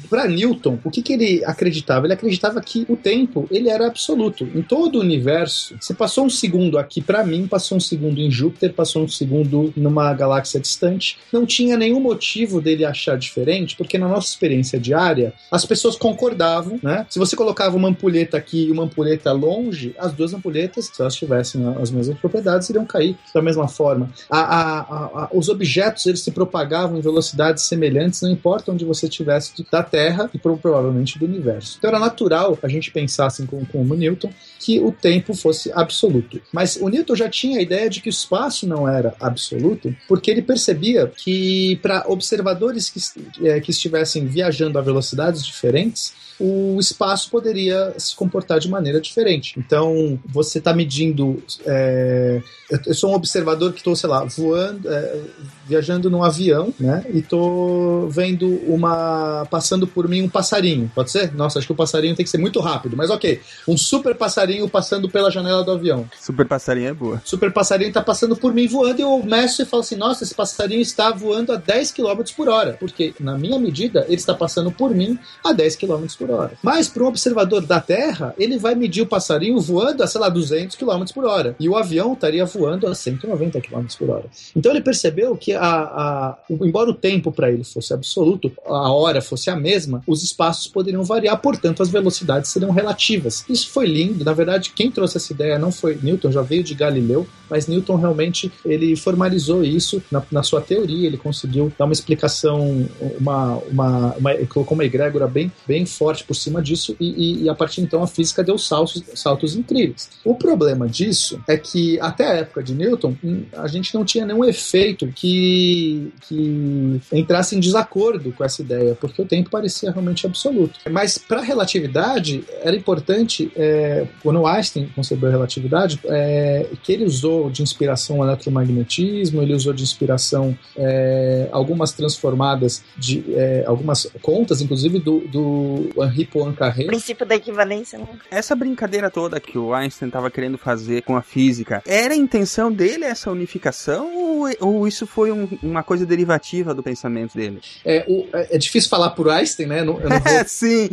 [0.08, 2.06] Para Newton, o que, que ele acreditava?
[2.06, 4.44] Ele acreditava que o tempo ele era absoluto.
[4.54, 8.30] Em todo o universo, se passou um segundo aqui para mim, passou um segundo em
[8.30, 13.98] Júpiter, passou um segundo numa galáxia distante, não tinha nenhum motivo dele achar diferente, porque
[13.98, 17.06] na nossa experiência diária, as pessoas concordavam, né?
[17.08, 21.14] Se você colocava uma ampulheta aqui e uma ampulheta longe, as duas ampulhetas, se elas
[21.14, 24.10] tivessem as mesmas propriedades, iriam cair da mesma forma.
[24.30, 24.80] A- a-
[25.24, 29.82] a- os objetos eles se propagavam em velocidades semelhantes, não importa onde você estivesse da
[29.82, 31.76] Terra e pro- provavelmente do universo.
[31.78, 34.30] Então era natural a gente pensar assim como, como Newton
[34.62, 36.40] que o tempo fosse absoluto.
[36.52, 40.30] Mas o Newton já tinha a ideia de que o espaço não era absoluto, porque
[40.30, 43.00] ele percebia que para observadores que,
[43.46, 46.14] eh, que estivessem viajando a velocidades diferentes,
[46.44, 49.54] o espaço poderia se comportar de maneira diferente.
[49.56, 51.40] Então, você está medindo.
[51.64, 52.42] é,
[52.84, 55.20] eu sou um observador que estou, sei lá, voando, é,
[55.68, 57.04] viajando num avião, né?
[57.14, 59.46] E estou vendo uma.
[59.48, 60.90] passando por mim um passarinho.
[60.92, 61.32] Pode ser?
[61.32, 63.40] Nossa, acho que o passarinho tem que ser muito rápido, mas ok.
[63.68, 66.08] Um super passarinho passando pela janela do avião.
[66.20, 67.22] Super passarinho é boa.
[67.24, 70.34] Super passarinho está passando por mim voando e eu meço e falo assim: nossa, esse
[70.34, 72.76] passarinho está voando a 10 km por hora.
[72.78, 76.52] Porque, na minha medida, ele está passando por mim a 10 km por hora.
[76.62, 80.28] Mas, para um observador da Terra, ele vai medir o passarinho voando a, sei lá,
[80.28, 81.54] 200 km por hora.
[81.58, 84.24] E o avião estaria voando a 190 km por hora.
[84.56, 89.20] Então, ele percebeu que, a, a- embora o tempo para ele fosse absoluto, a hora
[89.22, 93.44] fosse a mesma, os espaços poderiam variar, portanto, as velocidades seriam relativas.
[93.48, 96.62] Isso foi lindo, na verdade verdade, quem trouxe essa ideia não foi Newton, já veio
[96.64, 101.84] de Galileu, mas Newton realmente ele formalizou isso na, na sua teoria, ele conseguiu dar
[101.84, 102.88] uma explicação,
[103.20, 107.48] uma, uma, uma colocou uma egrégora bem, bem forte por cima disso e, e- e
[107.48, 110.08] a partir de então a física deu saltos, saltos incríveis.
[110.24, 114.24] O problema disso é que até a época de Newton hum, a gente não tinha
[114.24, 120.26] nenhum efeito que, que entrasse em desacordo com essa ideia, porque o tempo parecia realmente
[120.26, 120.78] absoluto.
[120.90, 127.04] Mas para a relatividade era importante, é, quando Einstein concebeu a relatividade, é, que ele
[127.04, 134.06] usou de inspiração o eletromagnetismo, ele usou de inspiração é, algumas transformadas de é, algumas
[134.22, 136.84] contas, inclusive do, do Henri Poincaré.
[136.84, 138.06] Princípio da equivalência, né?
[138.30, 142.72] Essa brincadeira toda que o Einstein estava querendo fazer com a física, era a intenção
[142.72, 147.60] dele essa unificação ou, ou isso foi um- uma coisa derivativa do pensamento dele?
[147.84, 149.80] É, o- é- é difícil falar por Einstein, né?
[149.80, 150.88] Eu não- eu não vou É, sim,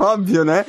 [0.00, 0.64] óbvio, né?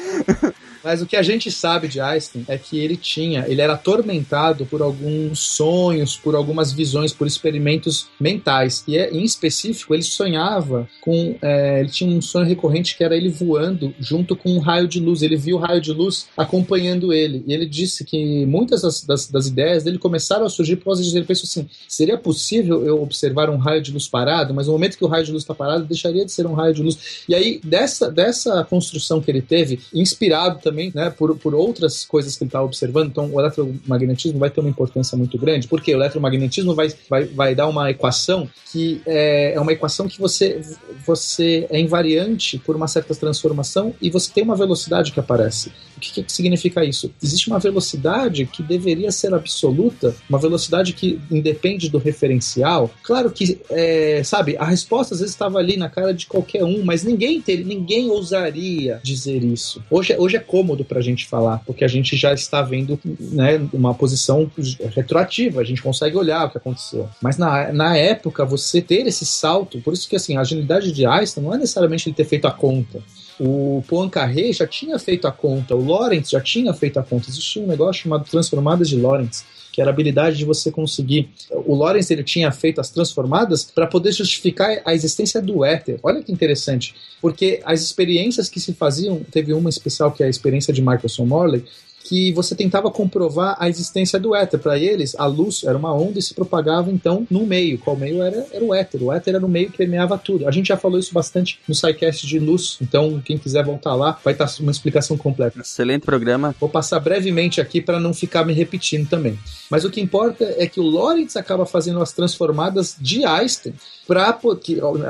[0.84, 4.66] Mas o que a gente sabe de Einstein é que ele tinha, ele era atormentado
[4.66, 8.84] por alguns sonhos, por algumas visões, por experimentos mentais.
[8.88, 11.36] E é, em específico, ele sonhava com.
[11.42, 15.00] é, ele tinha um sonho recorrente que era ele voando junto com um raio de
[15.00, 15.22] luz.
[15.22, 17.44] Ele viu o raio de luz acompanhando ele.
[17.46, 21.04] E ele disse que muitas das, das, das ideias dele começaram a surgir por causa
[21.04, 21.18] disso.
[21.18, 24.98] Ele pensou assim: seria possível eu observar um raio de luz parado, mas no momento
[24.98, 27.24] que o raio de luz está parado, deixaria de ser um raio de luz.
[27.28, 32.36] E aí, dessa, dessa construção que ele teve, inspirado também né, por, por outras coisas
[32.36, 35.98] que ele estava observando, então o eletromagnetismo vai ter uma importância muito grande, porque o
[35.98, 40.62] eletromagnetismo vai, vai, vai dar uma equação que é, é uma equação que você,
[41.06, 45.72] você é invariante por uma certa transformação e você tem uma velocidade que aparece.
[46.00, 47.12] O que, que significa isso?
[47.22, 52.90] Existe uma velocidade que deveria ser absoluta, uma velocidade que independe do referencial.
[53.04, 56.84] Claro que, é, sabe, a resposta às vezes estava ali na cara de qualquer um,
[56.84, 59.84] mas ninguém ter, ninguém ousaria dizer isso.
[59.90, 63.60] Hoje, é- hoje é cômodo pra gente falar, porque a gente já está vendo né,
[63.74, 64.50] uma posição
[64.96, 67.10] retroativa, a gente consegue olhar o que aconteceu.
[67.22, 71.06] Mas na, na época, você ter esse salto, por isso que assim, a agilidade de
[71.06, 73.04] Einstein não é necessariamente ele ter feito a conta.
[73.40, 77.30] O Poincaré já tinha feito a conta, o Lorentz já tinha feito a conta.
[77.30, 81.30] Existia um negócio chamado transformadas de Lorentz, que era a habilidade de você conseguir.
[81.50, 86.00] O Lorentz ele tinha feito as transformadas para poder justificar a existência do éter.
[86.04, 90.30] Olha que interessante, porque as experiências que se faziam, teve uma especial que é a
[90.30, 91.64] experiência de Michelson Morley,
[92.04, 94.60] que você tentava comprovar a existência do éter.
[94.60, 97.78] Para eles, a luz era uma onda e se propagava então no meio.
[97.78, 98.46] Qual meio era?
[98.52, 99.04] Era o éter.
[99.04, 100.48] O éter era o meio que permeava tudo.
[100.48, 104.18] A gente já falou isso bastante no SciCast de luz, então quem quiser voltar lá
[104.24, 105.60] vai estar uma explicação completa.
[105.60, 106.56] Excelente programa.
[106.60, 109.38] Vou passar brevemente aqui para não ficar me repetindo também.
[109.70, 113.74] Mas o que importa é que o Lorentz acaba fazendo as transformadas de Einstein
[114.08, 114.36] para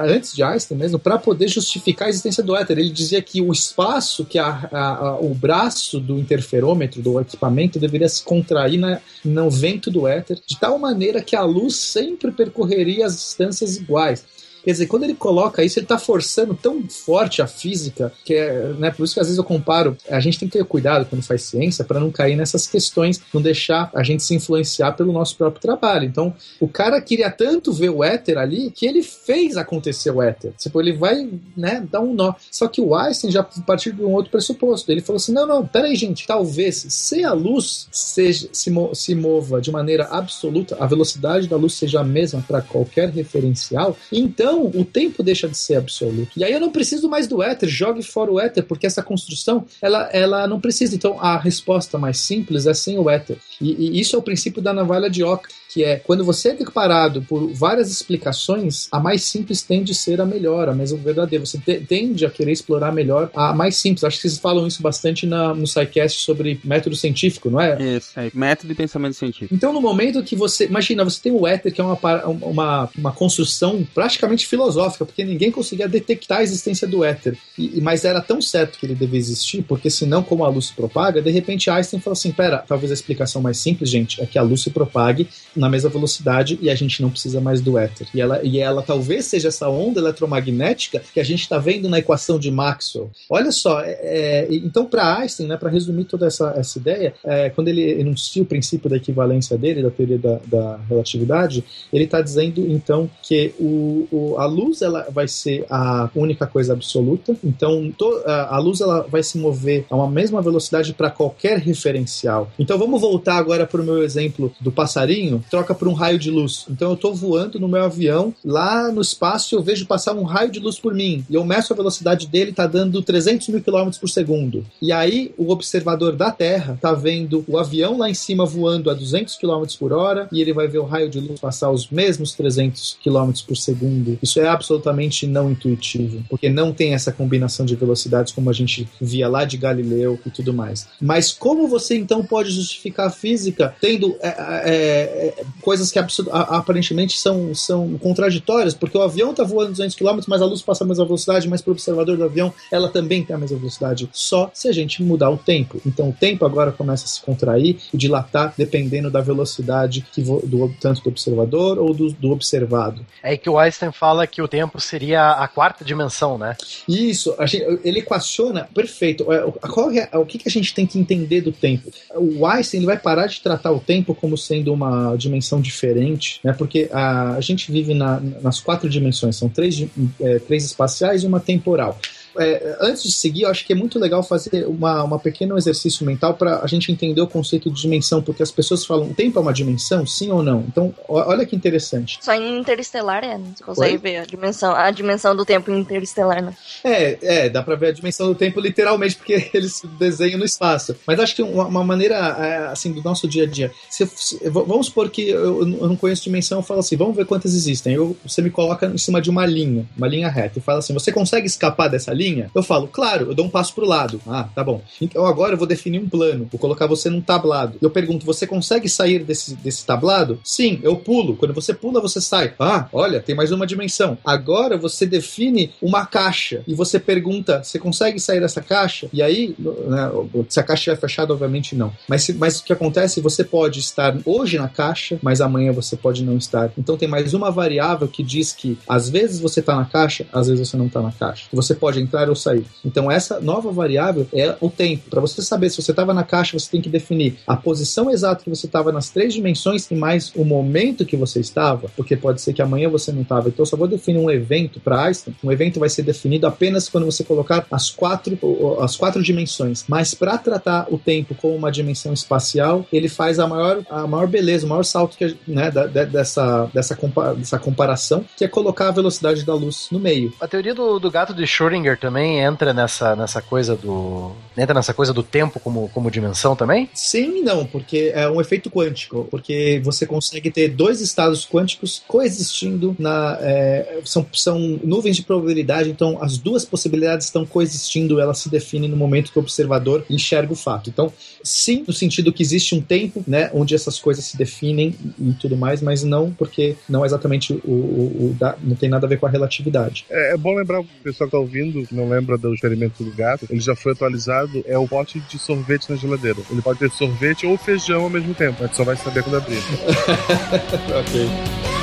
[0.08, 2.78] antes de Einstein mesmo para poder justificar a existência do éter.
[2.78, 7.80] Ele dizia que o espaço, que a, a- a- o braço do interferômetro do equipamento
[7.80, 12.32] deveria se contrair na, no vento do éter de tal maneira que a luz sempre
[12.32, 14.24] percorreria as distâncias iguais.
[14.64, 18.74] Quer dizer, quando ele coloca isso, ele está forçando tão forte a física, que é,
[18.78, 21.24] né, por isso que às vezes eu comparo, a gente tem que ter cuidado quando
[21.24, 25.36] faz ciência para não cair nessas questões, não deixar a gente se influenciar pelo nosso
[25.36, 26.06] próprio trabalho.
[26.06, 30.54] Então, o cara queria tanto ver o éter ali que ele fez acontecer o éter.
[30.58, 32.34] Tipo, ele vai, né, dar um nó.
[32.52, 34.92] Só que o Einstein já partiu de um outro pressuposto.
[34.92, 39.16] Ele falou assim: não, não, peraí, gente, talvez se a luz seja, se, mo- se
[39.16, 44.49] mova de maneira absoluta, a velocidade da luz seja a mesma para qualquer referencial, então
[44.58, 46.32] o tempo deixa de ser absoluto.
[46.38, 49.66] E aí eu não preciso mais do éter, jogue fora o éter, porque essa construção
[49.82, 50.96] ela, ela não precisa.
[50.96, 53.38] Então a resposta mais simples é sem o éter.
[53.62, 56.54] E, e isso é o princípio da navalha de Oca, que é quando você é
[56.56, 61.46] deparado por várias explicações, a mais simples tende a ser a melhor, a mesma verdadeira.
[61.46, 64.04] Você te- tende a querer explorar melhor a mais simples.
[64.04, 67.98] Acho que vocês falam isso bastante na, no SciCast sobre método científico, não é?
[67.98, 69.54] Isso, é, método de pensamento científico.
[69.54, 70.66] Então, no momento que você.
[70.66, 75.52] Imagina, você tem o éter, que é uma, uma, uma construção praticamente filosófica, porque ninguém
[75.52, 77.38] conseguia detectar a existência do éter.
[77.58, 80.68] E, e- mas era tão certo que ele devia existir, porque senão, como a luz
[80.68, 84.26] se propaga, de repente Einstein falou assim: pera, talvez a explicação mais simples, gente, é
[84.26, 85.28] que a luz se propague
[85.60, 88.08] na mesma velocidade e a gente não precisa mais do éter.
[88.14, 92.00] E ela, e ela talvez seja essa onda eletromagnética que a gente está vendo na
[92.00, 93.12] equação de Maxwell.
[93.30, 97.50] Olha só, é, é, então para Einstein, né, para resumir toda essa, essa ideia, é,
[97.50, 102.22] quando ele enuncia o princípio da equivalência dele, da teoria da, da relatividade, ele está
[102.22, 107.36] dizendo então que o, o a luz ela vai ser a única coisa absoluta.
[107.44, 111.60] Então to- a, a luz ela vai se mover a uma mesma velocidade para qualquer
[111.60, 112.52] referencial.
[112.58, 115.44] Então vamos voltar agora para o meu exemplo do passarinho.
[115.50, 116.66] Troca por um raio de luz.
[116.70, 119.56] Então eu estou voando no meu avião lá no espaço.
[119.56, 122.52] Eu vejo passar um raio de luz por mim e eu meço a velocidade dele
[122.52, 124.66] tá dando 300 mil quilômetros por segundo.
[124.82, 128.94] E aí o observador da Terra tá vendo o avião lá em cima voando a
[128.94, 132.34] 200 km por hora e ele vai ver o raio de luz passar os mesmos
[132.34, 134.18] 300 km por segundo.
[134.22, 138.88] Isso é absolutamente não intuitivo, porque não tem essa combinação de velocidades como a gente
[139.00, 140.88] via lá de Galileu e tudo mais.
[141.02, 146.00] Mas como você então pode justificar a física tendo é, é, é, coisas que
[146.32, 148.74] aparentemente são, são contraditórias?
[148.74, 151.62] Porque o avião tá voando 200 km, mas a luz passa a mesma velocidade, mas
[151.62, 155.02] para o observador do avião ela também tem a mesma velocidade, só se a gente
[155.04, 155.82] mudar o tempo.
[155.86, 160.74] Então o tempo agora começa a se contrair e dilatar dependendo da velocidade que do,
[160.80, 163.06] tanto do observador ou do, do observado.
[163.24, 166.56] É que o Einstein fala que o tempo seria a quarta dimensão, né?
[166.88, 169.32] Isso, a gente- ele equaciona perfeito.
[169.32, 171.92] É, o- Qual é, o que, que a gente tem que entender do tempo?
[172.16, 175.29] O Einstein ele vai parar de tratar o tempo como sendo uma dimensão
[175.62, 176.54] diferente, né?
[176.54, 179.86] Porque a, a gente vive na- nas quatro dimensões, são três,
[180.20, 182.00] é, três espaciais e uma temporal.
[182.38, 186.06] É, antes de seguir, eu acho que é muito legal fazer uma, uma pequeno exercício
[186.06, 189.40] mental para a gente entender o conceito de dimensão, porque as pessoas falam, o tempo
[189.40, 190.64] é uma dimensão, sim ou não?
[190.68, 192.20] Então, olha que interessante.
[192.22, 193.38] Só em Interestelar é?
[193.38, 193.98] Você consegue Oi?
[193.98, 196.56] ver a dimensão, a dimensão do tempo em Interestelar, né?
[196.84, 200.96] É, é, dá pra ver a dimensão do tempo literalmente, porque eles desenham no espaço.
[201.08, 203.72] Mas acho que uma, uma maneira, é, assim, do nosso dia a dia.
[203.90, 207.26] Se, se- vamos supor que eu, eu não conheço dimensão, eu falo assim, vamos ver
[207.26, 207.94] quantas existem.
[207.96, 210.94] Eu, você me coloca em cima de uma linha, uma linha reta, e fala assim,
[210.94, 212.19] você consegue escapar dessa linha?
[212.54, 214.22] Eu falo, claro, eu dou um passo pro lado.
[214.28, 214.82] Ah, tá bom.
[215.02, 217.78] Então agora eu vou definir um plano, vou colocar você num tablado.
[217.82, 220.40] Eu pergunto, você consegue sair desse, desse tablado?
[220.44, 221.36] Sim, eu pulo.
[221.36, 222.54] Quando você pula, você sai.
[222.60, 224.18] Ah, olha, tem mais uma dimensão.
[224.26, 229.08] Agora você define uma caixa e você pergunta, você consegue sair dessa caixa?
[229.14, 230.12] E aí, né,
[230.50, 231.92] se a caixa estiver fechada, obviamente não.
[232.08, 233.22] Mas, se- mas o que acontece?
[233.22, 236.72] Você pode estar hoje na caixa, mas amanhã você pode não estar.
[236.78, 240.48] Então tem mais uma variável que diz que às vezes você está na caixa, às
[240.48, 241.46] vezes você não está na caixa.
[241.54, 242.66] Você pode entrar ou sair.
[242.84, 245.10] Então essa nova variável é o tempo.
[245.10, 248.44] Para você saber se você estava na caixa, você tem que definir a posição exata
[248.44, 252.42] que você estava nas três dimensões e mais o momento que você estava, porque pode
[252.42, 253.50] ser que amanhã você não estava.
[253.50, 255.36] Então eu só vou definir um evento para Einstein.
[255.44, 258.38] Um evento vai ser definido apenas quando você colocar as quatro,
[258.82, 259.86] as quatro dimensões.
[259.88, 264.28] Mas para tratar o tempo como uma dimensão espacial, ele faz a maior, a maior
[264.28, 268.88] beleza, o maior salto que, né, da- dessa, dessa, compa- dessa comparação, que é colocar
[268.88, 270.34] a velocidade da luz no meio.
[270.40, 274.32] A teoria do, do gato de Schrödinger também entra nessa, nessa coisa do.
[274.58, 276.90] Entra nessa coisa do tempo como, como dimensão também?
[276.94, 282.02] Sim e não, porque é um efeito quântico, porque você consegue ter dois estados quânticos
[282.08, 283.38] coexistindo na.
[283.42, 288.90] é, são, são nuvens de probabilidade, então as duas possibilidades estão coexistindo, elas se definem
[288.90, 290.90] no momento que o observador enxerga o fato.
[290.90, 291.12] Então,
[291.44, 295.56] sim, no sentido que existe um tempo, né, onde essas coisas se definem e tudo
[295.58, 299.10] mais, mas não porque não é exatamente o, o- o da- não tem nada a
[299.10, 300.06] ver com a relatividade.
[300.10, 303.12] É, é bom lembrar o pessoal que tá ouvindo, que não lembra do experimento do
[303.12, 306.40] gato, ele já foi atualizado, é o pote de sorvete na geladeira.
[306.50, 309.58] Ele pode ter sorvete ou feijão ao mesmo tempo, gente só vai saber quando abrir.
[311.00, 311.79] ok.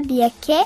[0.00, 0.64] Sabia que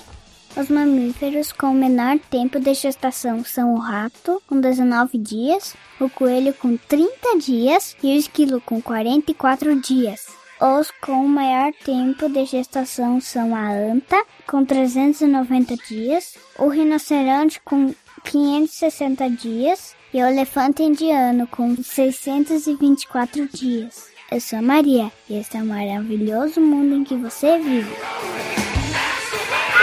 [0.57, 6.09] os mamíferos com o menor tempo de gestação são o rato, com 19 dias, o
[6.09, 10.29] coelho com 30 dias e o esquilo com 44 dias?
[10.61, 17.93] Os com maior tempo de gestação são a anta, com 390 dias, o rinoceronte com
[18.23, 24.07] 560 dias e o elefante indiano com 624 dias.
[24.31, 27.91] Eu sou a Maria e este é o maravilhoso mundo em que você vive.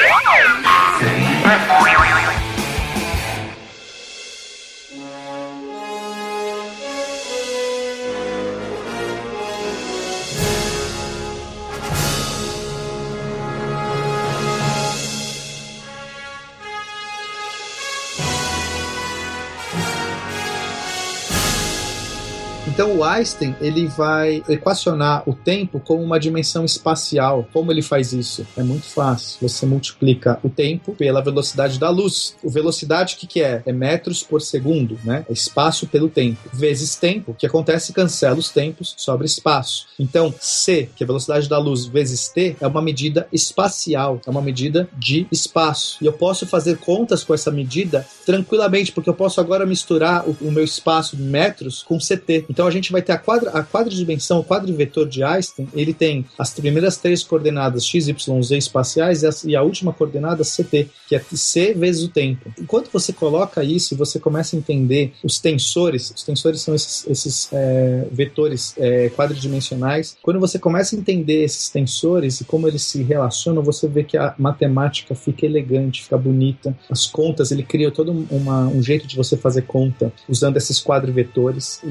[0.03, 0.41] Wow.
[22.71, 27.45] Então o Einstein ele vai equacionar o tempo como uma dimensão espacial.
[27.51, 28.47] Como ele faz isso?
[28.55, 29.39] É muito fácil.
[29.41, 32.33] Você multiplica o tempo pela velocidade da luz.
[32.41, 33.61] O velocidade que, que é?
[33.65, 35.25] É metros por segundo, né?
[35.29, 36.39] É espaço pelo tempo.
[36.53, 39.87] Vezes tempo, o que acontece cancela os tempos, sobra espaço.
[39.99, 44.29] Então, c, que é a velocidade da luz, vezes t, é uma medida espacial, é
[44.29, 45.97] uma medida de espaço.
[46.01, 50.37] E eu posso fazer contas com essa medida tranquilamente, porque eu posso agora misturar o,
[50.39, 52.45] o meu espaço de metros com ct.
[52.49, 56.25] Então a gente vai ter a, quadra, a quadridimensão, o quadrivetor de Einstein, ele tem
[56.37, 60.89] as primeiras três coordenadas x, y, z espaciais e a, e a última coordenada ct,
[61.07, 62.51] que é c vezes o tempo.
[62.59, 67.07] Enquanto você coloca isso e você começa a entender os tensores, os tensores são esses,
[67.07, 72.83] esses é, vetores é, quadridimensionais, quando você começa a entender esses tensores e como eles
[72.83, 76.75] se relacionam, você vê que a matemática fica elegante, fica bonita.
[76.89, 81.81] As contas, ele cria todo uma, um jeito de você fazer conta usando esses quadrivetores.
[81.83, 81.87] E,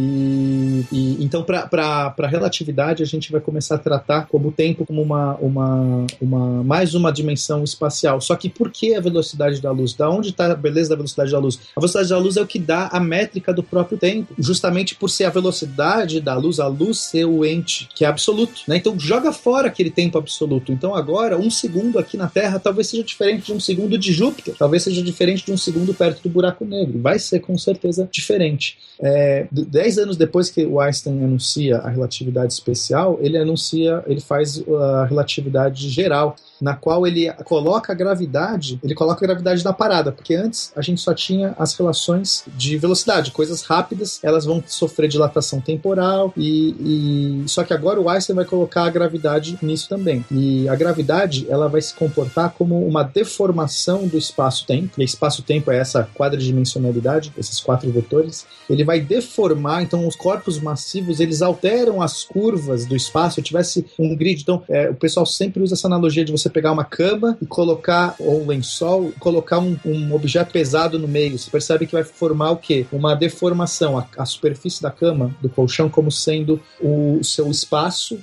[0.92, 5.36] e então, para relatividade, a gente vai começar a tratar como o tempo como uma,
[5.36, 8.20] uma, uma mais uma dimensão espacial.
[8.20, 9.94] Só que por que a velocidade da luz?
[9.94, 11.58] Da onde está a beleza da velocidade da luz?
[11.76, 15.08] A velocidade da luz é o que dá a métrica do próprio tempo, justamente por
[15.08, 18.62] ser a velocidade da luz, a luz ser o ente que é absoluto.
[18.66, 18.76] Né?
[18.76, 20.72] Então joga fora aquele tempo absoluto.
[20.72, 24.54] Então agora, um segundo aqui na Terra talvez seja diferente de um segundo de Júpiter,
[24.58, 27.00] talvez seja diferente de um segundo perto do buraco negro.
[27.00, 28.78] Vai ser com certeza diferente.
[29.02, 34.62] É, dez anos depois que o Einstein anuncia a relatividade especial, ele anuncia, ele faz
[34.68, 40.12] a relatividade geral, na qual ele coloca a gravidade, ele coloca a gravidade na parada,
[40.12, 45.08] porque antes a gente só tinha as relações de velocidade, coisas rápidas, elas vão sofrer
[45.08, 50.24] dilatação temporal e, e só que agora o Einstein vai colocar a gravidade nisso também.
[50.30, 55.00] E a gravidade, ela vai se comportar como uma deformação do espaço-tempo.
[55.00, 58.46] E espaço-tempo é essa quadridimensionalidade, esses quatro vetores.
[58.68, 63.36] Ele vai deformar, então os corpos massivos, eles alteram as curvas do espaço.
[63.36, 66.72] Se tivesse um grid, então é, o pessoal sempre usa essa analogia de você pegar
[66.72, 71.39] uma cama e colocar, ou um lençol, colocar um, um objeto pesado no meio.
[71.39, 72.86] Você percebe que vai formar o quê?
[72.93, 73.98] Uma deformação.
[73.98, 78.18] A, a superfície da cama, do colchão, como sendo o seu espaço,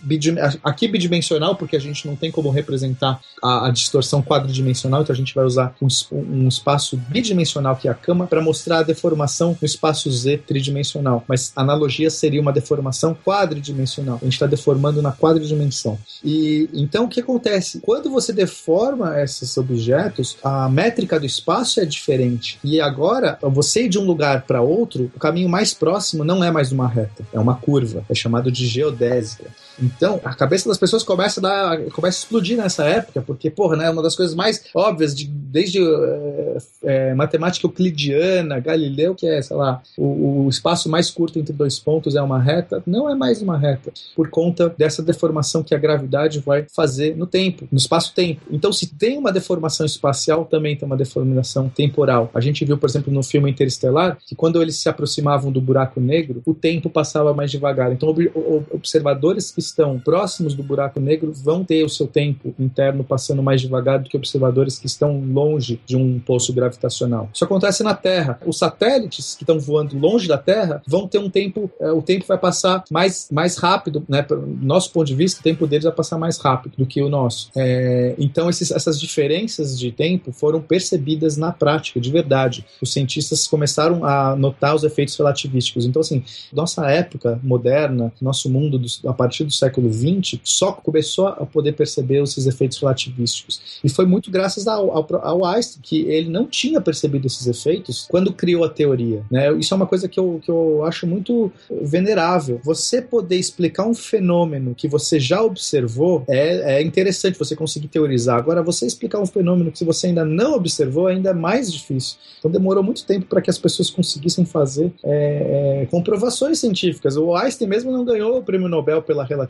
[0.63, 5.17] aqui bidimensional, porque a gente não tem como representar a, a distorção quadridimensional, então a
[5.17, 9.57] gente vai usar um, um espaço bidimensional, que é a cama, para mostrar a deformação
[9.59, 11.23] no espaço Z tridimensional.
[11.27, 14.17] Mas a analogia seria uma deformação quadridimensional.
[14.21, 15.97] A gente está deformando na quadridimensão.
[16.23, 17.79] E então o que acontece?
[17.81, 22.59] Quando você deforma esses objetos, a métrica do espaço é diferente.
[22.63, 26.49] E agora, você ir de um lugar para outro, o caminho mais próximo não é
[26.49, 28.03] mais uma reta, é uma curva.
[28.09, 29.45] É chamado de geodésica.
[29.81, 33.75] Então, a cabeça das pessoas começa a, dar, começa a explodir nessa época, porque, porra,
[33.75, 39.41] né, uma das coisas mais óbvias, de, desde é, é, matemática euclidiana, Galileu, que é,
[39.41, 43.15] sei lá, o, o, espaço mais curto entre dois pontos é uma reta, não é
[43.15, 47.77] mais uma reta, por conta dessa deformação que a gravidade vai fazer no tempo, no
[47.77, 48.41] espaço-tempo.
[48.49, 52.29] Então, se tem uma deformação espacial, também tem uma deformação temporal.
[52.33, 55.99] A gente viu, por exemplo, no filme Interestelar, que quando eles se aproximavam do buraco
[55.99, 57.91] negro, o tempo passava mais devagar.
[57.91, 58.31] Então, ob
[58.71, 63.61] observadores que estão próximos do buraco negro vão ter o seu tempo interno passando mais
[63.61, 67.29] devagar do que observadores que estão longe de um poço gravitacional.
[67.33, 68.39] Isso acontece na Terra.
[68.45, 72.25] Os satélites que estão voando longe da Terra vão ter um tempo, é, o tempo
[72.27, 74.21] vai passar mais, mais rápido, né?
[74.21, 77.09] Do nosso ponto de vista, o tempo deles vai passar mais rápido do que o
[77.09, 77.49] nosso.
[77.55, 82.65] É, então, esses, essas diferenças de tempo foram percebidas na prática, de verdade.
[82.81, 85.85] Os cientistas começaram a notar os efeitos relativísticos.
[85.85, 91.27] Então, assim, nossa época moderna, nosso mundo, do, a partir do século XX, só começou
[91.27, 93.79] a poder perceber esses efeitos relativísticos.
[93.83, 98.07] E foi muito graças ao, ao, ao Einstein, que ele não tinha percebido esses efeitos
[98.09, 99.23] quando criou a teoria.
[99.29, 99.51] Né?
[99.53, 102.59] Isso é uma coisa que eu, que eu acho muito venerável.
[102.63, 108.37] Você poder explicar um fenômeno que você já observou é, é interessante você conseguir teorizar.
[108.37, 112.17] Agora, você explicar um fenômeno que você ainda não observou ainda é mais difícil.
[112.39, 117.17] Então, demorou muito tempo para que as pessoas conseguissem fazer é, é, comprovações científicas.
[117.17, 119.46] O Einstein mesmo não ganhou o prêmio Nobel pela relatividade,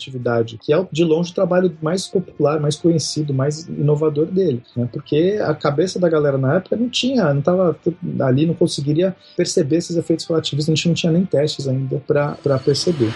[0.57, 4.87] que é de longe o trabalho mais popular, mais conhecido, mais inovador dele, né?
[4.91, 7.77] Porque a cabeça da galera na época não tinha, não estava
[8.21, 12.59] ali, não conseguiria perceber esses efeitos relativistas, a gente não tinha nem testes ainda para
[12.59, 13.11] perceber.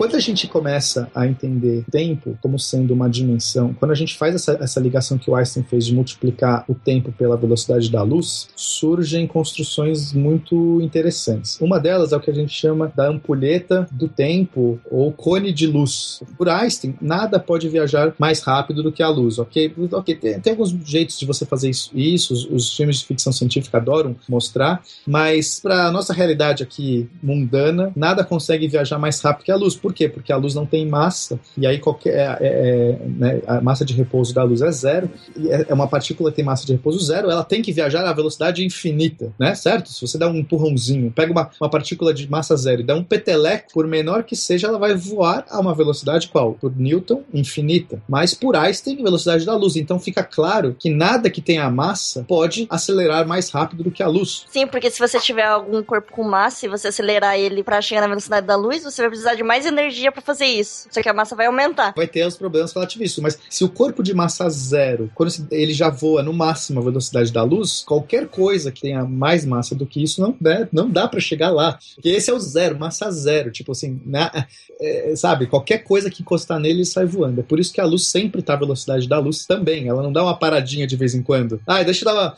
[0.00, 4.34] Quando a gente começa a entender tempo como sendo uma dimensão, quando a gente faz
[4.34, 8.48] essa, essa ligação que o Einstein fez de multiplicar o tempo pela velocidade da luz,
[8.56, 11.60] surgem construções muito interessantes.
[11.60, 15.66] Uma delas é o que a gente chama da ampulheta do tempo ou cone de
[15.66, 16.22] luz.
[16.38, 19.74] Por Einstein, nada pode viajar mais rápido do que a luz, ok?
[19.92, 23.34] Ok, tem, tem alguns jeitos de você fazer isso, isso os, os filmes de ficção
[23.34, 29.52] científica adoram mostrar, mas para nossa realidade aqui mundana, nada consegue viajar mais rápido que
[29.52, 29.76] a luz.
[29.76, 30.08] Por quê?
[30.08, 33.84] Porque a luz não tem massa, e aí qualquer, é, é, é, né, a massa
[33.84, 36.72] de repouso da luz é zero, e é é uma partícula que tem massa de
[36.72, 39.54] repouso zero, ela tem que viajar a velocidade infinita, né?
[39.54, 39.90] Certo?
[39.90, 43.04] Se você dá um empurrãozinho, pega uma, uma partícula de massa zero e dá um
[43.04, 46.54] peteleco, por menor que seja, ela vai voar a uma velocidade qual?
[46.54, 48.02] Por Newton, infinita.
[48.08, 49.76] Mas por Einstein, velocidade da luz.
[49.76, 54.08] Então fica claro que nada que tenha massa pode acelerar mais rápido do que a
[54.08, 54.44] luz.
[54.50, 58.00] Sim, porque se você tiver algum corpo com massa e você acelerar ele pra chegar
[58.00, 59.79] na velocidade da luz, você vai precisar de mais energia
[60.12, 60.88] pra fazer isso.
[60.90, 61.92] Só que a massa vai aumentar.
[61.96, 65.88] Vai ter os problemas relativistas, mas se o corpo de massa zero, quando ele já
[65.88, 70.02] voa no máximo a velocidade da luz, qualquer coisa que tenha mais massa do que
[70.02, 71.78] isso não, dá- não dá pra chegar lá.
[71.94, 73.50] Porque esse é o zero, massa zero.
[73.50, 74.46] Tipo assim, na-
[74.80, 77.40] é, sabe, qualquer coisa que encostar nele sai voando.
[77.40, 79.88] É por isso que a luz sempre tá à velocidade da luz também.
[79.88, 81.60] Ela não dá uma paradinha de vez em quando.
[81.66, 82.36] Ah, deixa eu dar uma.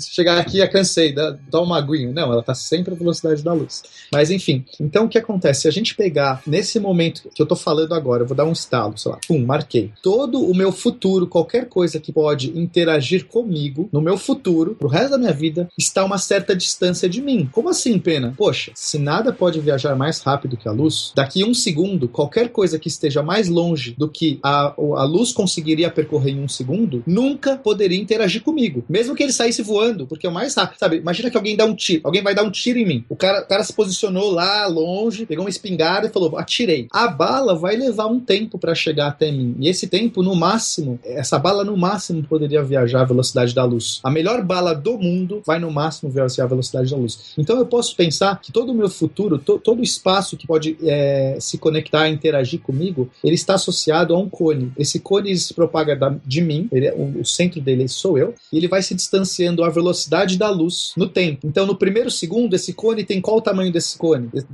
[0.00, 2.12] Chegar aqui, já cansei, dá, dá uma aguinha.
[2.12, 3.82] Não, ela tá sempre à velocidade da luz.
[4.12, 5.62] Mas enfim, então o que acontece?
[5.62, 8.52] Se a gente pegar nesse momento que eu tô falando agora, eu vou dar um
[8.52, 9.92] estalo, sei lá, pum, marquei.
[10.02, 15.10] Todo o meu futuro, qualquer coisa que pode interagir comigo, no meu futuro, pro resto
[15.10, 17.48] da minha vida, está a uma certa distância de mim.
[17.50, 18.34] Como assim, pena?
[18.36, 22.78] Poxa, se nada pode viajar mais rápido que a luz, daqui um segundo, qualquer coisa
[22.78, 27.56] que esteja mais longe do que a, a luz conseguiria percorrer em um segundo, nunca
[27.56, 28.84] poderia interagir comigo.
[28.88, 30.78] Mesmo que ele saísse voando, porque é o mais rápido.
[30.78, 33.04] Sabe, imagina que alguém dá um tiro, alguém vai dar um tiro em mim.
[33.08, 36.73] O cara, o cara se posicionou lá longe, pegou uma espingarda e falou: atirei.
[36.92, 39.54] A bala vai levar um tempo para chegar até mim.
[39.58, 44.00] E esse tempo, no máximo, essa bala no máximo poderia viajar à velocidade da luz.
[44.02, 47.32] A melhor bala do mundo vai no máximo viajar à velocidade da luz.
[47.38, 50.76] Então eu posso pensar que todo o meu futuro, to- todo o espaço que pode
[50.82, 54.72] é, se conectar, interagir comigo, ele está associado a um cone.
[54.78, 58.34] Esse cone se propaga da- de mim, ele é- o, o centro dele sou eu,
[58.52, 61.46] e ele vai se distanciando à velocidade da luz no tempo.
[61.46, 64.28] Então, no primeiro segundo, esse cone tem qual o tamanho desse cone?
[64.34, 64.46] Esse,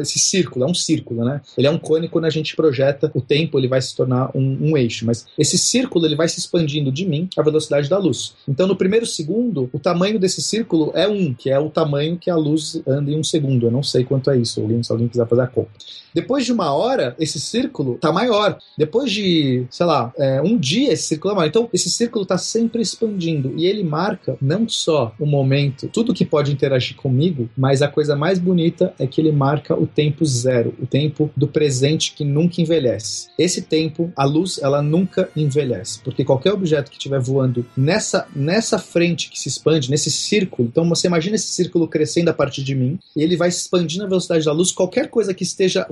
[0.00, 1.40] esse círculo, é um círculo, né?
[1.56, 4.70] Ele é um cone quando a gente projeta o tempo, ele vai se tornar um,
[4.70, 5.06] um eixo.
[5.06, 8.34] Mas esse círculo, ele vai se expandindo de mim à velocidade da luz.
[8.48, 12.30] Então, no primeiro segundo, o tamanho desse círculo é um, que é o tamanho que
[12.30, 13.66] a luz anda em um segundo.
[13.66, 15.70] Eu não sei quanto é isso, alguém, se alguém quiser fazer a conta.
[16.14, 18.58] Depois de uma hora, esse círculo tá maior.
[18.78, 21.48] Depois de, sei lá, é, um dia, esse círculo é maior.
[21.48, 23.52] Então, esse círculo tá sempre expandindo.
[23.56, 28.14] E ele marca não só o momento, tudo que pode interagir comigo, mas a coisa
[28.14, 32.60] mais bonita é que ele marca o tempo zero, o tempo do presente que nunca
[32.60, 33.28] envelhece.
[33.38, 36.00] Esse tempo, a luz, ela nunca envelhece.
[36.02, 40.88] Porque qualquer objeto que estiver voando nessa, nessa frente que se expande, nesse círculo, então
[40.88, 44.44] você imagina esse círculo crescendo a partir de mim, e ele vai expandindo a velocidade
[44.44, 45.86] da luz, qualquer coisa que esteja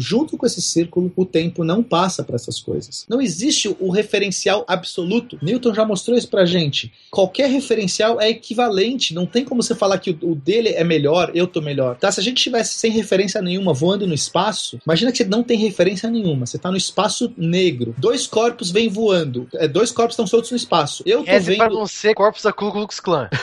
[0.00, 3.04] junto com esse círculo, o tempo não passa para essas coisas.
[3.08, 5.38] Não existe o referencial absoluto.
[5.42, 6.92] Newton já mostrou isso pra gente.
[7.10, 11.46] Qualquer referencial é equivalente, não tem como você falar que o, dele é melhor, eu
[11.46, 11.96] tô melhor.
[11.96, 12.10] Tá?
[12.10, 15.58] Se a gente tivesse sem referência nenhuma voando no espaço, imagina que você não tem
[15.58, 17.94] referência nenhuma, você tá no espaço negro.
[17.98, 21.02] Dois corpos vêm voando, é, dois corpos estão soltos no espaço.
[21.06, 23.28] Eu tô Reze vendo pra não ser corpos da Ku Klux Klan.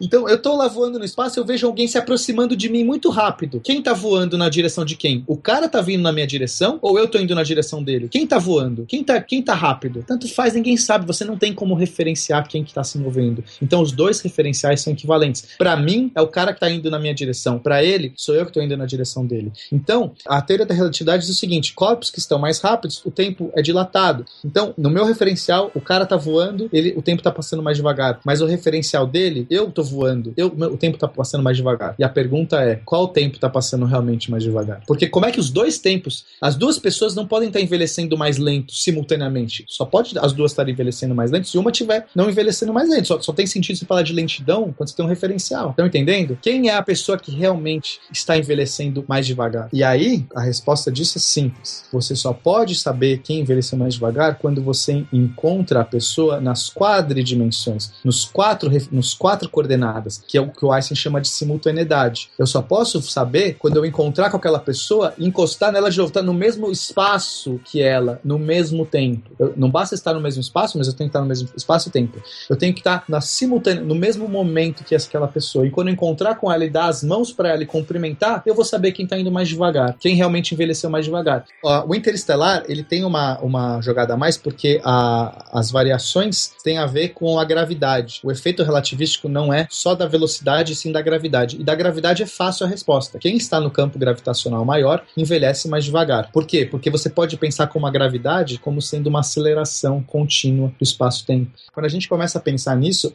[0.00, 3.10] então, eu tô lá voando no espaço, eu vejo alguém se aproximando de mim muito
[3.10, 3.60] rápido.
[3.60, 5.24] Quem tá voando na direção de quem?
[5.26, 8.08] O cara tá vindo na minha direção ou eu tô indo na direção dele?
[8.08, 8.84] Quem tá voando?
[8.86, 10.04] Quem tá, quem tá rápido?
[10.06, 13.42] Tanto faz, ninguém sabe, você não tem como referenciar quem que tá se movendo.
[13.60, 15.48] Então, os dois referenciais são equivalentes.
[15.58, 17.58] Pra mim, é o cara que tá indo na minha direção.
[17.58, 19.52] Pra ele, sou eu que tô indo na direção dele.
[19.72, 23.50] Então, a teoria da relatividade diz o seguinte: corpos que estão mais rápidos, o tempo
[23.54, 24.24] é dilatado.
[24.44, 28.20] Então, no meu referencial, o cara tá voando, ele, o tempo tá passando mais devagar.
[28.24, 31.94] Mas o referencial dele, eu tô voando, eu, o tempo tá passando mais devagar.
[31.98, 34.82] E a pergunta é: qual tempo tá passando realmente mais devagar?
[34.86, 38.38] Porque como é que os dois tempos, as duas pessoas não podem estar envelhecendo mais
[38.38, 39.64] lento simultaneamente?
[39.68, 43.08] Só pode as duas estarem envelhecendo mais lento se uma tiver não envelhecendo mais lento.
[43.08, 45.70] Só, só tem sentido você falar de lentidão quando você tem um referencial.
[45.70, 46.38] Estão entendendo?
[46.40, 49.68] Quem é a pessoa que realmente está envelhecendo mais devagar?
[49.72, 51.84] E aí, a resposta disso é simples.
[51.92, 57.92] Você só pode saber quem envelheceu mais devagar quando você encontra a pessoa nas quadridimensões,
[58.04, 62.30] nos quatro, nos quatro coordenadas, que é o que o Einstein chama de simultaneidade.
[62.38, 66.22] Eu só posso saber quando eu encontrar com aquela pessoa encostar nela de novo, tá
[66.22, 69.30] no mesmo espaço que ela, no mesmo tempo.
[69.38, 71.88] Eu- não basta estar no mesmo espaço, mas eu tenho que estar no mesmo espaço
[71.88, 72.20] e tempo.
[72.48, 75.66] Eu tenho que estar na simultânea, no mesmo momento que aquela pessoa.
[75.66, 78.54] E quando eu encontrar com ela e dar as mãos para ela e cumprimentar, eu
[78.54, 79.96] vou saber quem tá indo mais devagar?
[80.00, 81.44] Quem realmente envelheceu mais devagar?
[81.86, 86.86] O Interestelar, ele tem uma, uma jogada a mais porque a- as variações têm a
[86.86, 88.20] ver com a gravidade.
[88.22, 91.56] O efeito relativístico não é só da velocidade, sim da gravidade.
[91.60, 93.18] E da gravidade é fácil a resposta.
[93.18, 96.30] Quem está no campo gravitacional maior envelhece mais devagar.
[96.32, 96.66] Por quê?
[96.66, 101.50] Porque você pode pensar como a gravidade como sendo uma aceleração contínua do espaço-tempo.
[101.72, 103.12] Quando a gente começa a pensar nisso,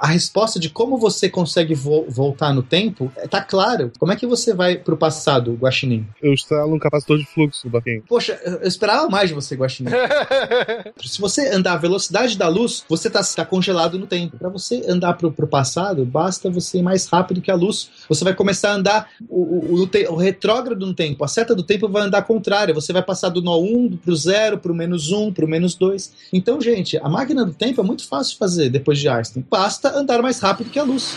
[0.00, 3.90] a resposta de como você consegue vo- voltar no tempo está claro.
[3.98, 6.06] Como é que você vai pro passado, Guaxinim?
[6.22, 8.02] Eu instalo um capacitor de fluxo, Baquinho.
[8.08, 9.90] Poxa, eu esperava mais de você, Guaxinim.
[11.04, 14.36] Se você andar a velocidade da luz, você tá, tá congelado no tempo.
[14.38, 17.90] Para você andar pro, pro passado, basta você ir mais rápido que a luz.
[18.08, 21.24] Você vai começar a andar o, o, o o retrógrado no tempo.
[21.24, 22.74] A seta do tempo vai andar contrária.
[22.74, 26.12] Você vai passar do nó 1 pro 0, pro menos 1, pro menos 2.
[26.32, 29.44] Então, gente, a máquina do tempo é muito fácil de fazer depois de Einstein.
[29.48, 31.16] Basta andar mais rápido que a luz.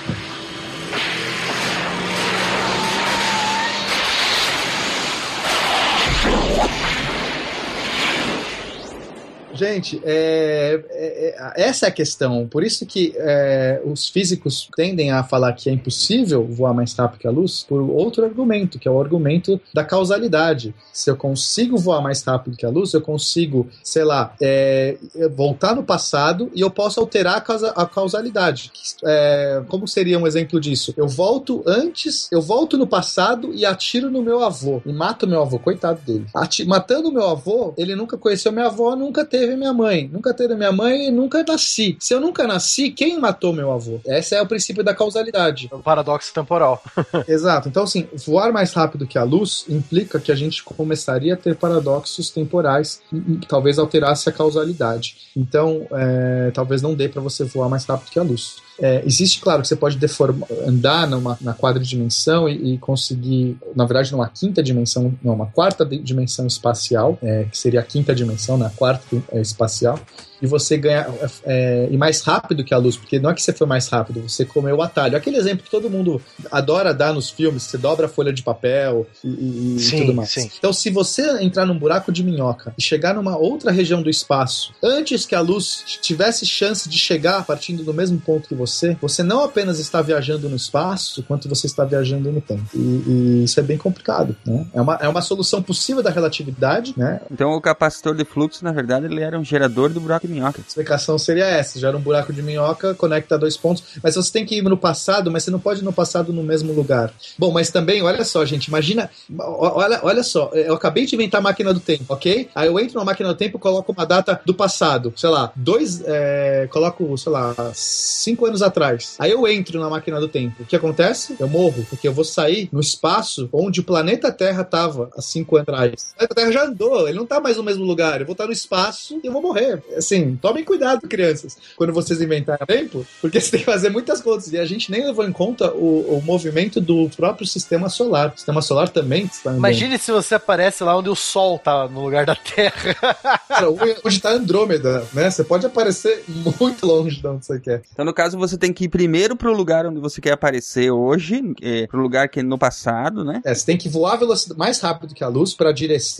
[9.57, 12.47] Gente, é- é- é- essa é a questão.
[12.47, 17.19] Por isso que é, os físicos tendem a falar que é impossível voar mais rápido
[17.21, 20.75] que a luz por outro argumento, que é o argumento da causalidade.
[20.93, 24.97] Se eu consigo voar mais rápido que a luz, eu consigo, sei lá, é,
[25.35, 28.71] voltar no passado e eu posso alterar a, causa- a causalidade.
[29.03, 30.93] É, como seria um exemplo disso?
[30.95, 35.41] Eu volto antes, eu volto no passado e atiro no meu avô e mato meu
[35.41, 36.25] avô, coitado dele.
[36.35, 40.55] Ati- matando meu avô, ele nunca conheceu minha avó, nunca teve minha mãe, nunca teve
[40.55, 41.97] minha mãe e nunca nasci.
[41.99, 43.99] Se eu nunca nasci, quem matou meu avô?
[44.05, 45.69] Esse é o princípio da causalidade.
[45.71, 46.81] O paradoxo temporal.
[47.27, 47.69] Exato.
[47.69, 51.55] Então, assim, voar mais rápido que a luz implica que a gente começaria a ter
[51.55, 55.17] paradoxos temporais e, e talvez alterasse a causalidade.
[55.35, 58.66] Então, é, talvez não dê para você voar mais rápido que a luz.
[58.79, 63.85] É, existe, claro, que você pode deformar, andar numa, na quadridimensão e, e conseguir, na
[63.85, 68.13] verdade, numa quinta dimensão, não, uma quarta di- dimensão espacial, é, que seria a quinta
[68.13, 69.99] dimensão, na quarta é, espacial,
[70.41, 71.07] e você ganha
[71.45, 74.21] é, e mais rápido que a luz, porque não é que você foi mais rápido,
[74.27, 75.17] você comeu o atalho.
[75.17, 79.07] Aquele exemplo que todo mundo adora dar nos filmes, você dobra a folha de papel
[79.23, 80.29] e, e- e Sim, tudo mais.
[80.29, 80.49] sim.
[80.57, 84.73] Então, se você entrar num buraco de minhoca e chegar numa outra região do espaço,
[84.83, 89.23] antes que a luz tivesse chance de chegar partindo do mesmo ponto que você, você
[89.23, 92.63] não apenas está viajando no espaço, quanto você está viajando no tempo.
[92.73, 94.65] E, e isso é bem complicado, né?
[94.73, 97.21] É uma, é uma solução possível da relatividade, né?
[97.31, 100.61] Então o capacitor de fluxo, na verdade, ele era um gerador do buraco de minhoca.
[100.61, 104.45] A explicação seria essa: gera um buraco de minhoca, conecta dois pontos, mas você tem
[104.45, 107.11] que ir no passado, mas você não pode ir no passado no mesmo lugar.
[107.37, 109.09] Bom, mas também, olha só, gente, imagina,
[109.39, 112.49] olha, olha só, eu acabei de inventar a máquina do tempo, ok?
[112.53, 116.01] Aí eu entro na máquina do tempo coloco uma data do passado, sei lá, dois,
[116.05, 119.15] é, coloco, sei lá, cinco anos atrás.
[119.19, 120.63] Aí eu entro na máquina do tempo.
[120.63, 121.35] O que acontece?
[121.39, 125.55] Eu morro, porque eu vou sair no espaço onde o planeta Terra estava há cinco
[125.55, 126.11] anos atrás.
[126.13, 128.19] O planeta Terra já andou, ele não tá mais no mesmo lugar.
[128.19, 129.83] Eu vou estar no espaço e eu vou morrer.
[129.95, 134.51] Assim, tomem cuidado, crianças, quando vocês inventarem tempo, porque você tem que fazer muitas contas.
[134.51, 138.33] E a gente nem levou em conta o, o movimento do próprio sistema solar.
[138.33, 139.59] O sistema solar também está andando.
[139.59, 142.93] Imagine se você aparece lá onde o Sol tá no lugar da Terra.
[143.47, 145.29] Cara, onde está Andrômeda, né?
[145.29, 146.23] Você pode aparecer
[146.59, 147.81] muito longe de onde você quer.
[147.91, 151.41] Então, no caso, você tem que ir primeiro pro lugar onde você quer aparecer hoje,
[151.61, 153.41] é, pro lugar que é no passado, né?
[153.45, 155.73] É, você tem que voar velocidade mais rápido que a luz para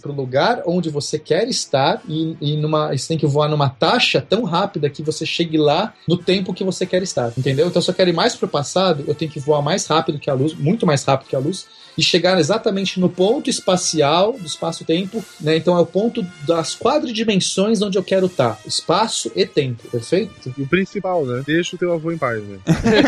[0.05, 3.86] o lugar onde você quer estar e, e numa, você tem que voar numa taxa
[4.29, 7.67] tão rápida que você chegue lá no tempo que você quer estar, entendeu?
[7.67, 10.19] Então, se eu quero ir mais para o passado, eu tenho que voar mais rápido
[10.19, 11.65] que a luz, muito mais rápido que a luz,
[11.97, 15.57] e chegar exatamente no ponto espacial do espaço-tempo, né?
[15.57, 20.53] Então é o ponto das quadridimensões onde eu quero estar, espaço e tempo, perfeito?
[20.57, 21.43] E o principal, né?
[21.45, 22.59] Deixa o teu avô em paz, né?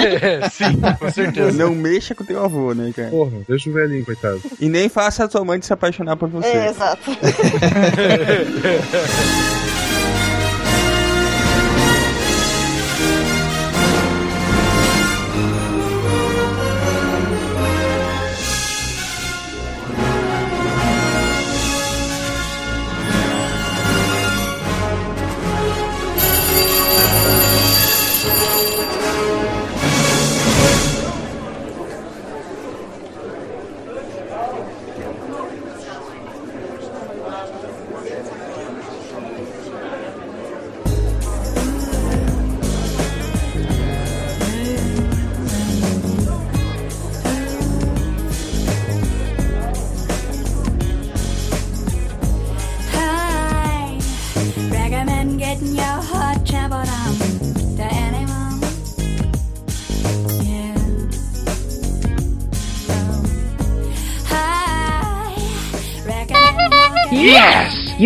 [0.52, 1.52] Sim, com certeza.
[1.52, 3.10] Não mexa com teu avô, né, cara?
[3.10, 4.42] Porra, deixa o velhinho, coitado.
[4.60, 6.48] E nem faça a tua mãe se apaixonar por você.
[6.48, 7.12] É, exato.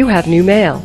[0.03, 0.84] You have new mail.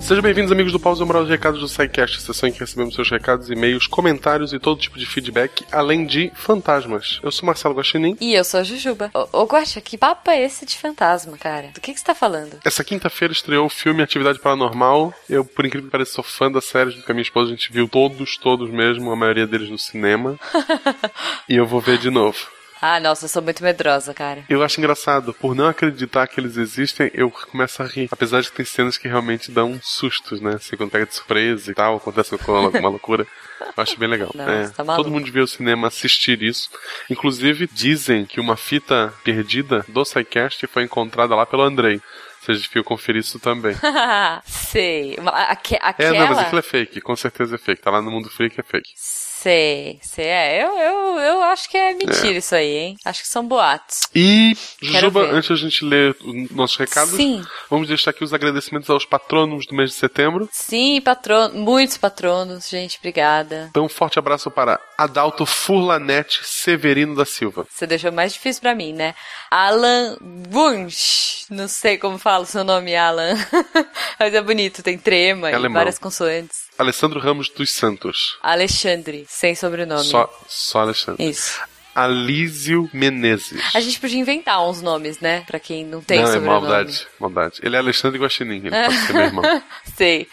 [0.00, 3.10] Sejam bem-vindos, amigos do Pausa Moral de Recados do SciCast, sessão em que recebemos seus
[3.10, 7.18] recados, e-mails, comentários e todo tipo de feedback, além de fantasmas.
[7.20, 8.16] Eu sou Marcelo Guaxinim.
[8.20, 9.10] E eu sou a Jujuba.
[9.12, 11.72] Ô, ô Guaxa, que papo é esse de fantasma, cara?
[11.74, 12.60] Do que, que você tá falando?
[12.64, 15.12] Essa quinta-feira estreou o filme Atividade Paranormal.
[15.28, 17.72] Eu, por incrível que pareça, sou fã da série, com a minha esposa, a gente
[17.72, 20.38] viu todos, todos mesmo, a maioria deles no cinema.
[21.48, 22.53] e eu vou ver de novo.
[22.86, 24.44] Ah, nossa, eu sou muito medrosa, cara.
[24.46, 28.08] Eu acho engraçado, por não acreditar que eles existem, eu começo a rir.
[28.10, 30.56] Apesar de que tem cenas que realmente dão sustos, né?
[30.56, 33.26] Assim, quando pega de surpresa e tal, acontece uma, uma loucura.
[33.60, 34.30] Eu acho bem legal.
[34.34, 36.68] Não, É, você tá todo mundo devia ao cinema assistir isso.
[37.08, 42.02] Inclusive, dizem que uma fita perdida do SciCast foi encontrada lá pelo Andrei.
[42.42, 43.74] Vocês deviam conferir isso também.
[44.44, 45.16] sei.
[45.48, 46.18] Aque- É, aquela...
[46.18, 47.80] não, mas aquilo é fake, com certeza é fake.
[47.80, 48.90] Tá lá no mundo freak, é fake.
[49.44, 50.24] Sei, sei.
[50.24, 52.96] É, eu, eu, eu acho que é mentira isso aí, hein?
[53.04, 54.08] Acho que são boatos.
[54.14, 55.34] E, Quero Juba, ver.
[55.34, 56.16] antes da gente ler
[56.50, 57.44] nossos recados, Sim.
[57.68, 60.48] vamos deixar aqui os agradecimentos aos patronos do mês de setembro.
[60.50, 63.66] Sim, patrono, muitos patronos, gente, obrigada.
[63.68, 67.66] Então, um forte abraço para Adalto Furlanete Severino da Silva.
[67.70, 69.14] Você deixou mais difícil pra mim, né?
[69.50, 70.16] Alan
[70.50, 71.44] Wunsch.
[71.50, 73.34] Não sei como fala o seu nome, Alan.
[74.18, 75.74] Mas é bonito, tem trema É e alemão.
[75.80, 76.63] várias consoantes.
[76.78, 78.36] Alessandro Ramos dos Santos.
[78.42, 80.04] Alexandre, sem sobrenome.
[80.04, 81.24] Só, só Alexandre.
[81.28, 81.60] Isso.
[81.94, 83.62] Alísio Menezes.
[83.72, 85.44] A gente podia inventar uns nomes, né?
[85.46, 86.60] Pra quem não tem Não, é sobrenome.
[86.60, 87.60] maldade, maldade.
[87.62, 89.62] Ele é Alexandre Guaxinim, ele pode ser meu irmão.
[89.96, 90.28] Sei.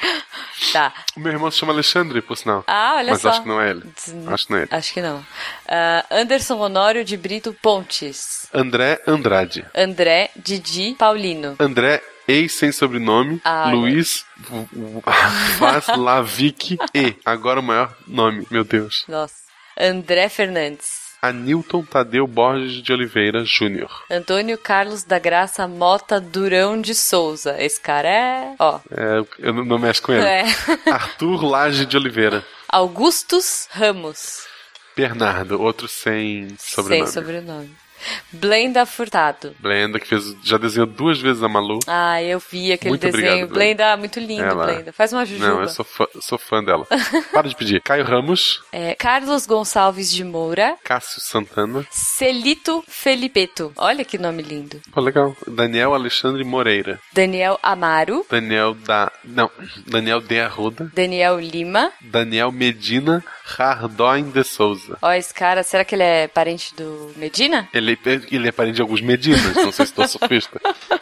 [0.74, 0.92] Tá.
[1.16, 2.64] O meu irmão se chama Alexandre, por sinal.
[2.66, 3.30] Ah, olha Mas só.
[3.30, 3.84] acho que não é ele.
[4.28, 4.70] Acho que não é ele.
[4.72, 5.26] Acho que não.
[5.68, 8.48] Ah, Anderson Honório de Brito Pontes.
[8.52, 9.64] André Andrade.
[9.76, 11.56] André Didi Paulino.
[11.60, 13.42] André, ex sem sobrenome.
[13.44, 15.02] Ah, Luiz V- V-
[15.60, 17.16] Vaslavic E.
[17.26, 19.06] Agora o maior nome, meu Deus.
[19.08, 19.36] Nossa.
[19.80, 21.02] André Fernandes.
[21.22, 24.04] Anilton Tadeu Borges de Oliveira Júnior.
[24.10, 27.56] Antônio Carlos da Graça Mota Durão de Souza.
[27.62, 28.56] Esse cara é.
[28.58, 28.80] Ó.
[28.90, 30.24] É, eu não- não mexo com ele.
[30.26, 30.44] É.
[30.92, 32.44] Arthur Lage de Oliveira.
[32.68, 34.46] Augustus Ramos.
[34.96, 37.06] Bernardo, outro sem sobrenome.
[37.08, 37.76] Sem sobrenome.
[38.32, 39.56] Blenda Furtado.
[39.60, 41.80] Blenda, que fez, já desenhou duas vezes a Malu.
[41.88, 43.24] Ah, eu vi aquele Muito desenho.
[43.46, 43.84] obrigado, Blenda.
[43.84, 44.94] Blenda, muito lindo, Ela- Blenda.
[44.94, 45.48] Faz uma jujuba.
[45.50, 46.86] Não, eu sou fã, sou fã dela.
[47.34, 47.82] Para de pedir.
[47.82, 50.76] Caio Ramos, É, Carlos Gonçalves de Moura.
[50.84, 51.86] Cássio Santana.
[51.92, 53.72] Celito Felipeto.
[53.78, 54.80] Olha que nome lindo.
[54.92, 55.36] Pô, legal.
[55.48, 57.00] Daniel Alexandre Moreira.
[57.14, 58.26] Daniel Amaro.
[58.30, 59.12] Daniel da.
[59.24, 59.50] Não.
[59.88, 60.92] Daniel de Arruda.
[60.94, 61.92] Daniel Lima.
[62.02, 63.24] Daniel Medina
[63.58, 64.98] Hardóin de Souza.
[65.02, 67.68] Ó, esse cara, será que ele é parente do Medina?
[67.74, 67.91] Ele,
[68.32, 70.60] ele é parente de alguns Medinas, não sei se estou sofista.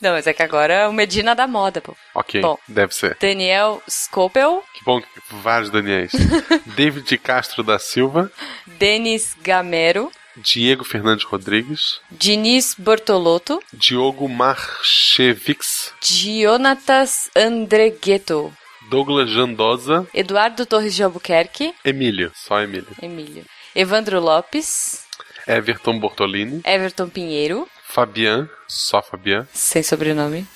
[0.00, 1.96] Não, mas é que agora é o Medina da moda, pô.
[2.14, 2.58] Ok, Bom.
[2.68, 3.16] deve ser.
[3.18, 4.62] Daniel Scopel.
[4.74, 6.12] Que bom que vários Daniels.
[6.76, 8.30] David Castro da Silva.
[8.66, 10.12] Denis Gamero.
[10.36, 11.98] Diego Fernandes Rodrigues.
[12.10, 13.62] Diniz Bortolotto.
[13.72, 15.94] Diogo Marchevix.
[16.02, 18.52] Jonatas Andreghetto.
[18.90, 20.06] Douglas Jandosa.
[20.12, 21.74] Eduardo Torres de Albuquerque.
[21.82, 22.88] Emílio, só Emílio.
[23.00, 23.44] Emílio.
[23.74, 25.05] Evandro Lopes.
[25.46, 26.60] Everton Bortolini.
[26.64, 27.68] Everton Pinheiro.
[27.88, 29.46] Fabian, só Fabian.
[29.52, 30.46] Sem sobrenome.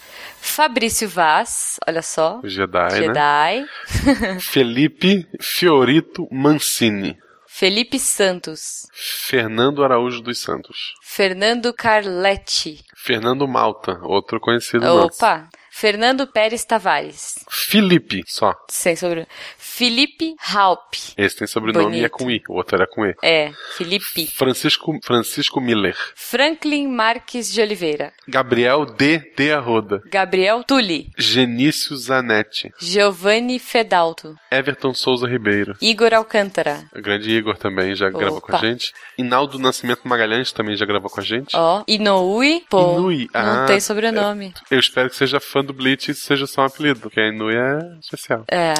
[0.40, 1.78] Fabrício Vaz.
[1.86, 2.40] Olha só.
[2.42, 2.98] Jedi, né?
[2.98, 4.40] Jedi.
[4.40, 7.16] Felipe Fiorito Mancini.
[7.46, 8.88] Felipe Santos.
[8.92, 10.94] Fernando Araújo dos Santos.
[11.02, 12.82] Fernando Carletti.
[12.96, 15.16] Fernando Malta, outro conhecido nosso.
[15.16, 15.48] Opa.
[15.70, 17.44] Fernando Pérez Tavares.
[17.48, 18.54] Felipe, só.
[18.68, 19.28] Sem sobrenome.
[19.80, 20.92] Felipe Halp.
[21.16, 22.10] Esse tem sobrenome e é Bonito.
[22.10, 23.14] com I, o outro era com E.
[23.22, 24.26] É, Felipe.
[24.26, 25.96] Francisco, Francisco Miller.
[26.14, 28.12] Franklin Marques de Oliveira.
[28.28, 29.20] Gabriel D.
[29.34, 30.02] De Arroda.
[30.04, 31.08] Gabriel Tulli.
[31.16, 32.70] Genício Zanetti.
[32.78, 34.36] Giovanni Fedalto.
[34.50, 35.74] Everton Souza Ribeiro.
[35.80, 36.84] Igor Alcântara.
[36.94, 38.66] O grande Igor também já gravou com a Opa.
[38.66, 38.92] gente.
[39.16, 41.56] Inaldo Nascimento Magalhães também já gravou com a gente.
[41.56, 42.66] Ó, Inoue.
[42.68, 43.30] Pô, Inui.
[43.32, 44.52] não Ah, tem sobrenome.
[44.70, 47.54] Eu espero que seja fã do Bleach e seja só um apelido, porque a Inui
[47.56, 48.44] é especial.
[48.46, 48.74] É.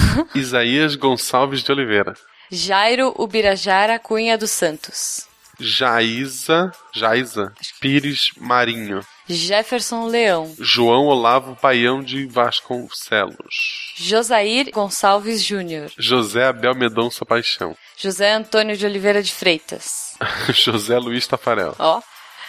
[0.34, 2.14] Isaías Gonçalves de Oliveira.
[2.50, 5.26] Jairo Ubirajara Cunha dos Santos.
[5.60, 9.04] Jaísa, Jaísa Pires Marinho.
[9.28, 10.52] Jefferson Leão.
[10.58, 13.94] João Olavo Paião de Vasconcelos.
[13.96, 15.90] Josair Gonçalves Júnior.
[15.96, 17.76] José Abel Medonça Paixão.
[17.96, 20.16] José Antônio de Oliveira de Freitas.
[20.48, 21.76] José Luiz Tafarel.
[21.78, 22.02] Ó.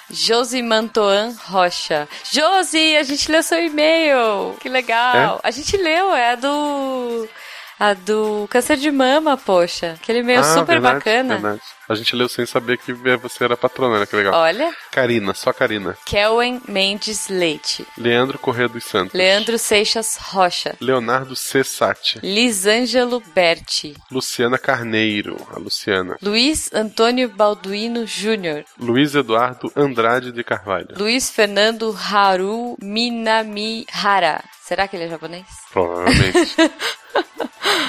[0.10, 2.08] Josi Mantoan Rocha.
[2.32, 4.56] Josi, a gente leu seu e-mail.
[4.60, 5.40] Que legal.
[5.44, 7.28] A gente leu, é do.
[7.80, 9.96] A do câncer de mama, poxa.
[10.02, 11.34] Aquele meio ah, super verdade, bacana.
[11.36, 11.62] Verdade.
[11.88, 14.06] A gente leu sem saber que você era patrona, né?
[14.06, 14.34] Que legal.
[14.34, 14.74] Olha.
[14.92, 15.96] Karina, só Karina.
[16.06, 17.86] Kelwen Mendes Leite.
[17.98, 19.14] Leandro Corrêa dos Santos.
[19.14, 20.76] Leandro Seixas Rocha.
[20.82, 22.20] Leonardo Cessati.
[22.24, 23.96] Lisângelo Berti.
[24.12, 26.18] Luciana Carneiro, a Luciana.
[26.22, 28.66] Luiz Antônio Balduino Júnior.
[28.80, 30.90] Luiz Eduardo Andrade de Carvalho.
[30.98, 34.44] Luiz Fernando Haru Minamihara.
[34.64, 35.46] Será que ele é japonês?
[35.72, 36.56] Provavelmente.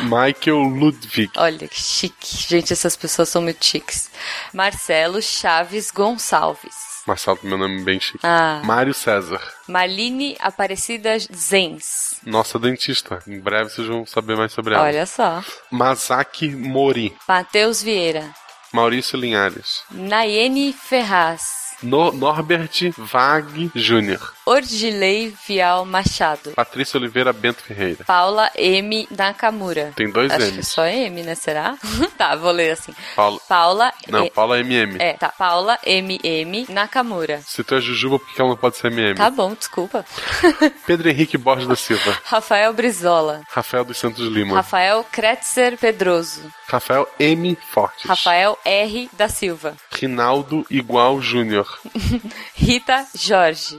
[0.04, 1.30] Michael Ludwig.
[1.36, 2.46] Olha que chique.
[2.48, 4.10] Gente, essas pessoas são muito chiques.
[4.52, 6.74] Marcelo Chaves Gonçalves.
[7.06, 8.18] Marcelo, meu nome é bem chique.
[8.22, 8.60] Ah.
[8.64, 9.40] Mário César.
[9.68, 12.16] Maline Aparecida Zens.
[12.24, 13.22] Nossa dentista.
[13.26, 14.82] Em breve vocês vão saber mais sobre ela.
[14.84, 15.42] Olha só.
[15.70, 17.16] Masaki Mori.
[17.28, 18.34] Matheus Vieira.
[18.72, 19.82] Maurício Linhares.
[19.90, 21.76] Nayene Ferraz.
[21.82, 24.35] No Norbert Vag Jr.
[24.46, 26.52] Ordilei Vial Machado.
[26.52, 28.04] Patrícia Oliveira Bento Ferreira.
[28.04, 29.08] Paula M.
[29.10, 29.92] Nakamura.
[29.96, 30.68] Tem dois Acho M's.
[30.68, 31.34] só M, né?
[31.34, 31.76] Será?
[32.16, 32.94] tá, vou ler assim.
[33.16, 33.40] Paula.
[33.48, 33.92] Paula.
[34.08, 34.96] Não, E- Paula MM.
[35.00, 35.30] É, tá.
[35.30, 37.40] Paula MM Nakamura.
[37.44, 39.16] Se tu é Jujuba, por que ela não pode ser MM?
[39.16, 40.04] Tá bom, desculpa.
[40.86, 42.16] Pedro Henrique Borges da Silva.
[42.24, 43.42] Rafael Brizola.
[43.50, 44.54] Rafael dos Santos Lima.
[44.54, 46.42] Rafael Kretzer Pedroso.
[46.68, 47.58] Rafael M.
[47.72, 48.04] Fortes.
[48.04, 49.10] Rafael R.
[49.12, 49.74] da Silva.
[49.92, 51.78] Rinaldo Igual Júnior.
[52.54, 53.78] Rita Jorge.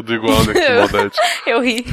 [0.00, 0.52] Igual, né?
[0.54, 1.16] Que maldade.
[1.46, 1.84] Eu ri.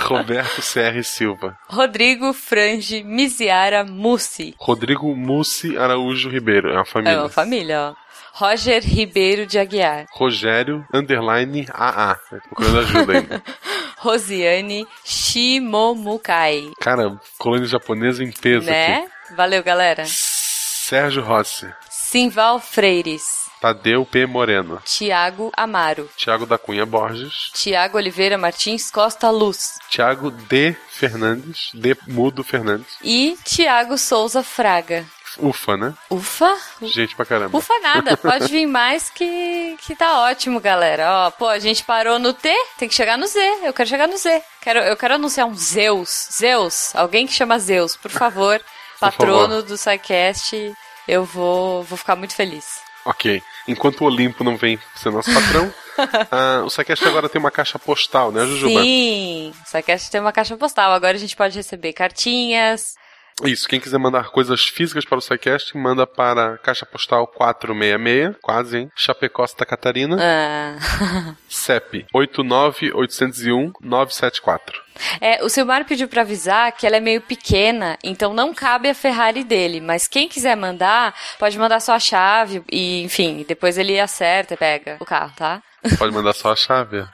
[0.00, 1.56] Roberto CR Silva.
[1.68, 4.54] Rodrigo Frange Miziara Mussi.
[4.58, 6.70] Rodrigo Mussi Araújo Ribeiro.
[6.70, 7.12] É uma família.
[7.16, 8.06] É uma família, ó.
[8.32, 10.04] Roger Ribeiro de Aguiar.
[10.12, 12.16] Rogério Underline AA.
[12.48, 13.42] Procurando ajuda ainda.
[13.96, 16.70] Rosiane Shimomukai.
[16.80, 18.96] Cara, colônia japonesa em peso Né?
[18.98, 19.34] aqui.
[19.34, 20.04] Valeu, galera.
[20.06, 21.66] Sérgio Rossi.
[21.90, 23.45] Simval Freires.
[23.66, 24.26] Tadeu P.
[24.26, 24.80] Moreno.
[24.84, 26.08] Tiago Amaro.
[26.16, 27.50] Tiago da Cunha Borges.
[27.52, 29.78] Tiago Oliveira Martins Costa Luz.
[29.90, 30.76] Tiago D.
[30.88, 31.70] Fernandes.
[31.74, 31.96] D.
[32.06, 32.96] Mudo Fernandes.
[33.02, 35.04] E Tiago Souza Fraga.
[35.38, 35.92] Ufa, né?
[36.08, 36.56] Ufa?
[36.80, 37.58] Gente pra caramba.
[37.58, 41.26] Ufa nada, pode vir mais que, que tá ótimo, galera.
[41.26, 43.40] Ó, pô, a gente parou no T, tem que chegar no Z.
[43.64, 44.44] Eu quero chegar no Z.
[44.60, 46.28] Quero, eu quero anunciar um Zeus.
[46.32, 48.62] Zeus, alguém que chama Zeus, por favor.
[49.00, 50.72] Patrono do SciCast,
[51.08, 52.85] eu vou, vou ficar muito feliz.
[53.06, 53.40] Ok.
[53.68, 55.72] Enquanto o Olimpo não vem ser nosso patrão,
[56.30, 58.82] ah, o Saquest agora tem uma caixa postal, né, Jujuba?
[58.82, 60.92] Sim, o SciCast tem uma caixa postal.
[60.92, 62.96] Agora a gente pode receber cartinhas.
[63.44, 68.78] Isso, quem quiser mandar coisas físicas para o SciCast, manda para Caixa Postal 466, quase,
[68.78, 68.90] hein?
[68.96, 71.34] Chapecó, Santa Catarina, Ah.
[71.46, 74.80] CEP 89801-974.
[75.20, 78.94] É, o Silmar pediu pra avisar que ela é meio pequena, então não cabe a
[78.94, 79.82] Ferrari dele.
[79.82, 84.56] Mas quem quiser mandar, pode mandar só a chave e, enfim, depois ele acerta e
[84.56, 85.62] pega o carro, tá?
[85.98, 87.04] Pode mandar só a chave.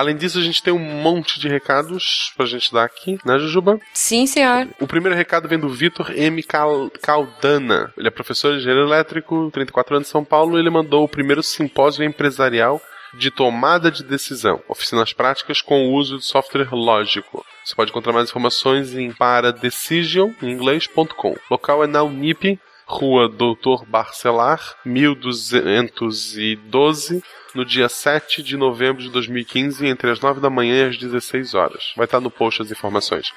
[0.00, 3.78] Além disso, a gente tem um monte de recados pra gente dar aqui, né, Jujuba?
[3.92, 4.66] Sim, senhor.
[4.80, 6.42] O primeiro recado vem do Vitor M.
[6.42, 7.92] Cal- Caldana.
[7.98, 10.58] Ele é professor de engenheiro elétrico, 34 anos de São Paulo.
[10.58, 12.80] Ele mandou o primeiro simpósio empresarial
[13.18, 17.44] de tomada de decisão, oficinas práticas com o uso de software lógico.
[17.62, 21.34] Você pode encontrar mais informações em paradecision, em inglês.com.
[21.50, 22.58] Local é na Unip,
[22.90, 27.22] Rua Doutor Barcelar, 1212,
[27.54, 31.54] no dia 7 de novembro de 2015, entre as 9 da manhã e as 16
[31.54, 31.92] horas.
[31.96, 33.32] Vai estar no post as informações.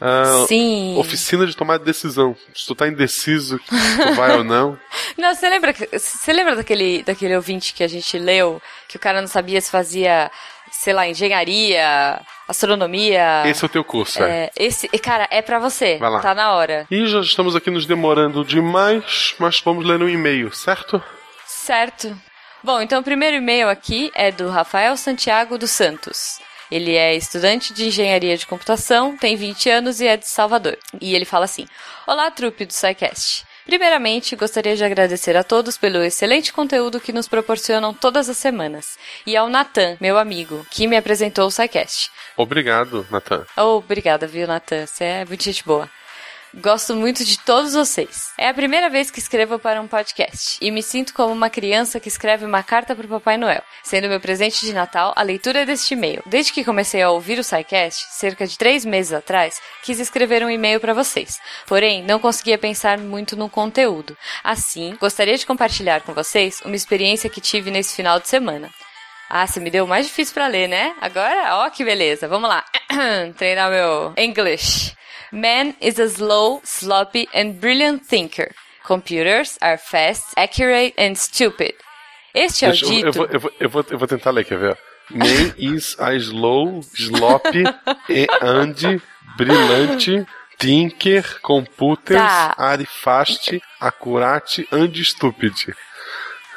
[0.00, 0.96] Ah, Sim.
[0.96, 2.34] Oficina de tomada de decisão.
[2.54, 4.80] Se tu tá indeciso se tu vai ou não.
[5.18, 9.20] Não, você lembra, você lembra daquele, daquele ouvinte que a gente leu, que o cara
[9.20, 10.30] não sabia se fazia,
[10.70, 13.42] sei lá, engenharia, astronomia.
[13.46, 14.44] Esse é o teu curso, é.
[14.44, 15.98] É, esse, cara, é pra você.
[15.98, 16.20] Vai lá.
[16.20, 16.86] Tá na hora.
[16.90, 21.02] E já estamos aqui nos demorando demais, mas vamos ler um e-mail, certo?
[21.46, 22.16] Certo.
[22.62, 26.38] Bom, então o primeiro e-mail aqui é do Rafael Santiago dos Santos.
[26.70, 30.78] Ele é estudante de engenharia de computação, tem 20 anos e é de Salvador.
[31.00, 31.66] E ele fala assim:
[32.06, 33.44] Olá, trupe do SciCast.
[33.70, 38.98] Primeiramente, gostaria de agradecer a todos pelo excelente conteúdo que nos proporcionam todas as semanas.
[39.24, 42.10] E ao Natan, meu amigo, que me apresentou o SciCast.
[42.36, 43.46] Obrigado, Nathan.
[43.56, 44.86] Oh, obrigada, viu, Natan?
[44.86, 45.88] Você é muito gente boa.
[46.52, 48.32] Gosto muito de todos vocês.
[48.36, 52.00] É a primeira vez que escrevo para um podcast e me sinto como uma criança
[52.00, 55.64] que escreve uma carta para o Papai Noel, sendo meu presente de Natal a leitura
[55.64, 56.20] deste e-mail.
[56.26, 60.50] Desde que comecei a ouvir o SciCast, cerca de três meses atrás, quis escrever um
[60.50, 61.38] e-mail para vocês.
[61.68, 64.18] Porém, não conseguia pensar muito no conteúdo.
[64.42, 68.68] Assim, gostaria de compartilhar com vocês uma experiência que tive nesse final de semana.
[69.28, 70.96] Ah, você me deu o mais difícil pra ler, né?
[71.00, 72.26] Agora, ó que beleza.
[72.26, 72.64] Vamos lá.
[73.38, 74.98] Treinar meu English.
[75.32, 78.52] Man is a slow, sloppy and brilliant thinker.
[78.84, 81.74] Computers are fast, accurate and stupid.
[82.34, 83.06] Este é o dito.
[83.06, 84.78] eu, vou, eu, vou, eu, vou, eu vou tentar ler, quer ver?
[85.10, 87.64] Man is a slow, sloppy
[88.42, 89.00] and
[89.36, 90.26] brilhante
[90.58, 92.54] Tinker, Computers, Tá.
[92.58, 95.74] Arifast, Accurate and Stupid.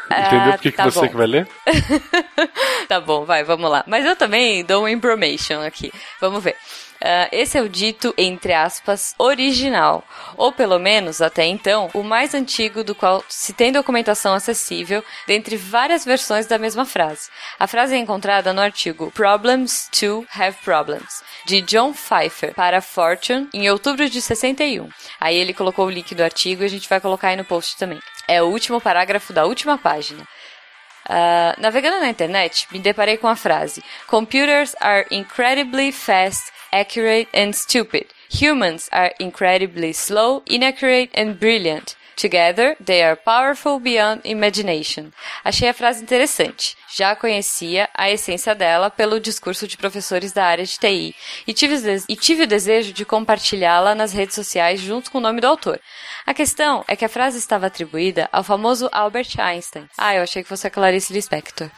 [0.09, 1.07] Ah, Entendeu por que, que tá você bom.
[1.07, 1.47] que vai ler?
[2.87, 3.83] Tá bom, vai, vamos lá.
[3.87, 5.91] Mas eu também dou uma information aqui.
[6.19, 6.55] Vamos ver.
[7.05, 10.05] Ah, esse é o dito, entre aspas, original,
[10.38, 15.57] ou pelo menos, até então, o mais antigo do qual se tem documentação acessível dentre
[15.57, 17.30] várias versões da mesma frase.
[17.59, 23.49] A frase é encontrada no artigo Problems to Have Problems, de John Pfeiffer, para Fortune,
[23.53, 24.88] em outubro de 61.
[25.19, 27.75] Aí ele colocou o link do artigo e a gente vai colocar aí no post
[27.75, 27.99] também.
[28.30, 30.25] É o último parágrafo da última página.
[31.09, 37.53] Ah, navegando na internet, me deparei com a frase: Computers are incredibly fast, accurate and
[37.53, 38.07] stupid.
[38.29, 41.95] Humans are incredibly slow, inaccurate and brilliant.
[42.15, 45.11] Together, they are powerful beyond imagination.
[45.43, 46.77] Achei a frase interessante.
[46.95, 51.15] Já conhecia a essência dela pelo discurso de professores da área de TI
[51.47, 51.75] e tive,
[52.07, 55.79] e tive o desejo de compartilhá-la nas redes sociais junto com o nome do autor.
[56.25, 59.89] A questão é que a frase estava atribuída ao famoso Albert Einstein.
[59.97, 61.69] Ah, eu achei que fosse a Clarice Lispector.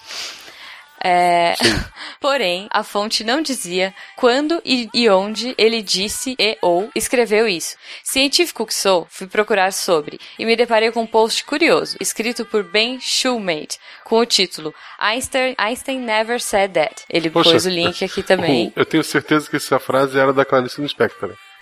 [1.08, 1.54] É...
[2.20, 7.78] Porém, a fonte não dizia quando e, e onde ele disse e ou escreveu isso.
[8.04, 12.64] Científico que sou, fui procurar sobre e me deparei com um post curioso, escrito por
[12.64, 17.04] Ben Shoemate, com o título Einstein, Einstein Never Said That.
[17.08, 18.74] Ele Poxa, pôs o link aqui também.
[18.76, 21.36] Eu tenho certeza que essa frase era da Clarice Lispector.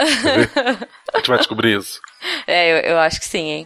[1.13, 1.99] A gente vai descobrir isso.
[2.47, 3.65] É, eu, eu acho que sim, hein?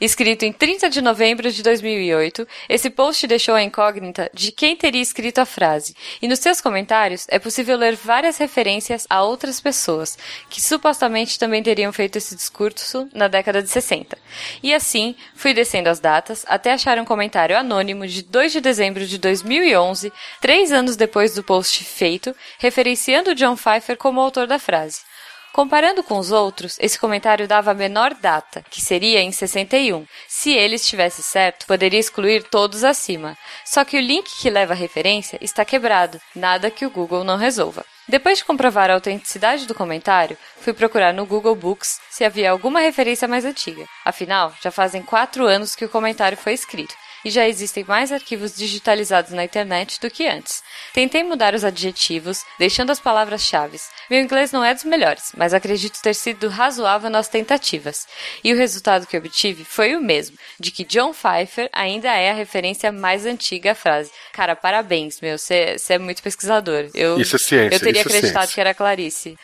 [0.00, 5.02] Escrito em 30 de novembro de 2008, esse post deixou a incógnita de quem teria
[5.02, 10.16] escrito a frase, e nos seus comentários é possível ler várias referências a outras pessoas
[10.48, 14.16] que supostamente também teriam feito esse discurso na década de 60.
[14.62, 19.06] E assim, fui descendo as datas até achar um comentário anônimo de 2 de dezembro
[19.06, 20.10] de 2011,
[20.40, 25.09] três anos depois do post feito, referenciando John Pfeiffer como autor da frase.
[25.52, 30.06] Comparando com os outros, esse comentário dava a menor data, que seria em 61.
[30.28, 33.36] Se ele estivesse certo, poderia excluir todos acima.
[33.64, 37.36] Só que o link que leva a referência está quebrado, nada que o Google não
[37.36, 37.84] resolva.
[38.08, 42.80] Depois de comprovar a autenticidade do comentário, fui procurar no Google Books se havia alguma
[42.80, 43.86] referência mais antiga.
[44.04, 46.94] Afinal, já fazem quatro anos que o comentário foi escrito
[47.24, 50.62] e já existem mais arquivos digitalizados na internet do que antes.
[50.92, 53.78] Tentei mudar os adjetivos, deixando as palavras-chave.
[54.10, 58.06] Meu inglês não é dos melhores, mas acredito ter sido razoável nas tentativas.
[58.42, 62.34] E o resultado que obtive foi o mesmo, de que John Pfeiffer ainda é a
[62.34, 64.10] referência mais antiga à frase.
[64.32, 66.88] Cara, parabéns, meu, você é muito pesquisador.
[66.94, 68.54] Eu, Isso é ciência, Eu teria é acreditado ciência.
[68.54, 69.36] que era Clarice.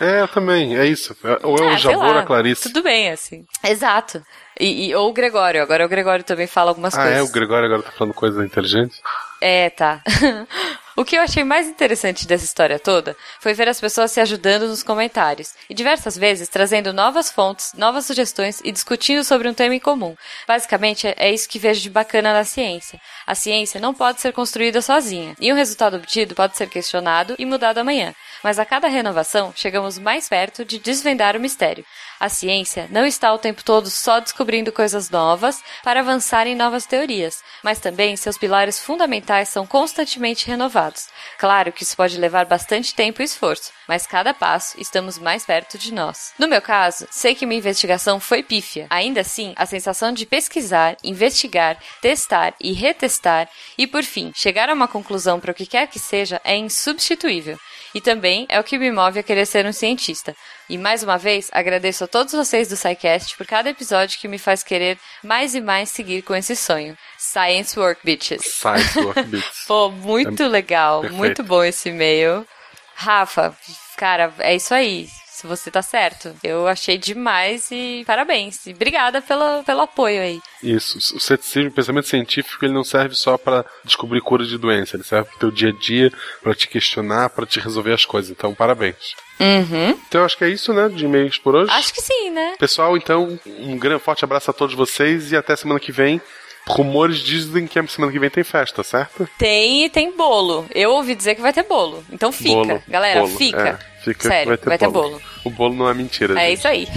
[0.00, 1.16] É, eu também, é isso.
[1.42, 2.62] Ou é o Ah, Javor a Clarice.
[2.62, 3.44] Tudo bem, assim.
[3.64, 4.22] Exato.
[4.58, 5.62] E, e- ou o Gregório.
[5.62, 7.18] Agora o Gregório também fala algumas Ah, coisas.
[7.18, 7.22] é?
[7.22, 9.00] O Gregório agora tá falando coisa inteligente?
[9.40, 10.02] É, tá.
[10.96, 14.66] o que eu achei mais interessante dessa história toda foi ver as pessoas se ajudando
[14.66, 19.76] nos comentários e diversas vezes trazendo novas fontes, novas sugestões e discutindo sobre um tema
[19.76, 20.16] em comum.
[20.46, 23.00] Basicamente, é- é isso que vejo de bacana na ciência.
[23.24, 27.46] A ciência não pode ser construída sozinha e o resultado obtido pode ser questionado e
[27.46, 28.12] mudado amanhã.
[28.42, 31.84] Mas a cada renovação, chegamos mais perto de desvendar o mistério.
[32.20, 36.84] A ciência não está o tempo todo só descobrindo coisas novas para avançar em novas
[36.84, 41.08] teorias, mas também seus pilares fundamentais são constantemente renovados.
[41.38, 45.78] Claro que isso pode levar bastante tempo e esforço, mas cada passo estamos mais perto
[45.78, 46.32] de nós.
[46.38, 48.86] No meu caso, sei que minha investigação foi pífia.
[48.90, 54.74] Ainda assim, a sensação de pesquisar, investigar, testar e retestar e, por fim, chegar a
[54.74, 57.58] uma conclusão para o que quer que seja é insubstituível.
[57.94, 60.34] E também é o que me move a querer ser um cientista.
[60.68, 64.38] E mais uma vez, agradeço a todos vocês do SciCast por cada episódio que me
[64.38, 66.96] faz querer mais e mais seguir com esse sonho.
[67.18, 68.42] Science Work Bitches.
[68.44, 69.64] Science Work Bits.
[69.66, 71.18] Pô, muito É legal, perfeito.
[71.18, 72.46] muito bom esse e-mail.
[72.94, 73.56] Rafa,
[73.96, 75.08] cara, é isso aí.
[75.38, 76.34] Se você tá certo.
[76.42, 78.66] Eu achei demais e parabéns.
[78.66, 80.40] E obrigada pelo, pelo apoio aí.
[80.60, 84.96] Isso, o ceticismo, o pensamento científico, ele não serve só pra descobrir cura de doença,
[84.96, 86.12] ele serve pro teu dia a dia,
[86.42, 88.32] pra te questionar, pra te resolver as coisas.
[88.32, 89.14] Então, parabéns.
[89.38, 89.90] Uhum.
[90.08, 91.70] Então, acho que é isso, né, de e-mails por hoje.
[91.70, 92.56] Acho que sim, né?
[92.58, 96.20] Pessoal, então, um grande forte abraço a todos vocês e até semana que vem.
[96.68, 99.28] Rumores dizem que a semana que vem tem festa, certo?
[99.38, 100.66] Tem e tem bolo.
[100.74, 102.04] Eu ouvi dizer que vai ter bolo.
[102.12, 102.54] Então fica.
[102.54, 103.68] Bolo, Galera, bolo, fica.
[103.68, 105.20] é, fica Sério, que vai ter, bolo.
[105.44, 106.34] O bolo não é mentira.
[106.40, 106.58] É gente.
[106.58, 106.88] isso aí.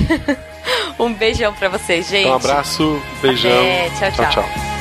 [0.99, 2.27] um beijão pra vocês, gente.
[2.27, 3.51] Um abraço, beijão.
[3.51, 4.45] Até, tchau, tchau.
[4.45, 4.80] You